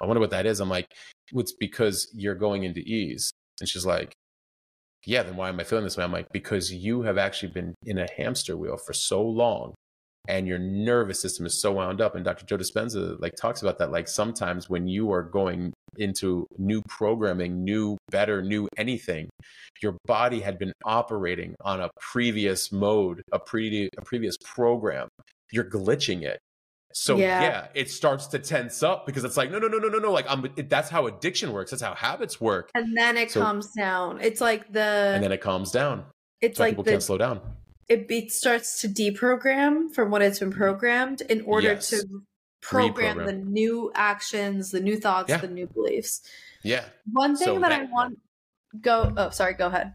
[0.01, 0.61] I wonder what that is.
[0.61, 0.87] I'm like,
[1.33, 3.33] it's because you're going into ease.
[3.61, 4.13] And she's like,
[5.05, 6.05] yeah, then why am I feeling this way?
[6.05, 9.75] I'm like, because you have actually been in a hamster wheel for so long
[10.29, 12.15] and your nervous system is so wound up.
[12.15, 12.47] And Dr.
[12.47, 13.91] Joe Dispenza like talks about that.
[13.91, 19.29] Like sometimes when you are going into new programming, new, better, new anything,
[19.83, 25.09] your body had been operating on a previous mode, a, pre- a previous program.
[25.53, 26.39] You're glitching it.
[26.93, 27.43] So yeah.
[27.43, 27.67] yeah.
[27.75, 30.25] it starts to tense up because it's like no no no no no no like
[30.31, 33.71] I'm it, that's how addiction works that's how habits work and then it so, calms
[33.77, 36.07] down it's like the and then it calms down
[36.41, 37.43] it's like people the, can't slow down
[37.91, 40.59] it, it starts to deprogram from what it's been mm-hmm.
[40.59, 41.91] programmed in order yes.
[41.91, 42.03] to
[42.69, 43.27] program Reprogram.
[43.27, 45.39] the new actions, the new thoughts, yeah.
[45.39, 46.23] the new beliefs.
[46.63, 46.85] Yeah.
[47.13, 48.19] One thing so that, that, I want
[48.81, 49.95] go oh sorry, go ahead.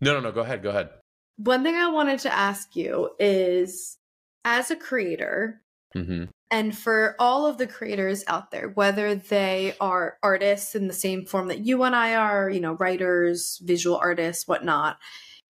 [0.00, 0.90] No, no, no, go ahead, go ahead.
[1.36, 3.98] One thing I wanted to ask you is
[4.44, 5.62] as a creator,
[5.96, 6.24] mm-hmm.
[6.50, 11.24] and for all of the creators out there, whether they are artists in the same
[11.24, 14.98] form that you and I are, you know, writers, visual artists, whatnot,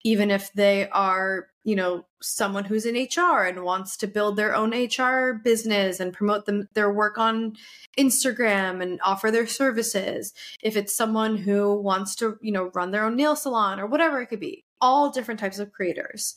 [0.05, 4.55] even if they are, you know, someone who's in HR and wants to build their
[4.55, 7.57] own HR business and promote them their work on
[7.99, 10.35] Instagram and offer their services.
[10.62, 14.20] If it's someone who wants to, you know, run their own nail salon or whatever
[14.20, 14.65] it could be.
[14.81, 16.36] All different types of creators.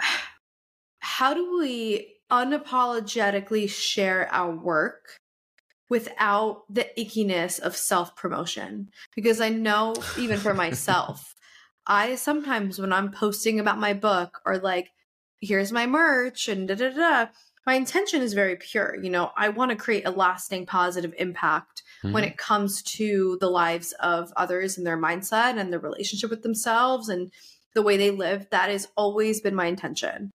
[0.98, 5.18] How do we unapologetically share our work
[5.88, 11.34] without the ickiness of self promotion because I know even for myself
[11.88, 14.90] I sometimes when I'm posting about my book or like,
[15.40, 17.26] here's my merch and da da da,
[17.66, 18.96] my intention is very pure.
[19.02, 22.12] You know, I want to create a lasting positive impact mm-hmm.
[22.12, 26.42] when it comes to the lives of others and their mindset and their relationship with
[26.42, 27.30] themselves and
[27.74, 28.46] the way they live.
[28.50, 30.30] That has always been my intention.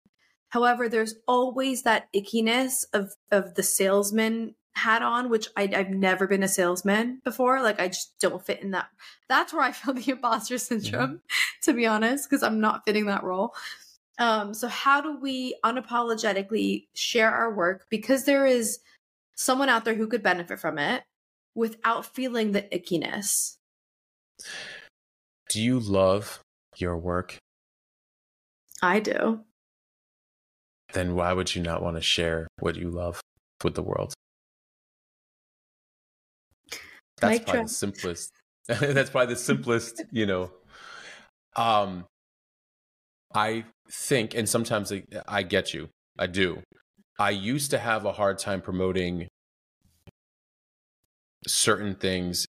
[0.50, 6.26] However, there's always that ickiness of of the salesman hat on, which I, have never
[6.26, 7.62] been a salesman before.
[7.62, 8.86] Like I just don't fit in that.
[9.28, 11.16] That's where I feel the imposter syndrome, mm-hmm.
[11.64, 13.54] to be honest, because I'm not fitting that role.
[14.18, 18.80] Um, so how do we unapologetically share our work because there is
[19.34, 21.02] someone out there who could benefit from it
[21.54, 23.56] without feeling the ickiness?
[25.48, 26.40] Do you love
[26.76, 27.38] your work?
[28.82, 29.40] I do.
[30.92, 33.20] Then why would you not want to share what you love
[33.64, 34.14] with the world?
[37.22, 37.68] That's Mic probably drop.
[37.68, 38.32] the simplest.
[38.66, 40.50] that's probably the simplest, you know.
[41.56, 42.04] Um,
[43.34, 45.88] I think, and sometimes I, I get you.
[46.18, 46.62] I do.
[47.18, 49.28] I used to have a hard time promoting
[51.46, 52.46] certain things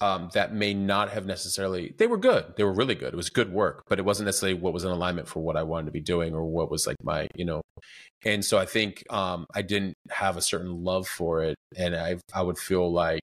[0.00, 2.54] um, that may not have necessarily they were good.
[2.56, 3.12] They were really good.
[3.12, 5.62] It was good work but it wasn't necessarily what was in alignment for what i
[5.62, 7.62] wanted to be doing or what was like my you know.
[8.24, 12.16] And so i think um, i didn't have a certain love for it and i
[12.34, 13.20] i would feel like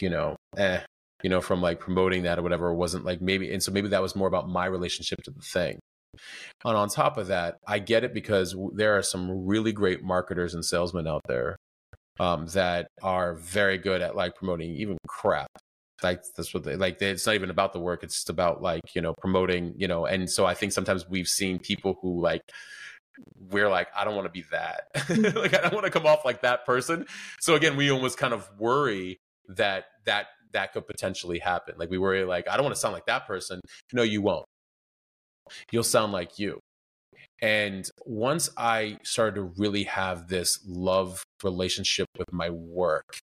[0.00, 0.80] you know eh
[1.22, 3.88] you know from like promoting that or whatever it wasn't like maybe and so maybe
[3.88, 5.78] that was more about my relationship to the thing.
[6.64, 10.54] And on top of that i get it because there are some really great marketers
[10.54, 11.56] and salesmen out there
[12.18, 15.48] um, that are very good at like promoting even crap
[16.02, 18.94] like that's what they like it's not even about the work it's just about like
[18.94, 22.42] you know promoting you know and so i think sometimes we've seen people who like
[23.50, 24.88] we're like i don't want to be that.
[25.34, 27.06] Like i don't want to come off like that person.
[27.40, 29.18] So again we almost kind of worry
[29.48, 31.74] that that that could potentially happen.
[31.78, 33.60] Like we worry like i don't want to sound like that person.
[33.92, 34.46] No you won't.
[35.70, 36.60] You'll sound like you.
[37.40, 43.18] And once i started to really have this love relationship with my work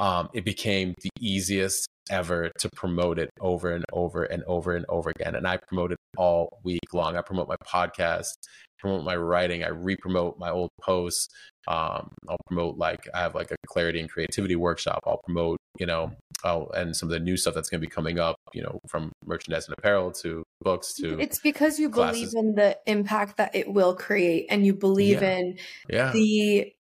[0.00, 4.84] um, it became the easiest ever to promote it over and over and over and
[4.88, 5.36] over again.
[5.36, 7.16] And I promote it all week long.
[7.16, 8.32] I promote my podcast,
[8.80, 11.28] promote my writing, I re-promote my old posts.
[11.68, 15.00] Um, I'll promote like I have like a clarity and creativity workshop.
[15.06, 16.10] I'll promote, you know,
[16.42, 18.80] oh, and some of the new stuff that's going to be coming up, you know,
[18.88, 21.20] from merchandise and apparel to books to.
[21.20, 22.32] It's because you classes.
[22.32, 25.36] believe in the impact that it will create, and you believe yeah.
[25.36, 25.58] in
[25.88, 26.12] yeah.
[26.12, 26.72] the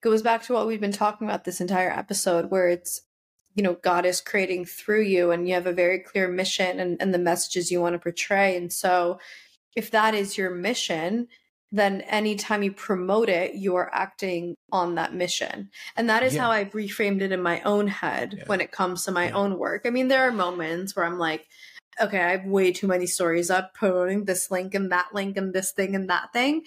[0.00, 3.02] goes back to what we've been talking about this entire episode where it's
[3.54, 7.00] you know god is creating through you and you have a very clear mission and,
[7.00, 9.18] and the messages you want to portray and so
[9.76, 11.26] if that is your mission
[11.72, 16.42] then anytime you promote it you are acting on that mission and that is yeah.
[16.42, 18.44] how i've reframed it in my own head yeah.
[18.46, 19.34] when it comes to my yeah.
[19.34, 21.46] own work i mean there are moments where i'm like
[22.00, 25.52] okay i have way too many stories up promoting this link and that link and
[25.52, 26.62] this thing and that thing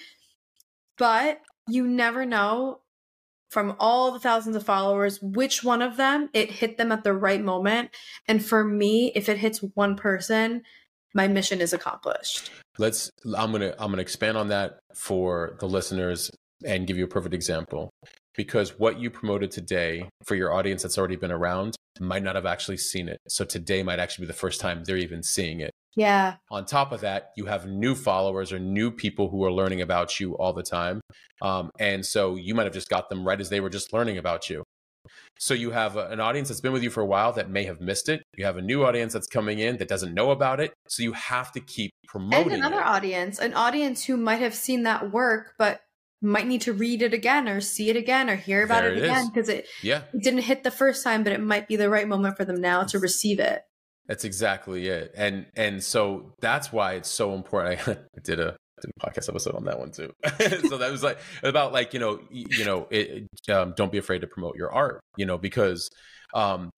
[0.97, 2.79] but you never know
[3.53, 7.13] from all the thousands of followers, which one of them it hit them at the
[7.13, 7.91] right moment.
[8.27, 10.63] And for me, if it hits one person,
[11.13, 12.49] my mission is accomplished.
[12.79, 16.31] Let's I'm going to I'm going to expand on that for the listeners
[16.65, 17.91] and give you a perfect example
[18.35, 22.45] because what you promoted today for your audience that's already been around might not have
[22.45, 23.19] actually seen it.
[23.27, 25.71] So today might actually be the first time they're even seeing it.
[25.95, 26.35] Yeah.
[26.49, 30.19] On top of that, you have new followers or new people who are learning about
[30.19, 31.01] you all the time.
[31.41, 34.17] Um, and so you might have just got them right as they were just learning
[34.17, 34.63] about you.
[35.37, 37.65] So you have a, an audience that's been with you for a while that may
[37.65, 38.23] have missed it.
[38.37, 40.73] You have a new audience that's coming in that doesn't know about it.
[40.87, 42.53] So you have to keep promoting.
[42.53, 42.87] And another it.
[42.87, 45.81] audience, an audience who might have seen that work, but
[46.23, 49.03] might need to read it again or see it again or hear about there it,
[49.03, 51.89] again because it yeah it didn't hit the first time, but it might be the
[51.89, 53.63] right moment for them now to receive it.
[54.07, 55.11] That's exactly it.
[55.15, 57.87] And and so that's why it's so important.
[57.87, 60.11] I, I did a did a podcast episode on that one too.
[60.67, 64.21] so that was like about like you know you know it, um, don't be afraid
[64.21, 64.99] to promote your art.
[65.17, 65.89] You know because
[66.33, 66.69] um,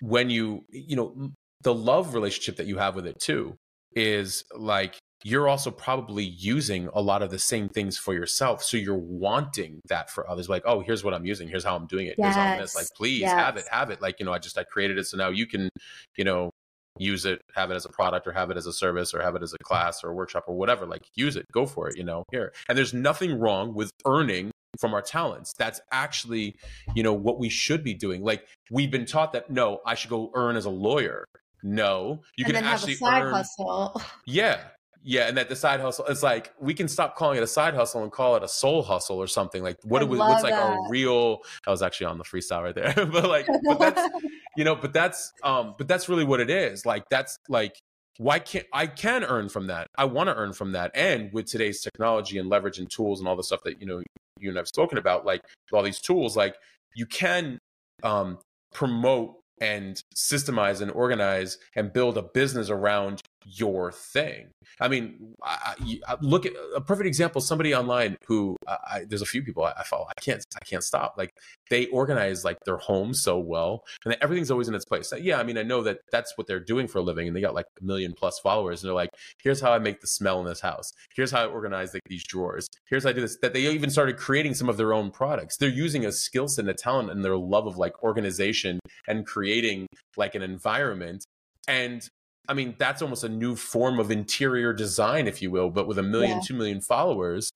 [0.00, 1.30] when you you know
[1.62, 3.54] the love relationship that you have with it too
[3.94, 8.62] is like you're also probably using a lot of the same things for yourself.
[8.62, 10.48] So you're wanting that for others.
[10.48, 11.48] Like, oh, here's what I'm using.
[11.48, 12.14] Here's how I'm doing it.
[12.18, 12.34] Yes.
[12.34, 12.74] Here's how I'm this.
[12.74, 13.32] Like, please yes.
[13.32, 14.00] have it, have it.
[14.00, 15.04] Like, you know, I just, I created it.
[15.04, 15.68] So now you can,
[16.16, 16.50] you know,
[16.98, 19.36] use it, have it as a product or have it as a service or have
[19.36, 20.86] it as a class or a workshop or whatever.
[20.86, 22.52] Like, use it, go for it, you know, here.
[22.68, 25.52] And there's nothing wrong with earning from our talents.
[25.58, 26.56] That's actually,
[26.94, 28.22] you know, what we should be doing.
[28.22, 31.24] Like, we've been taught that, no, I should go earn as a lawyer.
[31.62, 33.34] No, you and can actually earn.
[33.34, 34.00] Hustle.
[34.24, 34.60] Yeah,
[35.02, 37.74] yeah, and that the side hustle, it's like we can stop calling it a side
[37.74, 39.62] hustle and call it a soul hustle or something.
[39.62, 40.72] Like what was, what's like that.
[40.72, 43.06] a real I was actually on the freestyle right there.
[43.06, 44.08] but like but that's
[44.56, 46.84] you know, but that's um but that's really what it is.
[46.84, 47.80] Like that's like
[48.18, 49.88] why can't I can earn from that.
[49.96, 50.90] I want to earn from that.
[50.94, 54.02] And with today's technology and leverage and tools and all the stuff that, you know,
[54.38, 56.56] you and I've spoken about, like all these tools, like
[56.94, 57.58] you can
[58.02, 58.38] um
[58.74, 64.48] promote and systemize and organize and build a business around your thing.
[64.80, 65.74] I mean, I,
[66.08, 67.40] I look at a perfect example.
[67.40, 70.06] Somebody online who I, there's a few people I, follow.
[70.08, 71.14] I can't I can't stop.
[71.16, 71.30] Like
[71.68, 75.12] they organize like their home so well, and everything's always in its place.
[75.18, 77.40] Yeah, I mean, I know that that's what they're doing for a living, and they
[77.40, 78.82] got like a million plus followers.
[78.82, 79.10] And they're like,
[79.42, 80.92] here's how I make the smell in this house.
[81.14, 82.68] Here's how I organize like these drawers.
[82.88, 83.38] Here's how I do this.
[83.42, 85.56] That they even started creating some of their own products.
[85.56, 89.26] They're using a skill set and a talent and their love of like organization and
[89.26, 89.86] creating
[90.16, 91.24] like an environment
[91.66, 92.08] and
[92.50, 95.98] I mean, that's almost a new form of interior design, if you will, but with
[95.98, 96.42] a million, yeah.
[96.44, 97.52] two million followers,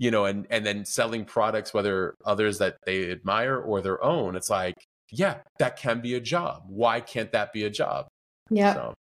[0.00, 4.34] you know, and and then selling products, whether others that they admire or their own.
[4.34, 4.74] It's like,
[5.12, 6.64] yeah, that can be a job.
[6.66, 8.08] Why can't that be a job?
[8.50, 8.74] Yeah.
[8.74, 8.94] So.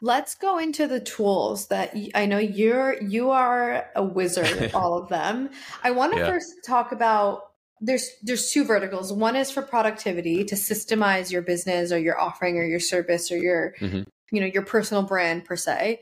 [0.00, 5.08] Let's go into the tools that I know you're you are a wizard all of
[5.08, 5.50] them.
[5.84, 6.26] I want to yeah.
[6.26, 7.42] first talk about
[7.80, 9.12] there's there's two verticals.
[9.12, 13.36] One is for productivity to systemize your business or your offering or your service or
[13.36, 14.02] your mm-hmm.
[14.30, 16.00] You know your personal brand per se.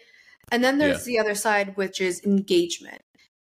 [0.53, 1.12] And then there's yeah.
[1.12, 3.03] the other side which is engagement.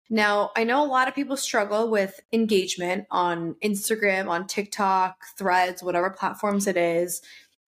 [0.09, 5.83] Now, I know a lot of people struggle with engagement on Instagram, on TikTok, Threads,
[5.83, 7.21] whatever platforms it is.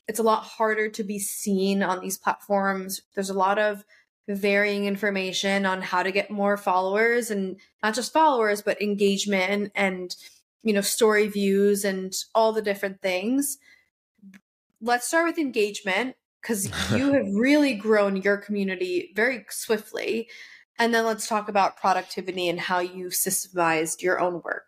[0.07, 3.03] It's a lot harder to be seen on these platforms.
[3.13, 3.85] There's a lot of
[4.27, 9.71] varying information on how to get more followers and not just followers, but engagement and,
[9.75, 10.15] and
[10.63, 13.59] you know, story views and all the different things.
[14.81, 20.29] Let's start with engagement because you have really grown your community very swiftly.
[20.79, 24.65] And then let's talk about productivity and how you systemized your own work.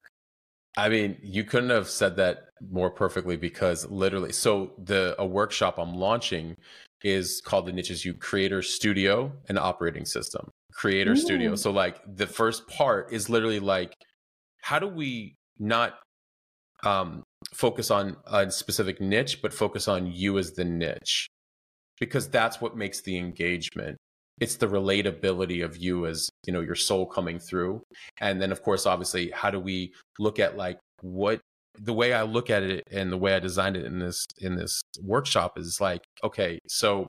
[0.78, 5.78] I mean, you couldn't have said that more perfectly because literally, so the a workshop
[5.78, 6.56] I'm launching
[7.04, 10.50] is called the Niche Is You Creator Studio and Operating System.
[10.74, 11.18] Creator Ooh.
[11.18, 11.56] Studio.
[11.56, 13.94] So like the first part is literally like,
[14.62, 16.00] how do we not
[16.84, 17.24] um,
[17.54, 21.28] focus on a specific niche, but focus on you as the niche?
[22.00, 23.98] Because that's what makes the engagement.
[24.40, 27.82] It's the relatability of you as you know your soul coming through.
[28.20, 31.40] And then of course obviously how do we look at like what
[31.80, 34.56] the way i look at it and the way i designed it in this in
[34.56, 37.08] this workshop is like okay so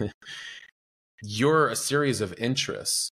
[1.22, 3.10] you're a series of interests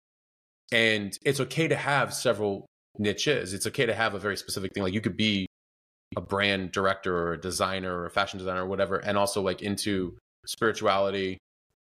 [0.72, 2.66] and it's okay to have several
[2.98, 3.54] niches.
[3.54, 4.82] It's okay to have a very specific thing.
[4.82, 5.46] Like you could be
[6.16, 9.62] a brand director or a designer or a fashion designer or whatever and also like
[9.62, 10.16] into
[10.48, 11.38] spirituality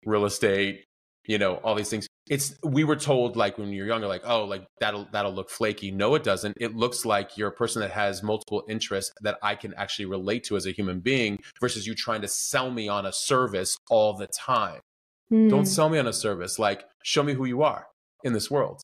[0.04, 0.84] real estate
[1.26, 2.06] you know all these things.
[2.28, 5.90] It's we were told like when you're younger like oh like that'll that'll look flaky.
[5.90, 6.56] No it doesn't.
[6.60, 10.44] It looks like you're a person that has multiple interests that i can actually relate
[10.44, 14.14] to as a human being versus you trying to sell me on a service all
[14.16, 14.80] the time.
[15.32, 15.48] Mm.
[15.48, 16.58] don't sell me on a service.
[16.58, 17.86] Like show me who you are
[18.22, 18.82] in this world.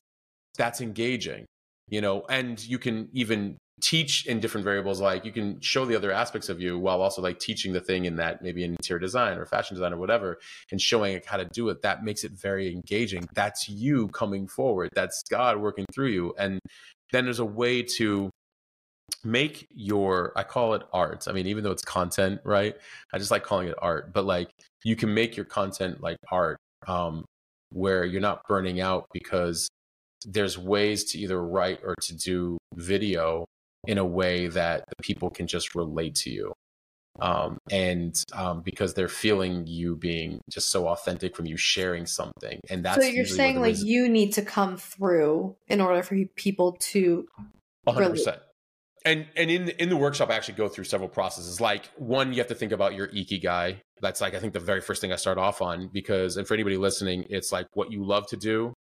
[0.57, 1.45] That's engaging
[1.89, 5.95] you know and you can even teach in different variables like you can show the
[5.95, 8.99] other aspects of you while also like teaching the thing in that maybe in interior
[8.99, 10.37] design or fashion design or whatever
[10.71, 11.81] and showing how to do it.
[11.81, 13.27] That makes it very engaging.
[13.33, 14.89] That's you coming forward.
[14.93, 16.33] That's god working through you.
[16.37, 16.59] And
[17.11, 18.29] then there's a way to
[19.23, 21.27] make your i call it art.
[21.27, 22.75] I mean even though it's content right?
[23.13, 24.13] I just like calling it art.
[24.13, 24.49] But like
[24.83, 27.25] you can make your content like art um
[27.73, 29.69] where you're not burning out because
[30.25, 33.45] there's ways to either write or to do video
[33.87, 36.53] in a way that the people can just relate to you.
[37.19, 42.59] Um, and um, because they're feeling you being just so authentic from you sharing something,
[42.69, 46.17] and that's so you're saying like reason- you need to come through in order for
[46.35, 47.27] people to.
[47.87, 48.39] hundred percent.
[49.03, 51.59] And and in in the workshop, I actually go through several processes.
[51.59, 53.77] Like one, you have to think about your ikigai.
[53.99, 56.53] That's like I think the very first thing I start off on because, and for
[56.53, 58.73] anybody listening, it's like what you love to do,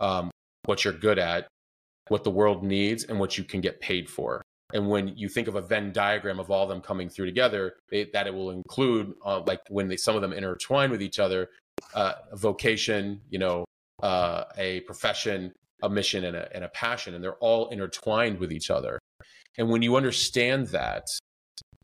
[0.00, 0.30] um,
[0.66, 1.46] what you're good at,
[2.08, 4.42] what the world needs, and what you can get paid for.
[4.74, 7.76] And when you think of a Venn diagram of all of them coming through together,
[7.90, 11.18] they, that it will include, uh, like when they, some of them intertwine with each
[11.18, 11.48] other,
[11.94, 13.64] uh, a vocation, you know,
[14.02, 18.52] uh, a profession, a mission, and a, and a passion, and they're all intertwined with
[18.52, 18.98] each other.
[19.56, 21.06] And when you understand that,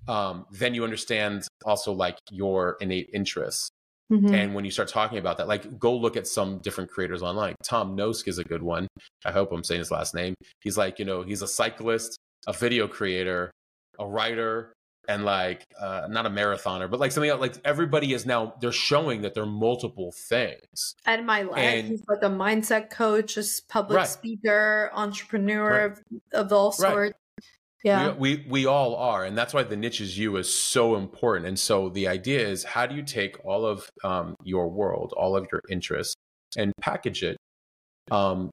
[0.07, 3.71] um, then you understand also like your innate interests.
[4.13, 4.35] Mm-hmm.
[4.35, 7.55] And when you start talking about that, like go look at some different creators online.
[7.65, 8.87] Tom Nosk is a good one.
[9.25, 10.35] I hope I'm saying his last name.
[10.61, 13.51] He's like, you know, he's a cyclist a video creator,
[13.99, 14.73] a writer,
[15.09, 17.41] and like uh, not a marathoner, but like something else.
[17.41, 20.95] Like everybody is now they're showing that they're multiple things.
[21.07, 24.09] And my life, he's like a mindset coach, a public right.
[24.09, 25.99] speaker, entrepreneur right.
[26.33, 26.97] of, of, all sorts.
[26.97, 27.13] Right.
[27.83, 30.97] Yeah, we, we we all are, and that's why the Niche Is You is so
[30.97, 31.47] important.
[31.47, 35.37] And so the idea is, how do you take all of um, your world, all
[35.37, 36.15] of your interests,
[36.57, 37.37] and package it
[38.11, 38.49] um,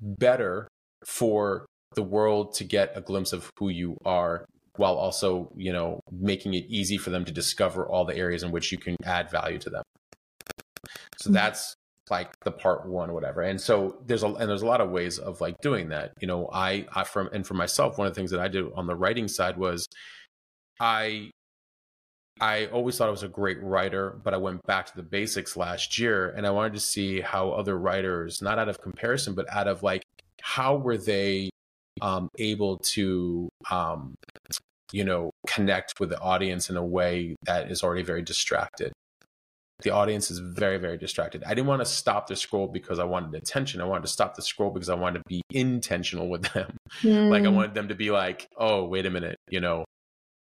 [0.00, 0.66] better
[1.04, 4.44] for the world to get a glimpse of who you are
[4.76, 8.50] while also, you know, making it easy for them to discover all the areas in
[8.50, 9.82] which you can add value to them.
[11.18, 11.34] So mm-hmm.
[11.34, 11.74] that's
[12.10, 13.42] like the part one, whatever.
[13.42, 16.12] And so there's a and there's a lot of ways of like doing that.
[16.20, 18.64] You know, I I from and for myself, one of the things that I did
[18.74, 19.86] on the writing side was
[20.80, 21.30] I
[22.40, 25.56] I always thought I was a great writer, but I went back to the basics
[25.56, 29.46] last year and I wanted to see how other writers, not out of comparison, but
[29.48, 30.02] out of like
[30.40, 31.50] how were they
[32.02, 34.14] um, able to um,
[34.92, 38.92] you know connect with the audience in a way that is already very distracted
[39.82, 43.04] the audience is very very distracted i didn't want to stop the scroll because i
[43.04, 46.42] wanted attention i wanted to stop the scroll because i wanted to be intentional with
[46.52, 47.28] them mm.
[47.30, 47.54] like i hmm.
[47.54, 49.84] wanted them to be like oh wait a minute you know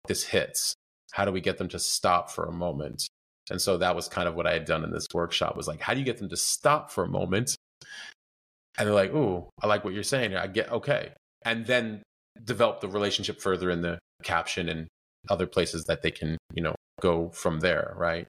[0.08, 0.76] this hits
[1.14, 3.08] how do we get them to stop for a moment
[3.50, 5.80] and so that was kind of what i had done in this workshop was like
[5.80, 7.56] how do you get them to stop for a moment
[8.78, 10.36] and they're like, "Ooh, I like what you're saying.
[10.36, 11.12] I get okay."
[11.44, 12.02] And then
[12.44, 14.88] develop the relationship further in the caption and
[15.30, 18.28] other places that they can, you know, go from there, right?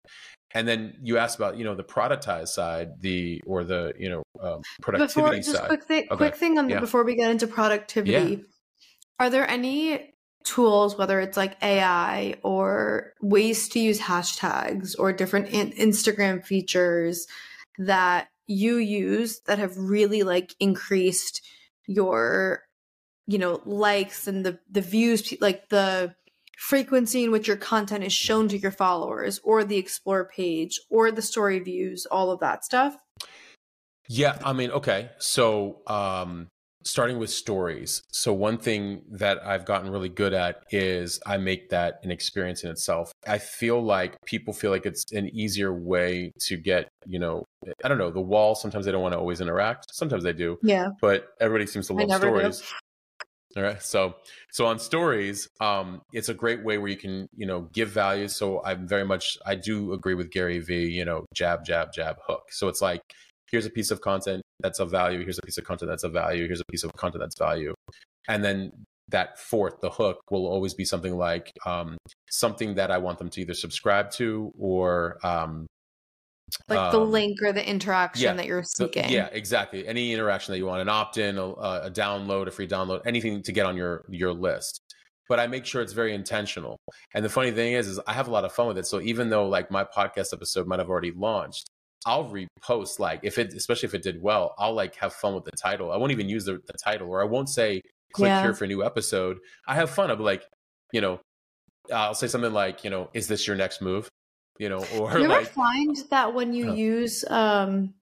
[0.55, 4.23] And then you asked about, you know, the productized side, the or the, you know,
[4.41, 5.69] um, productivity before, just side.
[5.69, 6.17] Quick, thing, Okay.
[6.17, 6.81] quick thing on Yeah.
[6.81, 8.45] before we get into productivity.
[9.19, 10.13] Are there any
[10.45, 17.27] tools, whether it's like AI or ways to use hashtags or different in- Instagram features
[17.79, 21.41] that you use that have really like increased
[21.87, 22.65] your,
[23.27, 26.15] you know, likes and the the views, like the
[26.63, 31.11] frequency in which your content is shown to your followers or the explore page or
[31.11, 32.97] the story views all of that stuff
[34.09, 35.11] Yeah, I mean, okay.
[35.19, 36.49] So, um,
[36.85, 38.03] starting with stories.
[38.13, 42.63] So, one thing that I've gotten really good at is I make that an experience
[42.65, 43.11] in itself.
[43.27, 47.45] I feel like people feel like it's an easier way to get, you know,
[47.85, 48.55] I don't know, the wall.
[48.55, 49.95] Sometimes they don't want to always interact.
[49.95, 52.67] Sometimes they do, yeah but everybody seems to love stories do.
[53.55, 53.83] All right.
[53.83, 54.15] So,
[54.51, 58.29] so on stories, um, it's a great way where you can, you know, give value.
[58.29, 62.17] So I'm very much, I do agree with Gary V, you know, jab, jab, jab,
[62.27, 62.45] hook.
[62.51, 63.03] So it's like,
[63.51, 65.23] here's a piece of content that's of value.
[65.23, 66.47] Here's a piece of content that's of value.
[66.47, 67.75] Here's a piece of content that's value.
[68.27, 68.73] And then
[69.09, 71.99] that fourth, the hook will always be something like, um,
[72.31, 75.67] something that I want them to either subscribe to or, um,
[76.69, 79.09] like the um, link or the interaction yeah, that you're seeking.
[79.09, 79.87] yeah, exactly.
[79.87, 83.53] Any interaction that you want, an opt-in, a, a download, a free download, anything to
[83.53, 84.81] get on your your list.
[85.29, 86.77] But I make sure it's very intentional.
[87.15, 88.87] And the funny thing is, is I have a lot of fun with it.
[88.87, 91.69] So even though like my podcast episode might have already launched,
[92.05, 95.45] I'll repost like if it, especially if it did well, I'll like have fun with
[95.45, 95.93] the title.
[95.93, 97.81] I won't even use the, the title, or I won't say
[98.13, 98.43] click Yeah.
[98.43, 99.39] here for a new episode.
[99.67, 100.11] I have fun.
[100.11, 100.45] I'll be like,
[100.93, 101.21] you know,
[101.93, 104.09] I'll say something like, you know, is this your next move?
[104.59, 106.75] You know, or you ever find that when you Uh.
[106.75, 107.95] use um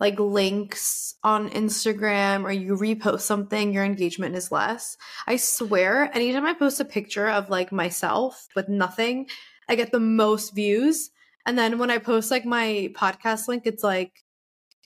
[0.00, 4.96] like links on Instagram or you repost something, your engagement is less?
[5.26, 9.28] I swear, anytime I post a picture of like myself with nothing,
[9.68, 11.10] I get the most views.
[11.46, 14.12] And then when I post like my podcast link, it's like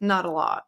[0.01, 0.65] not a lot.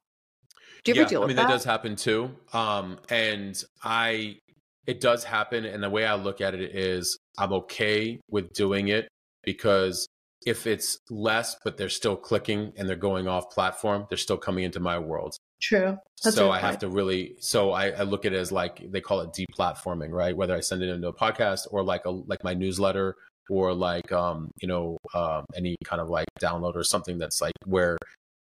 [0.85, 1.43] Do you ever deal with that?
[1.43, 1.49] I mean that?
[1.49, 2.31] that does happen too.
[2.55, 4.39] Um, and I,
[4.87, 5.65] it does happen.
[5.67, 9.07] And the way I look at it is, I'm okay with doing it
[9.45, 10.07] because
[10.47, 14.65] if it's less, but they're still clicking and they're going off platform, they're still coming
[14.65, 15.37] into my world.
[15.61, 15.99] True.
[16.25, 19.01] That's so I have to really, so I, I look at it as like they
[19.01, 20.37] call it deplatforming, right?
[20.37, 23.17] Whether I send it into a podcast or like a like my newsletter
[23.51, 27.53] or like um you know um any kind of like download or something that's like
[27.67, 27.99] where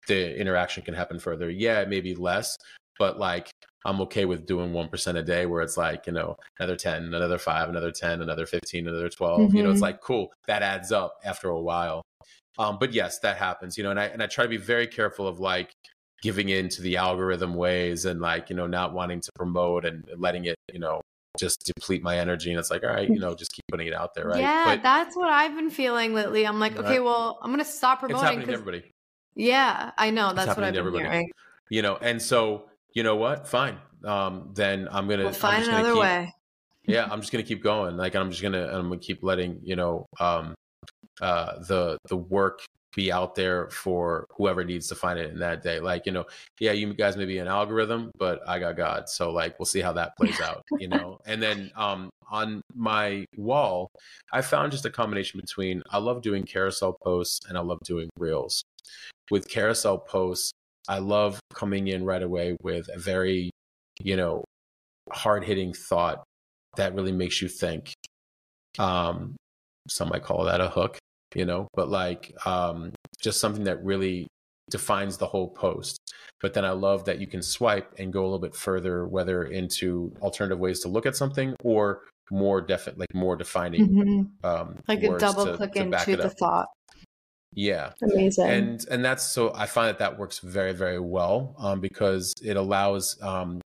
[0.06, 1.50] the interaction can happen further.
[1.50, 2.56] Yeah, it may be less,
[2.98, 3.50] but like
[3.86, 7.04] I'm okay with doing one percent a day, where it's like you know another ten,
[7.14, 9.82] another five, another ten, another fifteen, another 12 You know, it's Mhm.
[9.82, 10.32] like cool.
[10.46, 12.02] That adds up after a while.
[12.58, 13.76] Um, but yes, that happens.
[13.76, 15.72] You know, and I and I try to be very careful of like
[16.22, 20.02] giving in to the algorithm ways and like you know not wanting to promote and
[20.16, 21.02] letting it you know
[21.38, 23.92] just deplete my energy and it's like all right you know just keep putting it
[23.92, 26.46] out there right Yeah, but that's what I've been feeling lately.
[26.46, 28.90] I'm like, okay, well, I'm gonna stop promoting it's happening to everybody
[29.34, 30.32] yeah, I know.
[30.32, 31.04] That's what I've been everybody.
[31.04, 31.30] hearing.
[31.68, 33.46] you know and so you know what?
[33.48, 33.78] Fine.
[34.04, 36.34] Um then i'm gonna We'll I'm find gonna another keep- way.
[36.86, 37.96] yeah i'm just gonna keep going.
[37.96, 40.54] Like i'm just gonna i'm gonna keep letting you know um
[41.20, 42.60] uh the the work
[42.96, 45.80] be out there for whoever needs to find it in that day.
[45.80, 46.24] Like you know
[46.60, 49.08] yeah you guys may be an algorithm but i got god.
[49.08, 51.18] So like we'll see how that plays out you know?
[51.26, 53.90] And then um on my wall
[54.32, 58.08] i found just a combination between i love doing carousel posts and i love doing
[58.18, 58.62] reels.
[59.30, 60.52] With carousel posts
[60.88, 63.50] i love coming in right away with a very
[64.00, 64.44] you know
[65.12, 66.22] hard hitting thought
[66.76, 67.92] that really makes you think
[68.78, 69.36] um
[69.88, 70.98] some might call that a hook
[71.34, 72.90] you know but like um
[73.20, 74.26] just something that really
[74.70, 75.98] defines the whole post
[76.40, 79.44] but then i love that you can swipe and go a little bit further whether
[79.44, 82.00] into alternative ways to look at something or
[82.30, 84.44] more definite like more defining Mhm.
[84.44, 86.32] um Like a double to- click to into the up.
[86.38, 86.68] thought.
[87.54, 88.48] Yeah Amazing.
[88.48, 92.56] and and that's so i find that that works very very well um, because it
[92.56, 93.60] allows um,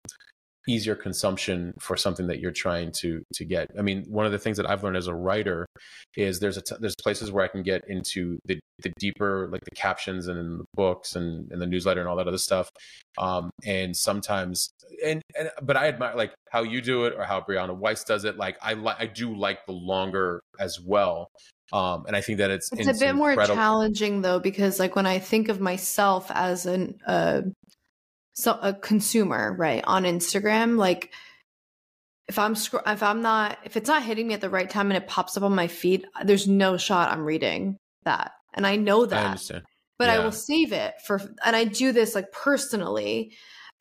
[0.69, 4.39] easier consumption for something that you're trying to to get i mean one of the
[4.39, 5.67] things that i've learned as a writer
[6.17, 9.65] is there's a t- there's places where i can get into the the deeper like
[9.65, 12.69] the captions and the books and, and the newsletter and all that other stuff
[13.17, 14.69] um and sometimes
[15.05, 18.25] and, and but i admire like how you do it or how Brianna Wiest does
[18.25, 21.29] it like i like i do like the longer as well
[21.73, 25.07] um and i think that it's it's a bit more challenging though, because like when
[25.07, 27.43] I think of myself as an uh,
[28.35, 31.13] so a consumer, right, on Instagram, like
[32.29, 34.91] if I'm scro- if I'm not if it's not hitting me at the right time
[34.91, 38.77] and it pops up on my feed, there's no shot I'm reading that, and I
[38.77, 39.27] know i that.
[39.27, 39.65] understand
[39.99, 43.33] but I will save it for and I do this like personally.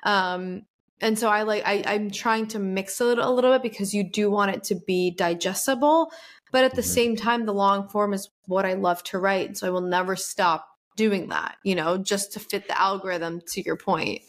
[0.03, 0.64] Um
[0.99, 4.03] and so I like I I'm trying to mix it a little bit because you
[4.03, 6.11] do want it to be digestible,
[6.52, 6.86] but at the Mhm.
[6.86, 10.15] same time, the long form is what I love to write, so I will never
[10.15, 11.57] stop doing that.
[11.64, 13.41] You know, just to fit the algorithm.
[13.49, 14.22] To your point,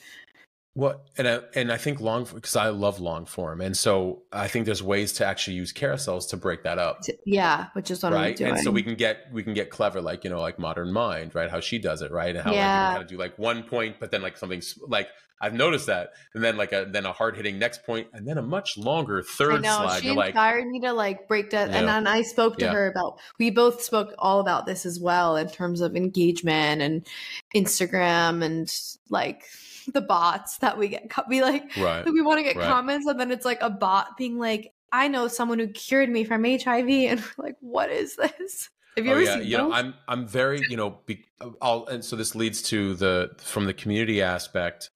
[0.79, 4.47] Well, and I, and I think long because I love long form, and so I
[4.47, 8.13] think there's ways to actually use carousels to break that up, yeah, which is what
[8.13, 8.37] I'm right?
[8.37, 8.51] doing.
[8.51, 11.35] And so we can get we can get clever, like you know, like Modern Mind,
[11.35, 11.51] right?
[11.51, 12.33] How she does it, right?
[12.33, 12.79] And how like, you Yeah.
[12.85, 15.09] can kind of do like one point, but then like something like
[15.41, 18.39] I've noticed that, and then like a then a hard hitting next point, and then
[18.39, 20.01] a much longer I third know slide.
[20.01, 22.73] she You're like, inspired me to like break that, and then I spoke to Yeah.
[22.73, 23.19] her about.
[23.41, 27.05] We both spoke all about this as well in terms of engagement and
[27.53, 28.73] Instagram and
[29.11, 29.43] like
[29.95, 31.11] the bots that we get.
[31.29, 32.67] We like right, we want to get Right.
[32.67, 36.25] comments, and then it's like a bot being like, "I know someone who cured me
[36.25, 39.57] from HIV," and we're like, "What is this?" Have you oh ever yeah, seen you
[39.57, 39.73] know.
[39.73, 41.25] I'm I'm very you know, be,
[41.63, 44.91] I'll and so this leads to the from the community aspect.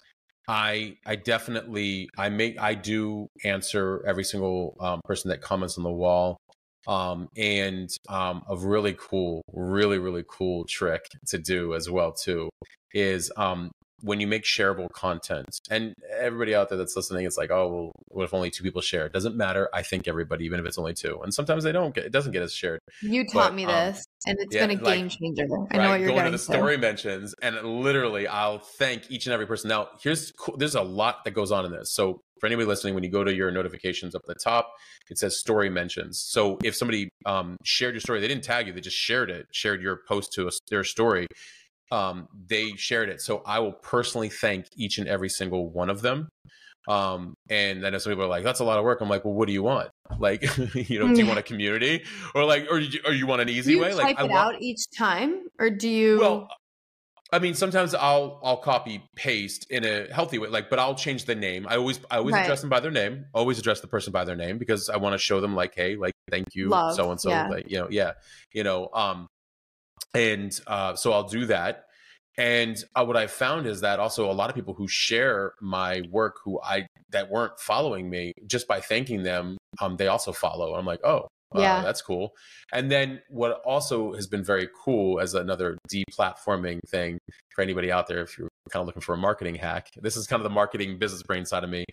[0.49, 5.85] I I definitely I make I do answer every single um, person that comments on
[5.85, 6.37] the wall.
[6.89, 12.51] Um, and um, a really cool, really really cool trick to do as well too
[12.93, 13.71] is um,
[14.03, 15.61] when you make shareable content.
[15.71, 18.83] And everybody out there that's listening, it's like, oh, well, what if only two people
[18.83, 19.07] share?
[19.07, 19.69] It doesn't matter.
[19.73, 22.33] I think everybody, even if it's only two, and sometimes they don't get it doesn't
[22.33, 22.81] get as shared.
[23.01, 25.45] you taught but, me um, this, and it's yeah, been a like- game changer.
[25.71, 25.89] I know right?
[25.91, 26.39] what you're Go to the to.
[26.39, 29.69] story mentions, and literally, I'll thank each and every person.
[29.69, 30.33] Now, here's.
[30.57, 31.93] There's a lot that goes on in this.
[31.93, 34.69] So, for anybody listening, when you go to your notifications up at the top,
[35.11, 36.21] it says story mentions.
[36.21, 39.47] So, if somebody um, shared your story, they didn't tag you; they just shared it,
[39.53, 41.27] shared your post to a, their story.
[41.93, 43.21] Um, they shared it.
[43.21, 46.29] So, I will personally thank each and every single one of them.
[46.89, 49.35] Um, and then some people are like, "That's a lot of work." I'm like, "Well,
[49.35, 49.91] what do you want?
[50.19, 50.43] Like,
[50.75, 52.05] you know, do you want a community,
[52.35, 53.95] or like, or you, or you want an easy way?
[53.95, 56.19] Like, I it want." out each time, or do you?
[56.21, 56.49] Well,
[57.33, 61.25] I mean, sometimes I'll I'll copy paste in a healthy way, like, but I'll change
[61.25, 61.67] the name.
[61.67, 62.43] I always I always Right.
[62.43, 63.25] address them by their name.
[63.33, 65.97] Always address the person by their name because I want to show them like, hey,
[65.97, 67.49] like, thank you, so and so, yeah.
[67.49, 68.13] like, you know, yeah,
[68.53, 69.29] you know, um,
[70.15, 71.87] and uh, so I'll do that.
[72.39, 76.03] And uh, what I found is that also a lot of people who share my
[76.11, 80.75] work, who I that weren't following me, just by thanking them, um, they also follow.
[80.75, 81.83] I'm like, oh, uh, Yeah.
[81.83, 82.33] that's cool.
[82.73, 87.19] And then what also has been very cool as another deplatforming thing
[87.55, 90.27] for anybody out there, if you're kind of looking for a marketing hack, this is
[90.27, 91.85] kind of the marketing business brain side of me.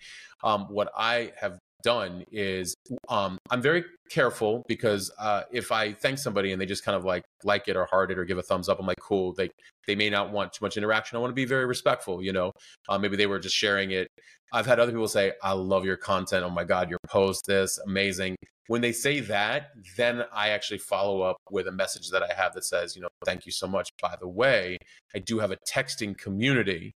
[0.42, 2.74] Um, what I have done is
[3.08, 7.04] um, I'm very careful because uh, if I thank somebody and they just kind of
[7.04, 9.32] like like it or heart it or give a thumbs up, I'm like, cool.
[9.34, 9.50] They
[9.86, 11.16] they may not want too much interaction.
[11.16, 12.22] I want to be very respectful.
[12.22, 12.52] You know,
[12.88, 14.08] uh, maybe they were just sharing it.
[14.52, 16.44] I've had other people say, I love your content.
[16.44, 18.36] Oh my God, your post, this amazing.
[18.66, 22.54] When they say that, then I actually follow up with a message that I have
[22.54, 23.90] that says, you know, thank you so much.
[24.00, 24.78] By the way,
[25.14, 26.92] I do have a texting community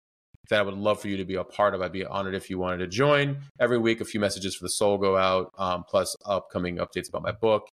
[0.50, 1.82] that I would love for you to be a part of.
[1.82, 3.38] I'd be honored if you wanted to join.
[3.60, 7.24] Every week, a few messages for the soul go out, um, plus upcoming updates about
[7.24, 7.68] my book,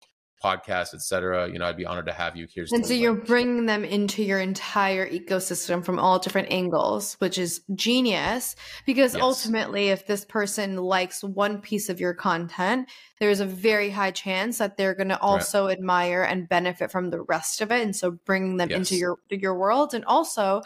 [0.43, 1.49] podcast, etc.
[1.49, 2.45] You know, I'd be honored to have you.
[2.53, 2.65] here.
[2.71, 7.61] and so you're bringing them into your entire ecosystem from all different angles, which is
[7.73, 8.55] genius.
[8.85, 9.23] Because Yes.
[9.23, 12.89] ultimately, if this person likes one piece of your content,
[13.19, 17.21] there's a very high chance that they're going to also admire and benefit from the
[17.21, 17.81] rest of it.
[17.81, 20.61] And so bringing them into your your world, and also,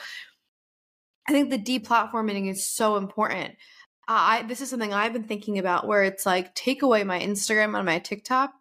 [1.29, 3.55] I think the deplatforming is so important.
[4.07, 7.77] I this is something I've been thinking about, where it's like take away my Instagram
[7.77, 8.51] and my TikTok.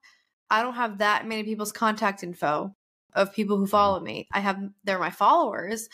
[0.51, 2.75] I don't have that many people's contact info
[3.15, 3.65] of people Mm-hmm.
[3.65, 4.29] who follow me.
[4.33, 5.89] I have they're my followers.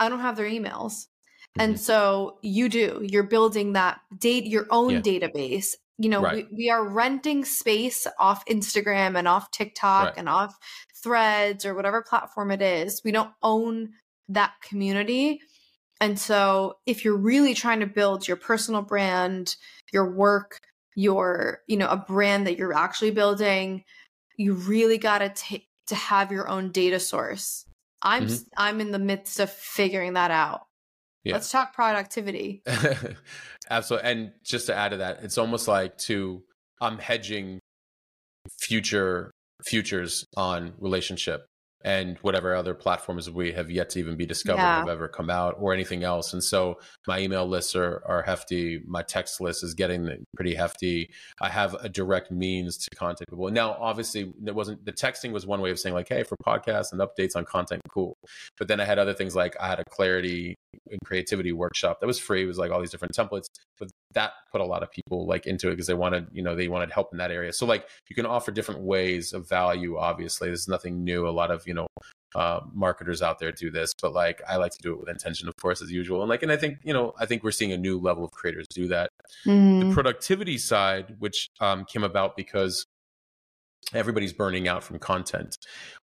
[0.00, 1.06] I don't have their emails.
[1.58, 1.78] And Mhm.
[1.78, 3.06] so you do.
[3.08, 5.00] You're building that date your own Yeah.
[5.00, 5.74] database.
[5.98, 6.48] You know, Right.
[6.50, 10.14] we, we are renting space off Instagram and off TikTok Right.
[10.18, 10.56] and off
[11.00, 13.00] threads or whatever platform it is.
[13.04, 13.90] We don't own
[14.28, 15.40] that community.
[16.00, 19.56] And so if you're really trying to build your personal brand,
[19.92, 20.60] your work,
[20.94, 23.84] your, you know, a brand that you're actually building,
[24.36, 27.64] you really got to take to have your own data source.
[28.02, 28.30] I'm Mhm.
[28.32, 30.66] s I'm in the midst of figuring that out.
[31.24, 31.34] Yeah.
[31.34, 32.62] Let's talk productivity.
[33.70, 34.10] Absolutely.
[34.10, 36.44] And just to add to that, it's almost like to
[36.80, 37.58] I'm hedging
[38.60, 39.30] future
[39.64, 41.46] futures on relationship
[41.86, 44.80] and whatever other platforms we have yet to even be discovered Yeah.
[44.80, 46.32] have ever come out or anything else.
[46.32, 48.82] And so my email lists are, are hefty.
[48.88, 51.10] My text list is getting pretty hefty.
[51.40, 53.48] I have a direct means to contact people.
[53.50, 56.90] Now, obviously, there wasn't the texting was one way of saying like, hey, for podcasts
[56.90, 58.16] and updates on content, cool.
[58.58, 60.56] But then I had other things like I had a clarity
[60.90, 62.42] and creativity workshop that was free.
[62.42, 63.46] It was like all these different templates,
[63.78, 66.54] but that put a lot of people like into it because they wanted, you know,
[66.54, 67.52] they wanted help in that area.
[67.52, 69.98] So like you can offer different ways of value.
[69.98, 71.28] Obviously, there's nothing new.
[71.28, 71.86] A lot of you know
[72.34, 75.48] uh, marketers out there do this, but like I like to do it with intention,
[75.48, 76.20] of course, as usual.
[76.22, 78.30] And like, and I think you know, I think we're seeing a new level of
[78.32, 79.10] creators do that.
[79.46, 79.88] Mm.
[79.88, 82.84] The productivity side, which um, came about because
[83.94, 85.56] everybody's burning out from content,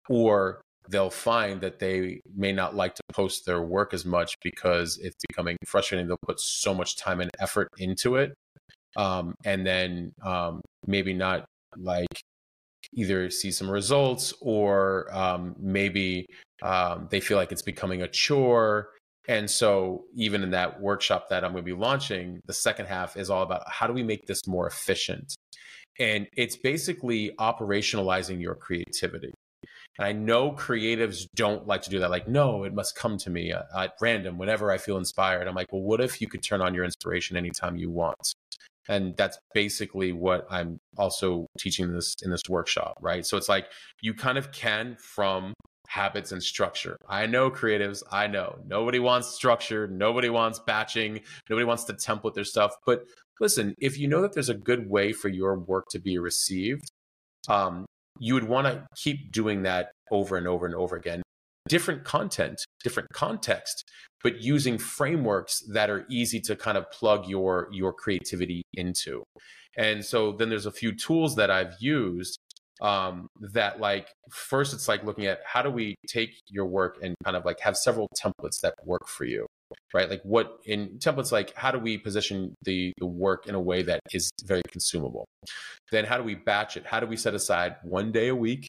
[0.09, 4.99] or they'll find that they may not like to post their work as much because
[4.99, 6.07] it's becoming frustrating.
[6.07, 8.35] They'll put so much time and effort into it,
[8.97, 11.45] um, and then um, maybe not
[11.77, 12.21] like
[12.95, 16.27] either see some results or um, maybe
[16.63, 18.91] um, they feel like it's becoming a chore.
[19.29, 23.17] And so, even in that workshop that I'm going to be launching, the second half
[23.17, 25.35] is all about how do we make this more efficient?
[26.01, 29.33] And it's basically operationalizing your creativity.
[29.99, 32.11] And I know creatives don't like to do that.
[32.11, 35.47] Like, no, it must come to me at, random whenever I feel inspired.
[35.47, 38.35] I'm like, well, what if you could turn on your inspiration anytime you want?
[38.89, 43.25] and that's basically what i'm also teaching this in this workshop right?
[43.25, 43.67] So it's like
[44.01, 45.55] you kind of can from
[45.93, 46.97] habits and structure.
[47.07, 48.03] I know creatives.
[48.11, 48.59] I know.
[48.67, 49.87] Nobody wants structure.
[49.87, 51.21] Nobody wants batching.
[51.51, 52.75] Nobody wants to template their stuff.
[52.87, 53.05] But
[53.41, 56.91] listen if you know that there's a good way for your work to be received
[57.49, 57.85] um,
[58.19, 61.23] you would want to keep doing that over and over and over again
[61.69, 63.89] different content, different context,
[64.23, 69.23] but using frameworks that are easy to kind of plug your your creativity into.
[69.77, 72.39] And so then there's a few tools that I've used
[72.81, 77.15] um, that like first it's like looking at how do we take your work and
[77.25, 79.47] kind of like have several templates that work for you
[79.95, 80.09] right?
[80.09, 83.83] Like what in templates like how do we position the the work in a way
[83.83, 85.27] that is very consumable?
[85.91, 86.87] Then how do we batch it?
[86.87, 88.69] How do we set aside one day a week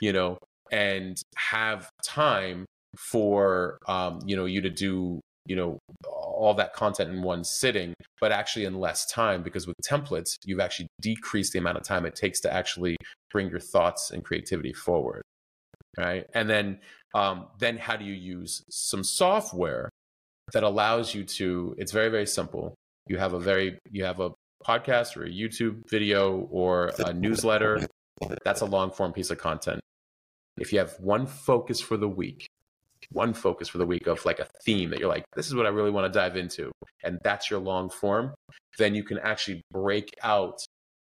[0.00, 0.38] you know
[0.70, 2.66] and have time
[2.96, 7.94] for um, you know you to do you know all that content in one sitting
[8.20, 9.42] but actually in less time?
[9.42, 12.96] Because with templates you've actually decreased the amount of time it takes to actually
[13.30, 15.22] bring your thoughts and creativity forward
[15.98, 16.26] right?
[16.34, 16.78] And then
[17.14, 19.88] um, then how do you use some software
[20.52, 22.74] that allows you to it's very very simple
[23.06, 24.30] you have a very you have a
[24.66, 27.86] podcast or a youtube video or a newsletter
[28.44, 29.80] that's a long form piece of content
[30.60, 32.46] if you have one focus for the week,
[33.10, 35.66] one focus for the week of like a theme that you're like, this is what
[35.66, 36.70] I really want to dive into,
[37.02, 38.34] and that's your long form,
[38.78, 40.58] then you can actually break out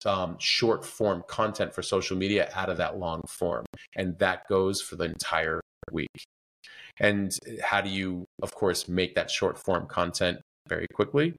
[0.05, 3.65] um, short form content for social media out of that long form.
[3.95, 5.61] And that goes for the entire
[5.91, 6.09] week.
[6.99, 11.35] And how do you, of course, make that short form content very quickly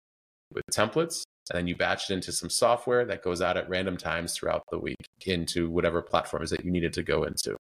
[0.52, 1.24] with templates?
[1.50, 4.62] And then you batch it into some software that goes out at random times throughout
[4.70, 7.56] the week into whatever platforms that you needed to go into.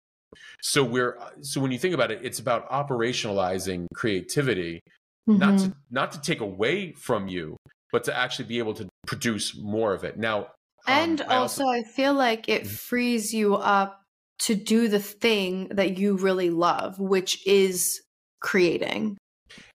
[0.62, 4.81] So we're so when you think about it, it's about operationalizing creativity,
[5.28, 5.39] mm-hmm.
[5.39, 7.56] not to not to take away from you,
[7.90, 10.19] but to actually be able to produce more of it.
[10.19, 10.47] Now, um,
[10.86, 12.73] and I also, also I feel like it mm-hmm.
[12.73, 14.02] frees you up
[14.43, 18.01] to do the thing that you really love, which is
[18.40, 19.16] creating.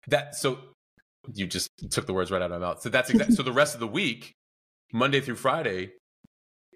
[0.08, 0.58] That so
[1.32, 2.82] you just took the words right out of my mouth.
[2.82, 4.32] So that's exactly so the rest of the week,
[4.92, 5.92] Monday through Friday,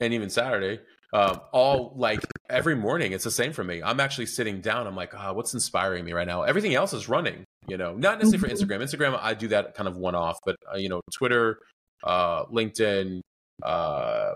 [0.01, 0.81] and even Saturday,
[1.13, 2.21] um, all like
[2.51, 5.55] every morning it's the same for me i'm actually sitting down i'm like oh, what's
[5.55, 8.73] inspiring me right now everything else is running you know not necessarily for mm-hmm.
[8.73, 11.59] instagram instagram i do that kind of one off but uh, you know twitter
[12.05, 13.21] uh, linkedin
[13.63, 14.33] uh,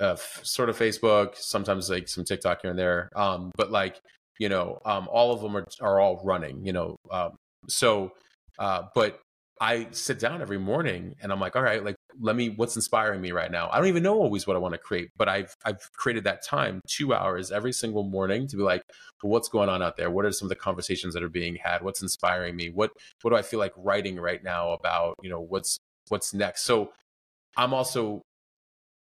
[0.00, 4.00] uh, sort of facebook sometimes like some tiktok here and there um, but like
[4.38, 7.36] you know um, all of them are, are all running you know um,
[7.68, 8.12] so
[8.58, 9.20] uh, but
[9.62, 13.20] I sit down every morning and I'm like, all right, like let me what's inspiring
[13.20, 13.68] me right now.
[13.70, 16.44] I don't even know always what I want to create, but I've I've created that
[16.44, 18.82] time, two hours every single morning to be like,
[19.20, 20.10] what's going on out there?
[20.10, 21.82] What are some of the conversations that are being had?
[21.82, 22.70] What's inspiring me?
[22.70, 22.90] What
[23.22, 25.78] what do I feel like writing right now about, you know, what's
[26.08, 26.64] what's next?
[26.64, 26.90] So
[27.56, 28.22] I'm also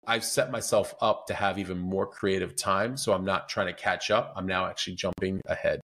[0.06, 2.97] I've set myself up to have even more creative time.
[2.97, 4.32] So I'm not trying to catch up.
[4.36, 5.81] I'm now actually jumping ahead.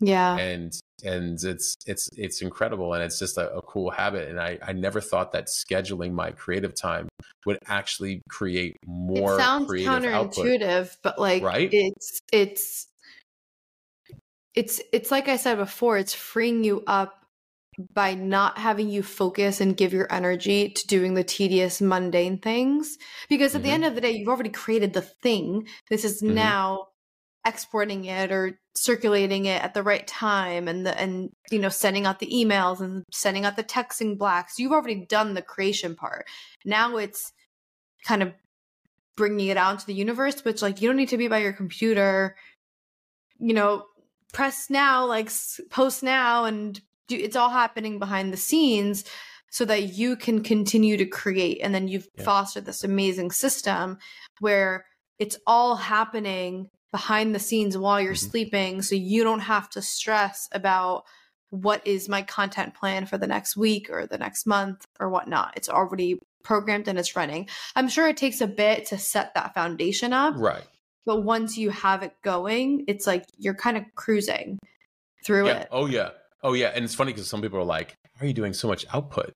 [0.00, 0.36] Yeah.
[0.36, 0.72] And
[1.02, 4.72] and it's it's it's incredible and it's just a, a, cool habit and I, I
[4.72, 7.08] never thought that scheduling my creative time
[7.46, 10.96] would actually create more it sounds counterintuitive output.
[11.02, 11.68] but like right?
[11.72, 12.86] it's it's
[14.54, 17.23] it's it's like i said before it's freeing you up
[17.92, 22.96] by not having you focus and give your energy to doing the tedious mundane things.
[23.28, 23.66] Because at mm-hmm.
[23.66, 25.66] the end of the day you've already created the thing.
[25.90, 26.34] This is mm-hmm.
[26.34, 26.86] now
[27.46, 32.06] exporting it or circulating it at the right time and the and you know sending
[32.06, 34.58] out the emails and sending out the texting blacks.
[34.58, 36.26] You've already done the creation part.
[36.64, 37.32] Now it's
[38.04, 38.32] kind of
[39.16, 41.52] bringing it out into the universe which like you don't need to be by your
[41.52, 42.36] computer.
[43.38, 43.84] You know
[44.32, 45.30] press now like
[45.70, 49.04] post now and it's all happening behind the scenes
[49.50, 52.24] so that you can continue to create and then you've yeah.
[52.24, 53.98] fostered this amazing system
[54.40, 54.84] where
[55.18, 58.30] it's all happening behind the scenes while you're Mhm.
[58.30, 61.04] sleeping so you don't have to stress about
[61.50, 65.52] what is my content plan for the next week or the next month or whatnot.
[65.56, 67.48] It's already programmed and it's running.
[67.76, 70.64] I'm sure it takes a bit to set that foundation up, Right.
[71.06, 74.58] but once you have it going, it's like you're kind of cruising
[75.24, 75.58] through Yeah.
[75.60, 75.68] it.
[75.70, 76.10] Oh yeah.
[76.44, 76.70] Oh yeah.
[76.74, 79.32] And it's funny because some people are like, "Why are you doing so much output?"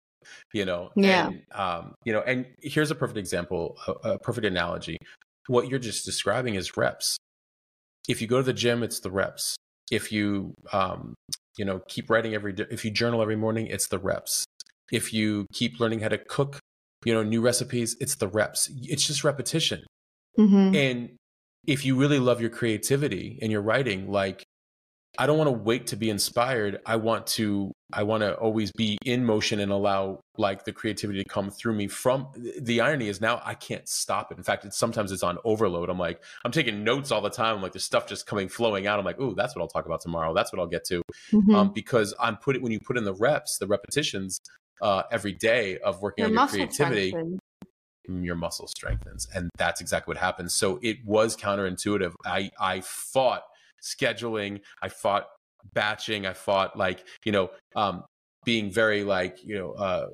[0.53, 0.91] You know.
[0.95, 1.29] Yeah.
[1.29, 1.95] And, um.
[2.05, 2.21] You know.
[2.21, 4.99] And here's a perfect example, a, a perfect analogy.
[5.49, 7.17] What you're just describing is reps.
[8.09, 9.57] If you go to the gym, it's the reps.
[9.91, 11.15] If you, um,
[11.57, 14.45] you know, keep writing every day, if you journal every morning, it's the reps.
[14.93, 16.59] If you keep learning how to cook,
[17.05, 18.71] you know, new recipes, it's the reps.
[18.83, 19.87] It's just repetition.
[20.39, 20.77] Mhm.
[20.77, 21.17] And
[21.67, 24.45] if you really love your creativity and your writing, like
[25.17, 26.81] I don't want to wait to be inspired.
[26.85, 31.23] I want to I want to always be in motion and allow like the creativity
[31.23, 32.29] to come through me from
[32.61, 34.37] the irony is now I can't stop it.
[34.37, 35.89] In fact, it's sometimes it's on overload.
[35.89, 37.57] I'm like, I'm taking notes all the time.
[37.57, 38.99] I'm like, there's stuff just coming flowing out.
[38.99, 40.35] I'm like, oh, that's what I'll talk about tomorrow.
[40.35, 41.03] That's what I'll get to.
[41.33, 41.55] Mhm.
[41.55, 44.41] Um, because I'm putting when you put in the reps, the repetitions
[44.83, 47.41] uh, every day of working Your on your creativity, strengthens.
[48.09, 53.43] your muscle strengthens and that's exactly what happens so it was counterintuitive i i fought
[53.83, 55.29] scheduling i fought
[55.75, 58.05] batching i fought like you know um
[58.45, 60.09] being very like you know uh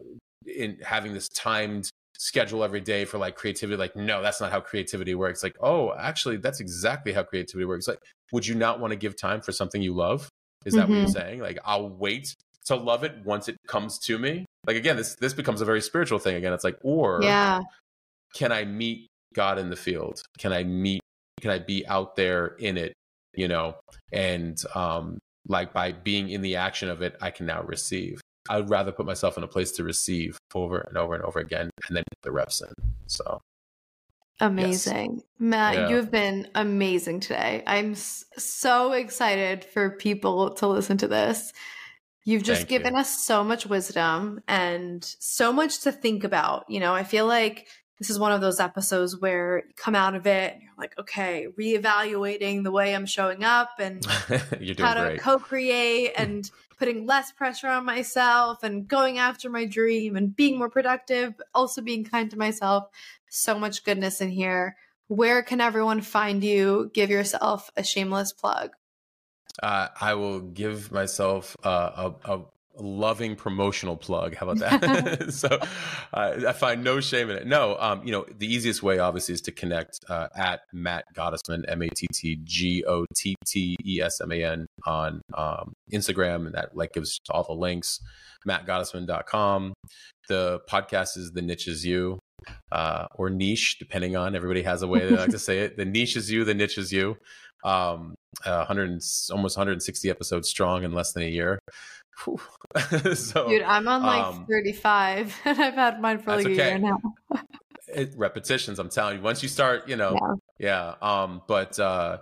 [0.47, 4.61] in having this timed schedule every day for like creativity like no that's not how
[4.61, 5.43] creativity works.
[5.43, 7.89] Like oh actually that's exactly how creativity works.
[7.89, 7.99] Like
[8.33, 10.29] would you not want to give time for something you love?
[10.65, 11.13] Is that what you're Mhm.
[11.13, 11.41] saying?
[11.41, 12.35] Like i'll wait
[12.67, 14.47] to love it once it comes to me.
[14.67, 16.53] Like again this this becomes a very spiritual thing again.
[16.53, 17.61] It's like or Yeah.
[18.35, 20.23] can I meet God in the field?
[20.39, 21.01] Can I meet,
[21.41, 22.93] can I be out there in it,
[23.37, 23.77] you know?
[24.13, 28.21] And um, like by being in the action of it, I can now receive.
[28.49, 31.71] I'd rather put myself in a place to receive over and over and over again
[31.89, 32.73] and then put the reps in.
[33.07, 33.41] So
[34.41, 35.23] Amazing.
[35.39, 35.89] Matt, Yeah.
[35.89, 37.63] you have been amazing today.
[37.67, 41.53] I'm so excited for people to listen to this.
[42.25, 42.79] You've just Thank you.
[42.79, 46.65] given us so much wisdom and so much to think about.
[46.69, 47.69] You know, I feel like
[47.99, 50.99] this is one of those episodes where you come out of it and you're like,
[50.99, 54.05] okay, reevaluating the way I'm showing up and
[54.61, 55.21] you're doing how to great.
[55.21, 60.71] co-create and putting less pressure on myself and going after my dream and being more
[60.71, 62.85] productive but also being kind to myself.
[63.31, 64.77] So much goodness in here.
[65.07, 66.91] Where can everyone find you?
[66.95, 68.71] Give yourself a shameless plug.
[69.63, 72.45] Uh, I will give myself uh, a, a
[72.77, 74.35] loving promotional plug.
[74.35, 75.27] How about that?
[75.33, 75.49] so
[76.13, 77.47] uh, I find no shame in it.
[77.47, 81.65] No, um, you know, the easiest way obviously is to connect uh, at Matt Gottesman,
[81.69, 85.73] M A T T G O T T E S M A N on um,
[85.93, 86.47] Instagram.
[86.47, 88.01] And that like gives all the links,
[88.47, 89.75] mattgottesman.com.
[90.29, 92.19] The podcast is The Niche is You.
[92.71, 95.79] Uh, or niche, depending on everybody has a way they like to say it.
[95.79, 97.17] The niche is you, the niche is you
[97.65, 98.15] um,
[98.45, 101.59] uh, 100 almost 160 episodes strong in less than a year.
[103.15, 106.75] So dude i'm on like um, 35 and i've had mine for like a year
[106.75, 106.79] okay.
[106.79, 106.99] now
[107.95, 108.79] it, repetitions.
[108.79, 110.19] I'm telling you, once you start, you know,
[110.59, 110.95] yeah.
[111.01, 112.19] Um, but uh,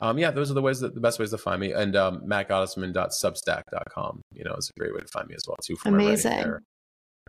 [0.00, 1.72] um, yeah, those are the ways that the best ways to find me.
[1.72, 5.76] And um, you know, is a great way to find me as well too.
[5.76, 6.54] from my writing Amazing.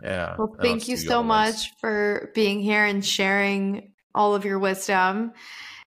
[0.02, 0.36] Yeah.
[0.40, 1.54] well thank you so all the links.
[1.54, 5.34] much for being here and sharing all of your wisdom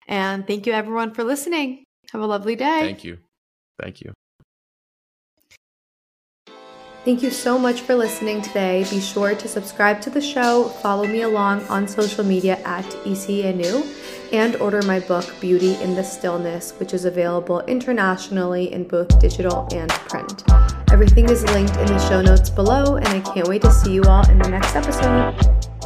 [0.07, 1.83] and thank you everyone for listening
[2.13, 3.17] have a lovely day Thank you.
[3.77, 4.13] Thank you.
[7.07, 8.85] Thank you so much for listening today.
[8.89, 14.33] Be sure to subscribe to the show, follow me along on social media at icietnu,
[14.33, 19.69] and order my book, Beauty in the Stillness, which is available internationally in both digital
[19.71, 20.43] and print.
[20.91, 24.03] Everything is linked in the show notes below, and I can't wait to see you
[24.03, 25.76] all in the next episode.